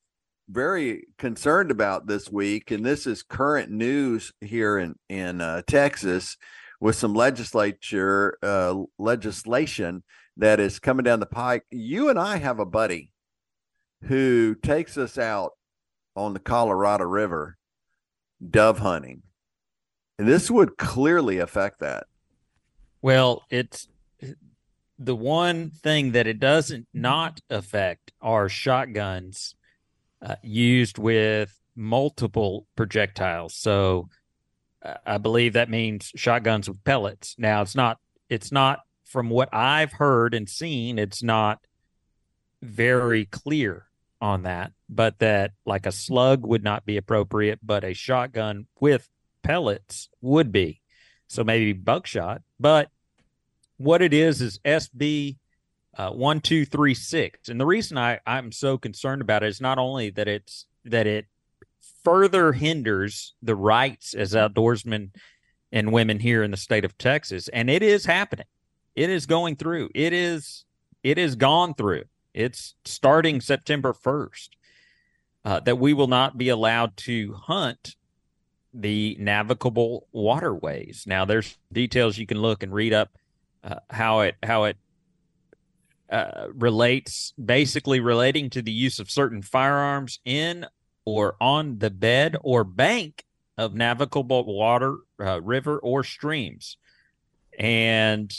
[0.48, 6.36] very concerned about this week, and this is current news here in in uh, Texas,
[6.80, 10.04] with some legislature uh, legislation
[10.36, 11.64] that is coming down the pike.
[11.70, 13.10] You and I have a buddy
[14.02, 15.52] who takes us out
[16.14, 17.56] on the Colorado River
[18.44, 19.22] dove hunting.
[20.18, 22.06] And this would clearly affect that.
[23.02, 23.88] Well, it's
[24.98, 29.54] the one thing that it doesn't not affect are shotguns
[30.22, 33.54] uh, used with multiple projectiles.
[33.54, 34.08] So
[34.82, 37.34] uh, I believe that means shotguns with pellets.
[37.38, 37.98] Now it's not
[38.28, 41.60] it's not from what I've heard and seen, it's not
[42.62, 43.85] very clear
[44.20, 49.08] on that, but that like a slug would not be appropriate, but a shotgun with
[49.42, 50.80] pellets would be.
[51.28, 52.42] So maybe buckshot.
[52.58, 52.90] But
[53.76, 55.36] what it is is SB
[55.96, 57.48] uh, 1236.
[57.48, 61.06] And the reason I, I'm so concerned about it is not only that it's that
[61.06, 61.26] it
[62.04, 65.10] further hinders the rights as outdoorsmen
[65.72, 68.46] and women here in the state of Texas, and it is happening.
[68.94, 69.90] It is going through.
[69.94, 70.64] It is
[71.02, 72.04] it is gone through.
[72.36, 74.50] It's starting September 1st
[75.44, 77.96] uh, that we will not be allowed to hunt
[78.74, 81.04] the navigable waterways.
[81.06, 83.16] Now, there's details you can look and read up
[83.64, 84.76] uh, how it how it
[86.10, 90.66] uh, relates, basically relating to the use of certain firearms in
[91.06, 93.24] or on the bed or bank
[93.56, 96.76] of navigable water, uh, river, or streams.
[97.58, 98.30] And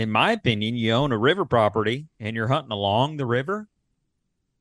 [0.00, 3.68] in my opinion, you own a river property and you're hunting along the river.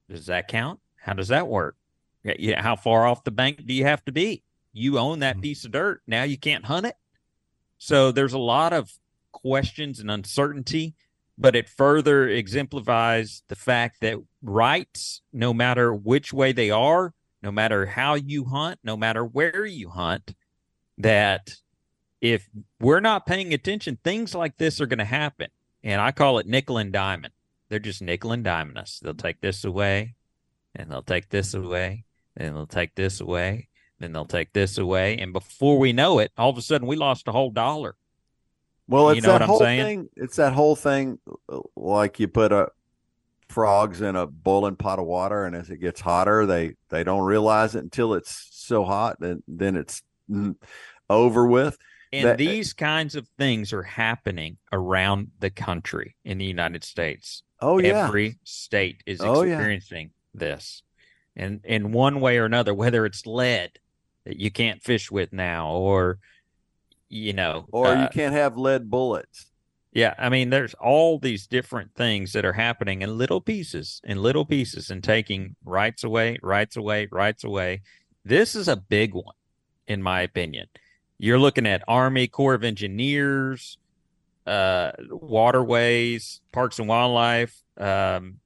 [0.10, 0.80] Does that count?
[0.98, 1.76] How does that work?
[2.24, 4.44] Yeah, how far off the bank do you have to be?
[4.74, 5.42] You own that mm-hmm.
[5.42, 6.02] piece of dirt.
[6.06, 6.96] Now you can't hunt it.
[7.78, 8.92] So there's a lot of
[9.32, 10.96] questions and uncertainty,
[11.38, 17.52] but it further exemplifies the fact that rights, no matter which way they are, no
[17.52, 20.36] matter how you hunt, no matter where you hunt,
[20.98, 21.56] that
[22.22, 25.50] if we're not paying attention, things like this are going to happen.
[25.84, 27.34] And I call it nickel and diamond.
[27.70, 29.00] They're just nickel and diamond us.
[29.02, 30.16] They'll take this away,
[30.76, 32.06] and they'll take this away,
[32.36, 33.70] and they'll take this away.
[34.00, 36.96] then they'll take this away, and before we know it, all of a sudden we
[36.96, 37.96] lost a whole dollar.
[38.88, 39.86] Well, it's you know that what I'm whole saying?
[39.86, 40.10] thing.
[40.16, 42.70] It's that whole thing, uh, like you put a
[43.50, 47.24] frogs in a boiling pot of water, and as it gets hotter, they they don't
[47.24, 50.02] realize it until it's so hot, and then it's
[51.10, 51.78] over with.
[52.12, 57.44] And That- these kinds of things are happening around the country in the United States.
[57.60, 58.06] Oh, yeah.
[58.08, 59.54] Every state is Oh, yeah.
[59.56, 60.82] experiencing this.
[61.36, 63.80] And in one way or another, whether it's lead
[64.26, 66.20] that you can't fish with now or
[67.12, 69.48] you know or uh, you can't have lead bullets.
[69.92, 74.22] yeah, I mean, there's all these different things that are happening in little pieces, in
[74.22, 77.82] little pieces, and taking rights away, rights away, rights away.
[78.24, 79.36] This is a big one,
[79.88, 80.68] in my opinion.
[81.20, 83.78] You're looking at Army Corps of Engineers,
[84.48, 87.62] uh, waterways, Parks and Wildlife.
[87.78, 88.40] Um,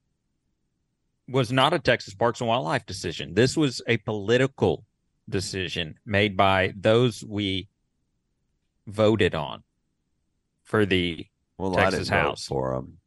[1.30, 3.36] was not a Texas Parks and Wildlife decision.
[3.36, 4.84] This was a political
[5.30, 7.70] decision made by those we
[8.88, 9.64] voted on
[10.64, 11.28] for the
[11.58, 12.46] Well, I Texas didn't vote House.
[12.48, 12.98] for them.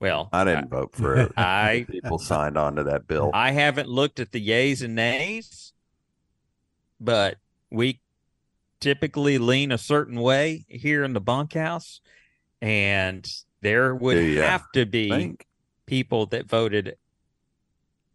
[0.00, 1.32] Well, I didn't vote for it.
[1.36, 3.30] I People signed on to that bill.
[3.32, 5.72] I haven't looked at the yays and nays,
[6.98, 7.36] but
[7.70, 8.00] we
[8.82, 12.00] typically lean a certain way here in the bunkhouse,
[12.60, 13.26] and
[13.62, 15.46] there would Do ya have to be think?
[15.86, 16.96] people that voted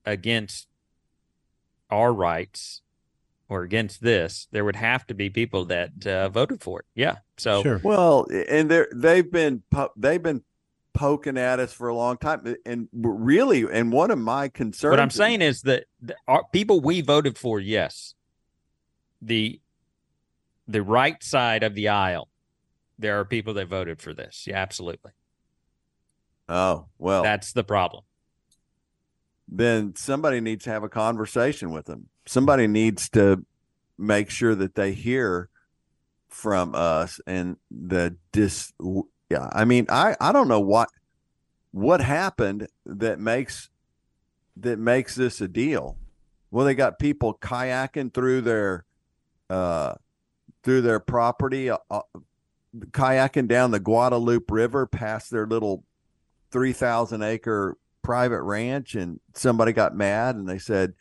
[0.05, 0.67] against
[1.89, 2.81] our rights
[3.49, 4.47] or against this.
[4.51, 6.85] There would have to be people that uh, voted for it.
[6.93, 7.15] Yeah.
[7.37, 9.63] So well, and they're they've been
[9.95, 10.43] they've been
[10.93, 14.91] poking at us for a long time, and really, and one of my concerns.
[14.91, 18.15] What I'm saying is that the, our, people we voted for, yes,
[19.21, 19.61] the
[20.67, 22.29] the right side of the aisle,
[22.99, 24.45] there are people that voted for this.
[24.47, 25.11] Yeah, absolutely.
[26.49, 28.03] Oh well, That's the problem.
[29.47, 32.07] then somebody needs to have a conversation with them.
[32.25, 33.45] Somebody needs to
[33.97, 35.49] make sure that they hear
[36.29, 38.71] from us and the dis.
[39.29, 40.89] Yeah, I mean, I I don't know what
[41.71, 43.69] what happened that makes
[44.55, 45.97] that makes this a deal.
[46.49, 48.85] Well, they got people kayaking through their
[49.49, 49.95] uh
[50.67, 52.01] through their property, uh, uh,
[52.91, 55.85] kayaking down the Guadalupe River past their little
[56.51, 60.93] 3,000 acre private ranch and somebody got mad and they said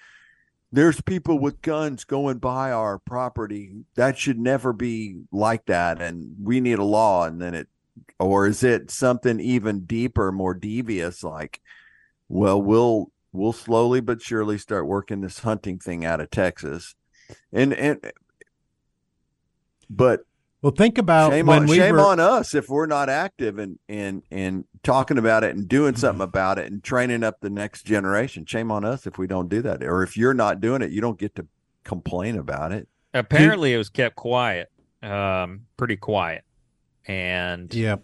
[0.71, 3.73] there's people with guns going by our property.
[3.97, 7.25] That should never be like that and we need a law.
[7.25, 7.67] And then it
[8.21, 11.61] or is it something even deeper more devious like
[12.29, 16.95] well we'll we'll slowly but surely start working this hunting thing out of Texas.
[17.53, 18.13] And and
[19.91, 20.21] but
[20.63, 23.59] Well, think about shame, when on, we shame were on us if we're not active
[23.59, 26.01] and and and talking about it and doing Mm-hmm.
[26.01, 28.47] something about it and training up the next generation.
[28.47, 31.01] Shame on us if we don't do that, or if you're not doing it, you
[31.01, 31.47] don't get to
[31.85, 32.89] complain about it.
[33.15, 34.71] Apparently, it was kept quiet,
[35.03, 36.45] um, pretty quiet,
[37.07, 37.97] and yeah,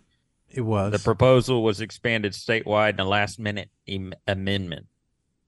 [0.48, 0.92] it was.
[0.92, 4.86] the proposal was expanded statewide in a last minute em- amendment.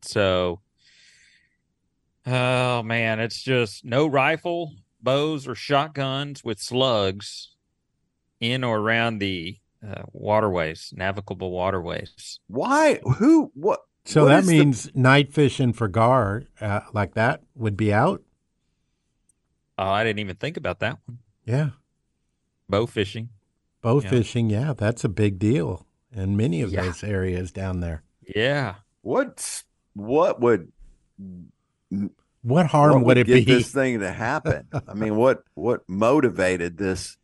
[0.02, 0.60] So,
[2.26, 4.74] oh man, it's just no rifle,
[5.04, 7.50] bows, or shotguns with slugs
[8.40, 12.40] in or around the uh, waterways, navigable waterways.
[12.48, 13.00] Why?
[13.18, 13.52] Who?
[13.54, 13.80] What?
[14.06, 17.92] So what that is the- means night fishing for gar uh, like that would be
[17.92, 18.22] out.
[19.78, 21.18] Oh, I didn't even think about that one.
[21.44, 21.70] Yeah,
[22.68, 23.28] Bow fishing.
[23.82, 24.08] bow Yeah.
[24.10, 24.48] fishing.
[24.50, 26.82] Yeah, that's a big deal in many of Yeah.
[26.82, 28.02] those areas down there.
[28.34, 28.76] Yeah.
[29.02, 29.64] what's
[29.94, 30.72] what would
[32.44, 33.54] What harm what would it get be?
[33.54, 34.68] this thing to happen?
[34.86, 37.16] I mean, what what motivated this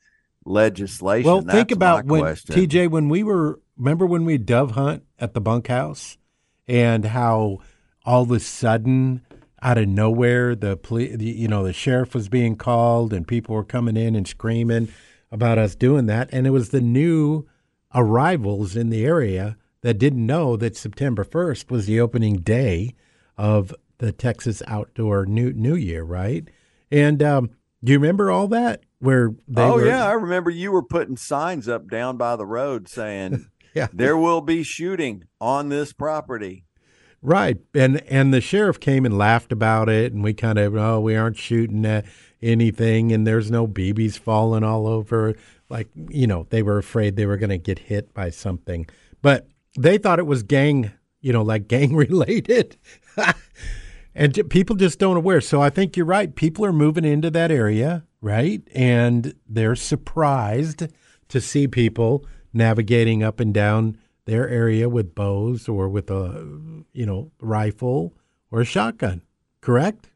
[0.47, 1.31] legislation?
[1.31, 2.57] Well, That's think about when question.
[2.57, 6.17] TJ when we were remember when we dove hunt at the bunkhouse
[6.67, 7.59] and how
[8.05, 9.21] all of a sudden
[9.61, 13.63] out of nowhere the police you know the sheriff was being called and people were
[13.63, 14.89] coming in and screaming
[15.31, 17.47] about us doing that and it was the new
[17.95, 22.95] arrivals in the area that didn't know that September 1st was the opening day
[23.37, 26.49] of the Texas Outdoor New New Year, right?
[26.91, 27.51] And um,
[27.85, 28.83] do you remember all that?
[28.99, 32.45] Where they oh were, yeah, I remember you were putting signs up down by the
[32.45, 33.87] road saying Yeah.
[33.93, 36.65] there will be shooting on this property.
[37.23, 37.59] Right.
[37.75, 41.15] And and the sheriff came and laughed about it and we kind of oh we
[41.15, 42.05] aren't shooting at
[42.43, 45.35] anything and there's no BBs falling all over
[45.69, 48.87] like you know they were afraid they were going to get hit by something.
[49.23, 49.47] But
[49.79, 52.77] they thought it was gang, you know, like gang related.
[54.15, 55.41] and people just don't aware.
[55.41, 56.35] So I think you're right.
[56.35, 58.63] People are moving into that area, right?
[58.75, 60.89] And they're surprised
[61.29, 66.47] to see people navigating up and down their area with bows or with a
[66.93, 68.15] you know rifle
[68.51, 69.23] or a shotgun
[69.61, 70.11] correct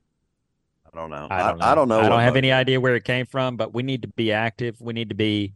[0.95, 1.27] I don't know.
[1.29, 1.65] I don't know.
[1.65, 2.01] I, don't know.
[2.01, 4.81] I don't have any idea where it came from, but we need to be active.
[4.81, 5.55] We need to be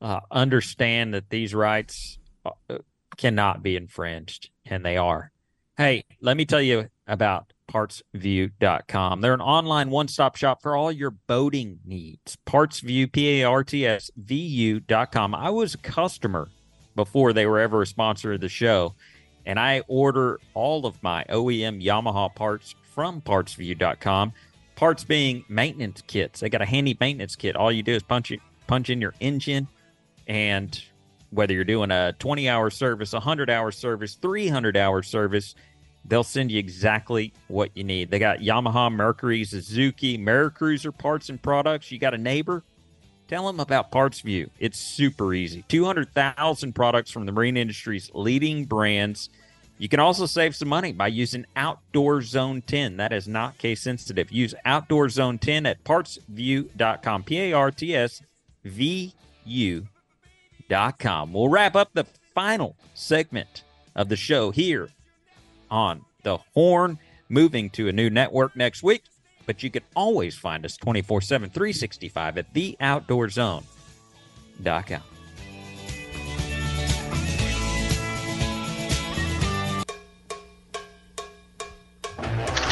[0.00, 2.78] uh, understand that these rights uh,
[3.16, 5.30] cannot be infringed, and they are.
[5.76, 9.20] Hey, let me tell you about partsvu.com.
[9.20, 12.36] They're an online one-stop shop for all your boating needs.
[12.46, 15.34] PartsVu, P A R T S V U.com.
[15.34, 16.48] I was a customer
[16.96, 18.94] before they were ever a sponsor of the show,
[19.46, 24.32] and I order all of my OEM Yamaha parts from partsvu.com.
[24.74, 26.40] Parts being maintenance kits.
[26.40, 27.54] They got a handy maintenance kit.
[27.54, 28.32] All you do is punch
[28.66, 29.68] punch in your engine,
[30.26, 30.82] and
[31.30, 35.54] whether you're doing a 20 hour service, a 100 hour service, 300 hour service,
[36.04, 38.10] they'll send you exactly what you need.
[38.10, 41.90] They got Yamaha, Mercury, Suzuki, MerCruiser parts and products.
[41.90, 42.62] You got a neighbor?
[43.28, 44.50] Tell them about PartsVu.
[44.58, 45.64] It's super easy.
[45.68, 49.30] 200,000 products from the marine industry's leading brands.
[49.78, 52.96] You can also save some money by using Outdoor Zone 10.
[52.96, 54.32] That is not case sensitive.
[54.32, 57.22] Use Outdoor Zone 10 at partsvu.com.
[57.22, 58.20] P A R T S
[58.64, 59.14] V
[59.44, 61.32] U.com.
[61.32, 62.04] We'll wrap up the
[62.34, 63.62] final segment
[63.94, 64.90] of the show here
[65.70, 66.98] on the Horn,
[67.28, 69.04] moving to a new network next week.
[69.46, 75.02] But you can always find us 24 7, 365 at theoutdoorzone.com.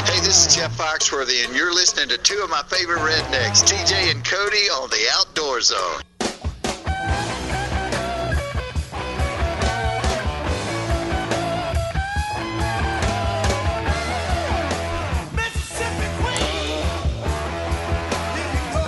[0.05, 4.11] Hey, this is Jeff Foxworthy, and you're listening to two of my favorite rednecks, TJ
[4.11, 6.03] and Cody, on the Outdoor Zone.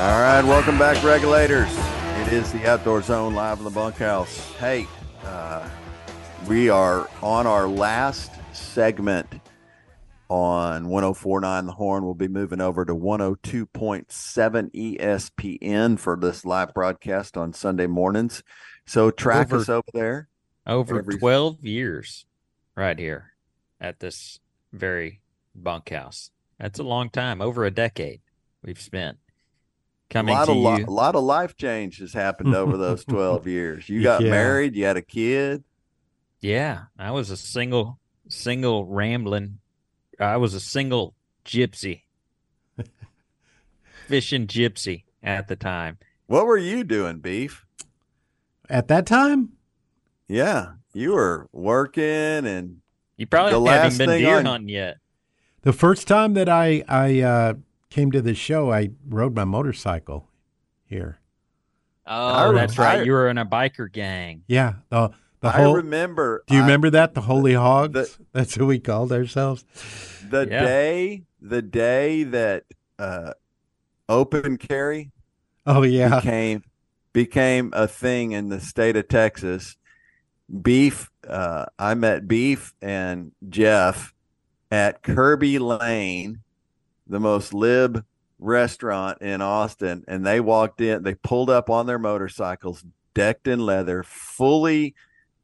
[0.00, 1.68] All right, welcome back, regulators.
[1.70, 4.50] It is the Outdoor Zone live in the bunkhouse.
[4.52, 4.86] Hey,
[5.24, 5.68] uh,
[6.48, 9.26] we are on our last segment
[10.30, 12.04] on 1049 The Horn.
[12.06, 18.42] We'll be moving over to 102.7 ESPN for this live broadcast on Sunday mornings.
[18.86, 20.28] So track Over- us over there.
[20.66, 22.24] Over Every- 12 years,
[22.74, 23.34] right here
[23.78, 24.40] at this
[24.72, 25.20] very
[25.54, 26.30] bunkhouse.
[26.58, 28.22] That's a long time, over a decade
[28.62, 29.18] we've spent
[30.14, 30.86] A lot to of you.
[30.86, 33.88] a lot of life change has happened over those 12 years.
[33.88, 34.30] You got Yeah.
[34.30, 35.62] married, you had a kid.
[36.40, 39.58] Yeah, I was a single, single rambling.
[40.18, 41.14] I was a single
[41.44, 42.02] gypsy,
[44.06, 45.98] fishing gypsy at the time.
[46.26, 47.66] What were you doing, Beef?
[48.68, 49.50] At that time,
[50.28, 52.04] Yeah, you were working
[52.46, 52.80] and
[53.16, 54.96] You probably the haven't last even been thing deer on- hunting yet.
[55.62, 57.54] the first time that I I uh,
[57.90, 60.28] came to the show, I rode my motorcycle
[60.86, 61.18] here.
[62.06, 63.04] Oh, I- that's right.
[63.04, 64.42] You were in a biker gang.
[64.46, 65.10] Yeah, the
[65.40, 65.74] the I whole.
[65.74, 66.44] remember.
[66.46, 67.92] do you I- remember that the Holy Hogs?
[67.94, 69.64] the- That's who we called ourselves.
[70.28, 70.60] the Yeah.
[70.64, 72.64] day the day that
[72.98, 73.32] uh,
[74.08, 75.10] open carry
[75.66, 76.62] Oh yeah, became
[77.12, 79.76] became a thing in the state of Texas.
[80.62, 84.12] Beef, uh, I met Beef and Jeff
[84.70, 86.40] at Kerbey Lane,
[87.10, 88.04] the most lib
[88.38, 91.02] restaurant in Austin, and they walked in.
[91.02, 92.84] They pulled up on their motorcycles,
[93.14, 94.94] decked in leather, fully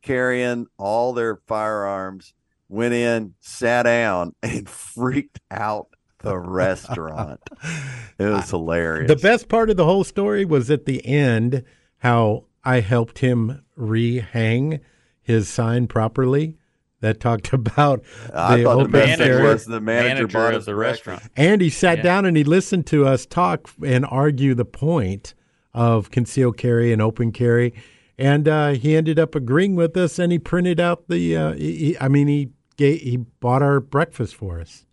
[0.02, 2.32] carrying all their firearms.
[2.68, 5.88] Went in, sat down, and freaked out
[6.20, 7.40] the restaurant.
[8.18, 9.08] It was hilarious.
[9.08, 11.62] The best part of the whole story was at the end
[11.98, 14.80] how I helped him rehang
[15.20, 16.56] his sign properly.
[17.00, 18.02] That talked about
[18.34, 21.22] I the thought the open best thing was the manager, Manager of the restaurant.
[21.36, 22.02] And he sat Yeah.
[22.04, 25.34] down and he listened to us talk and argue the point
[25.74, 27.74] of concealed carry and open carry.
[28.18, 31.76] And uh, he ended up agreeing with us and he printed out the, uh, he,
[31.76, 34.86] he- I mean, he gave, he bought our breakfast for us.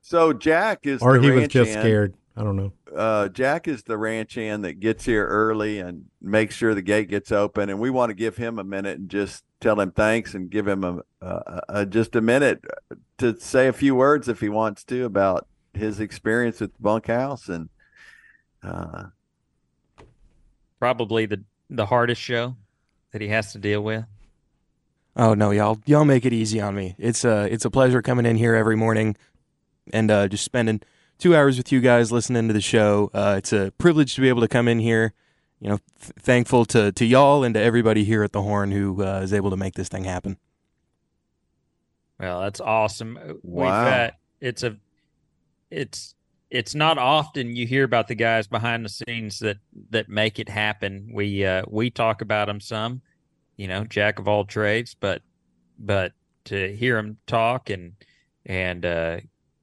[0.00, 1.82] So Jack is Or the he was just hand.
[1.82, 2.14] scared.
[2.38, 2.72] I don't know.
[2.94, 7.08] Uh, Jack is the ranch hand that gets here early and makes sure the gate
[7.08, 7.68] gets open.
[7.68, 10.68] And we want to give him a minute and just tell him thanks and give
[10.68, 12.64] him a, a, a just a minute
[13.18, 17.48] to say a few words if he wants to about his experience at the bunkhouse
[17.48, 17.70] and
[18.62, 19.06] uh,
[20.78, 22.54] Probably the the hardest show
[23.10, 24.04] that he has to deal with.
[25.16, 26.94] Oh no, y'all y'all make it easy on me.
[26.98, 29.16] It's a it's a pleasure coming in here every morning
[29.92, 30.82] and uh, just spending
[31.18, 33.10] two hours with you guys listening to the show.
[33.12, 35.12] Uh, it's a privilege to be able to come in here.
[35.60, 39.02] You know, th- thankful to to y'all and to everybody here at the Horn who
[39.04, 40.38] uh, is able to make this thing happen.
[42.20, 43.18] Well, that's awesome.
[43.42, 43.84] We've Wow.
[43.84, 44.76] got it's a
[45.70, 46.14] it's
[46.50, 49.58] it's not often you hear about the guys behind the scenes that
[49.90, 51.10] that make it happen.
[51.12, 53.02] We uh we talk about them some,
[53.56, 55.22] you know, jack of all trades, but
[55.78, 56.12] but
[56.46, 57.92] to hear them talk and
[58.46, 59.18] and uh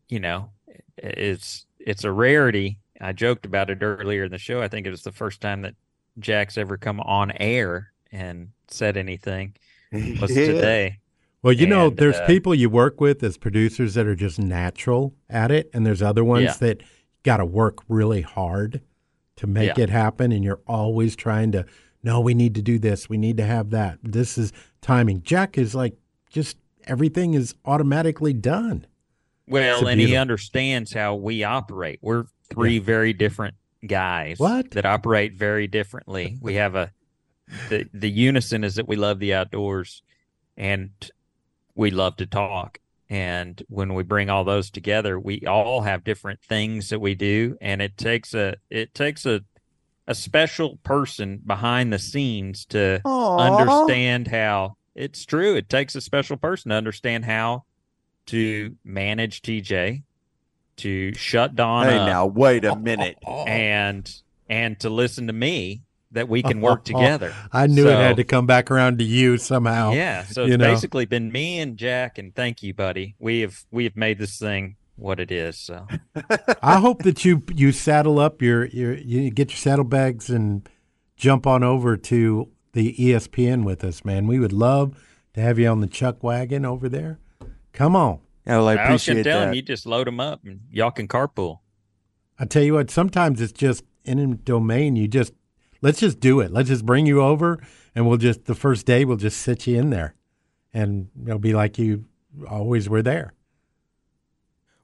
[0.07, 0.51] you know,
[0.97, 2.79] it's it's a rarity.
[3.01, 4.61] I joked about it earlier in the show.
[4.61, 5.75] I think it was the first time that
[6.19, 9.53] Jack's ever come on air and said anything
[9.91, 10.45] was Yeah.
[10.47, 10.99] today.
[11.43, 15.13] Well, you know, there's uh, people you work with as producers that are just natural
[15.29, 16.53] at it, and there's other ones Yeah.
[16.61, 16.83] that
[17.23, 18.81] got to work really hard
[19.35, 19.83] to make Yeah.
[19.83, 21.65] it happen, and you're always trying to.
[22.01, 23.09] No, we need to do this.
[23.09, 23.99] We need to have that.
[24.01, 25.21] This is timing.
[25.23, 25.95] Jack is like
[26.29, 26.57] just
[26.87, 28.87] everything is automatically done.
[29.47, 31.99] Well, and he understands how we operate.
[32.01, 33.55] We're three very different
[33.85, 34.71] guys What?
[34.71, 36.37] that operate very differently.
[36.41, 36.91] We have a
[37.69, 40.01] the the unison is that we love the outdoors
[40.57, 40.89] and
[41.75, 42.79] we love to talk.
[43.07, 47.55] And when we bring all those together, we all have different things that we do,
[47.61, 49.41] and it takes a it takes a
[50.07, 53.37] a special person behind the scenes to Aw.
[53.37, 55.55] understand how it's true.
[55.55, 57.65] It takes a special person to understand how
[58.27, 60.03] to manage TJ,
[60.77, 63.17] to shut Dawn Hey, up, now wait a minute.
[63.27, 64.11] and
[64.49, 67.33] and to listen to me that we can work together.
[67.51, 69.93] I knew it had to come back around to you somehow.
[69.93, 70.71] Yeah, so you it's know.
[70.71, 73.15] basically been me and Jack, and thank you, buddy.
[73.19, 75.57] We have we have made this thing what it is.
[75.57, 75.87] So
[76.61, 80.67] I hope that you you saddle up your your you get your saddlebags and
[81.15, 84.27] jump on over to the ESPN with us, man.
[84.27, 85.01] We would love
[85.33, 87.19] to have you on the Chuck wagon over there.
[87.75, 88.19] Come on.
[88.19, 90.61] Oh, yeah, well, I was gonna appreciate tell him you just load them up and
[90.71, 91.59] y'all can carpool.
[92.39, 94.95] I tell you what, sometimes it's just in a domain.
[94.95, 95.33] You just
[95.81, 96.51] let's just do it.
[96.51, 97.59] Let's just bring you over,
[97.93, 100.15] and we'll just the first day we'll just sit you in there,
[100.73, 102.05] and it'll be like you
[102.49, 103.33] always were there.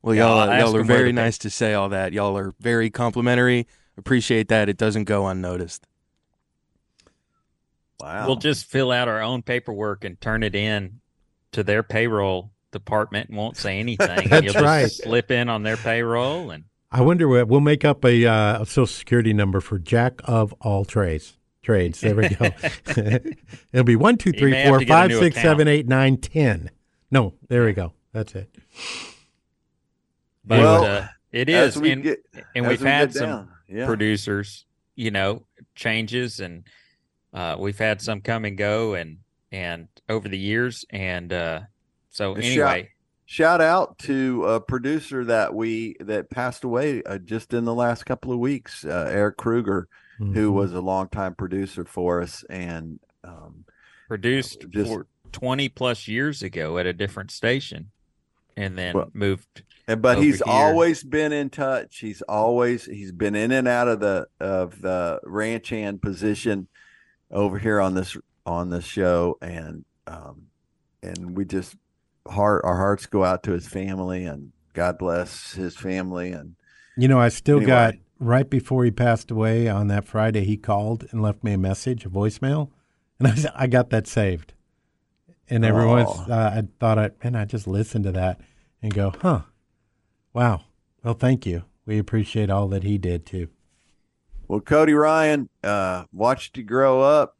[0.02, 2.12] Well, y'all, I'll y'all are very nice to say all that.
[2.12, 3.68] Y'all are very complimentary.
[3.98, 4.68] Appreciate that.
[4.68, 5.88] It doesn't go unnoticed.
[8.02, 8.26] Wow.
[8.26, 11.00] We'll just fill out our own paperwork and turn it in
[11.52, 14.30] to their payroll department and won't say anything.
[14.30, 14.90] That's You'll just right.
[14.92, 18.66] slip in on their payroll and I wonder what we'll make up a, uh, a
[18.66, 21.38] social security number for Jack of all trades.
[21.62, 22.02] Trades.
[22.02, 22.50] There we go.
[23.72, 25.44] It'll be one, two, three, four, to get a five, new six, account.
[25.46, 26.70] seven, eight, nine, ten.
[27.10, 27.94] No, there we go.
[28.12, 28.54] That's it.
[30.44, 32.26] But Well, uh, it as is, we and, get-
[32.56, 33.86] and we've we had some yeah.
[33.86, 34.66] producers,
[34.96, 35.44] you know,
[35.76, 36.64] changes, and
[37.34, 39.20] uh, we've had some come and go, and
[39.52, 41.62] and over the years, and uh,
[42.12, 42.90] so Shout- anyway,
[43.26, 48.06] Shout out to a producer that we that passed away uh, just in the last
[48.06, 49.88] couple of weeks, uh, Eric Kruger,
[50.20, 50.34] Mm-hmm.
[50.34, 53.64] who was a longtime producer for us, and um,
[54.08, 57.90] produced just- for twenty plus years ago at a different station,
[58.58, 59.64] and then Well, moved.
[59.88, 60.54] And but over he's here.
[60.54, 62.00] always been in touch.
[62.00, 66.68] He's always he's been in and out of the of the ranch hand position
[67.32, 68.16] over here on this
[68.46, 70.44] on this show, and um,
[71.02, 71.76] and we just
[72.28, 76.56] heart our hearts go out to his family, and God bless his family, and
[76.98, 77.68] You know, I still Anyway.
[77.68, 80.44] got right before he passed away on that Friday.
[80.44, 82.70] He called and left me a message, a voicemail,
[83.20, 84.54] and I, I got that saved.
[85.50, 88.40] And every once uh, I thought, I man, I just listened to that
[88.82, 89.42] and go, huh,
[90.34, 90.62] wow.
[91.04, 91.64] Well, thank you.
[91.86, 93.50] We appreciate all that he did too.
[94.48, 97.38] Well, Cody Ryan, uh, watched you grow up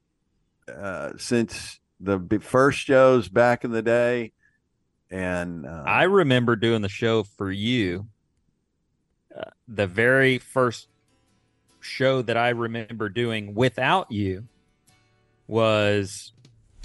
[0.68, 4.34] uh, since the first shows back in the day,
[5.12, 8.08] and uh, I remember doing the show for you.
[9.36, 10.88] Uh, the very first
[11.82, 14.48] show that I remember doing without you
[15.48, 16.32] was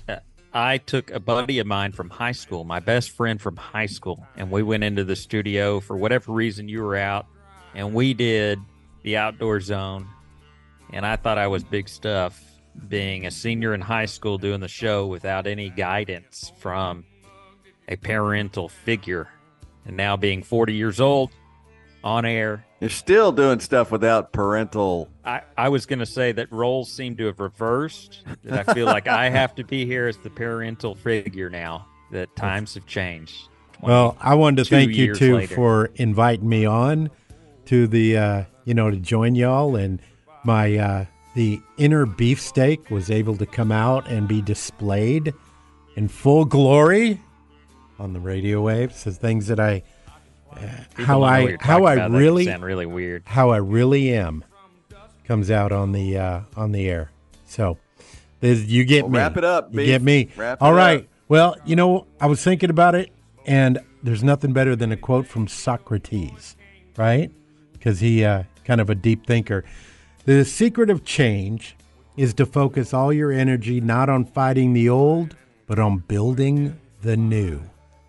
[0.09, 0.17] uh,
[0.53, 4.27] I took a buddy of mine from high school, my best friend from high school,
[4.37, 7.27] and we went into the studio for whatever reason you were out,
[7.75, 8.59] and we did
[9.05, 10.09] the outdoor zone.
[10.93, 12.43] And I thought I was big stuff
[12.89, 17.05] being a senior in high school doing the show without any guidance from
[17.89, 19.29] a parental figure.
[19.85, 21.31] And now being 40 years old
[22.03, 25.09] on air, you're still doing stuff without parental.
[25.25, 28.23] I, I was going to say that roles seem to have reversed.
[28.45, 32.35] That I feel like I have to be here as the parental figure now, that
[32.37, 33.49] times have changed.
[33.81, 35.55] Well, I wanted to thank you too later.
[35.55, 37.11] for inviting me on
[37.67, 40.01] to the uh, you know to join y'all and
[40.45, 41.05] my uh,
[41.35, 45.35] the inner beefsteak was able to come out and be displayed
[45.97, 47.21] in full glory
[47.99, 49.05] on the radio waves.
[49.05, 49.83] The things that I
[50.53, 50.67] uh, how
[50.97, 51.97] don't know what I how I about.
[51.97, 53.23] That can really sound really weird.
[53.27, 54.45] how I really am
[55.25, 57.11] comes out on the uh, on the air.
[57.47, 57.79] So
[58.41, 59.19] there's, you get Well, me.
[59.19, 59.87] wrap it up, You Beef.
[59.87, 60.29] get me.
[60.37, 61.01] Wrap All right.
[61.01, 61.07] up.
[61.29, 63.11] Well, you know, I was thinking about it,
[63.47, 66.57] and there's nothing better than a quote from Socrates,
[66.97, 67.31] right?
[67.73, 69.65] Because he uh, kind of a deep thinker.
[70.25, 71.77] The secret of change
[72.17, 75.35] is to focus all your energy not on fighting the old,
[75.67, 77.61] but on building the new.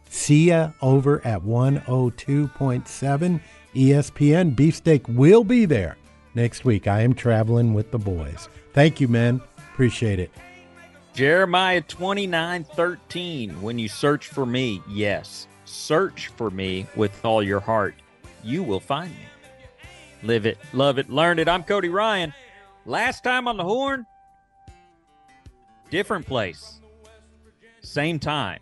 [0.10, 3.42] See ya over at 102.7
[3.76, 4.56] ESPN.
[4.56, 5.98] Beefsteak will be there
[6.34, 6.88] next week.
[6.88, 8.50] I am traveling with the boys.
[8.74, 9.42] Thank you, man.
[9.58, 10.32] Appreciate it.
[11.14, 13.60] Jeremiah twenty nine thirteen.
[13.62, 17.96] When you search for me, yes, search for me with all your heart.
[18.44, 19.26] You will find me.
[20.22, 21.50] Live it, love it, learn it.
[21.50, 22.34] I'm Cody Ryan.
[22.86, 24.06] Last time on the horn,
[25.90, 26.82] different place,
[27.82, 28.60] same time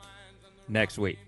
[0.69, 1.19] next week.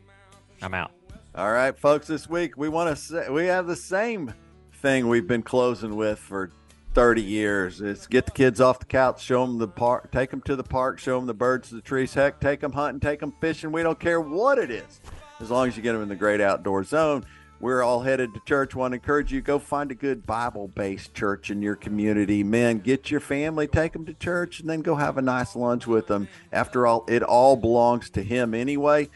[0.61, 0.91] I'm out.
[1.35, 2.07] All right, folks.
[2.07, 4.33] This week we want to say we have the same
[4.73, 6.51] thing we've been closing with for
[6.93, 7.79] 30 years.
[7.79, 10.63] It's get the kids off the couch, show them the park, take them to the
[10.63, 12.13] park, show them the birds, the trees.
[12.13, 13.71] Heck, take them hunting, take them fishing.
[13.71, 14.99] We don't care what it is,
[15.39, 17.23] as long as you get them in the great outdoor zone.
[17.59, 18.75] We're all headed to church.
[18.75, 22.43] Want to encourage you go find a good Bible-based church in your community.
[22.43, 25.87] Men, get your family, take them to church, and then go have a nice lunch
[25.87, 26.27] with them.
[26.51, 29.09] After all, it all belongs to Him anyway.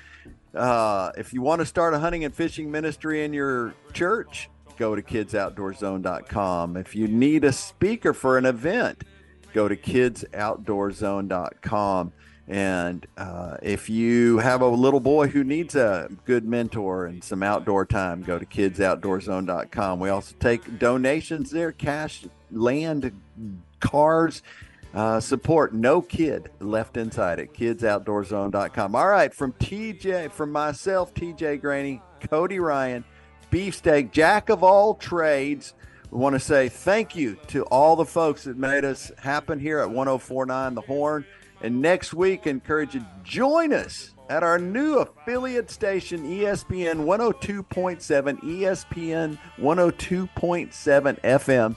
[0.53, 4.95] Uh, if you want to start a hunting and fishing ministry in your church, go
[4.95, 6.77] to kidsoutdoorzone.com.
[6.77, 9.03] If you need a speaker for an event,
[9.53, 12.13] go to kidsoutdoorzone.com.
[12.47, 17.43] And uh, if you have a little boy who needs a good mentor and some
[17.43, 19.99] outdoor time, go to kidsoutdoorzone.com.
[19.99, 23.11] We also take donations there, cash, land,
[23.79, 24.41] cars.
[24.93, 28.95] Uh, support no kid left inside at kidsoutdoorzone.com.
[28.95, 33.05] All right, from TJ, from myself, TJ Greaney, Cody Ryan,
[33.49, 35.73] Beefsteak, Jack of all trades.
[36.09, 39.79] We want to say thank you to all the folks that made us happen here
[39.79, 41.25] at 1049 The Horn.
[41.61, 48.39] And next week, encourage you to join us at our new affiliate station, ESPN 102.7,
[48.41, 51.75] ESPN 102.7 FM,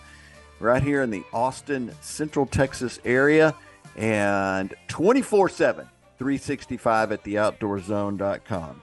[0.65, 3.55] right here in the Austin, Central Texas area,
[3.97, 5.87] and 24 7,
[6.19, 8.83] 365 at theoutdoorzone.com.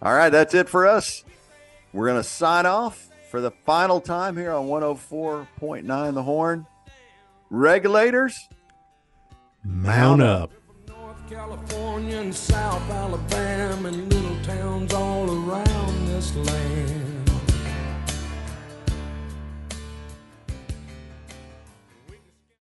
[0.00, 1.24] All right, that's it for us.
[1.92, 6.66] We're going to sign off for the final time here on 104.9 The Horn.
[7.50, 8.48] Regulators,
[9.64, 10.50] Mount up.
[11.28, 17.11] California and South Alabama and little towns all around this land.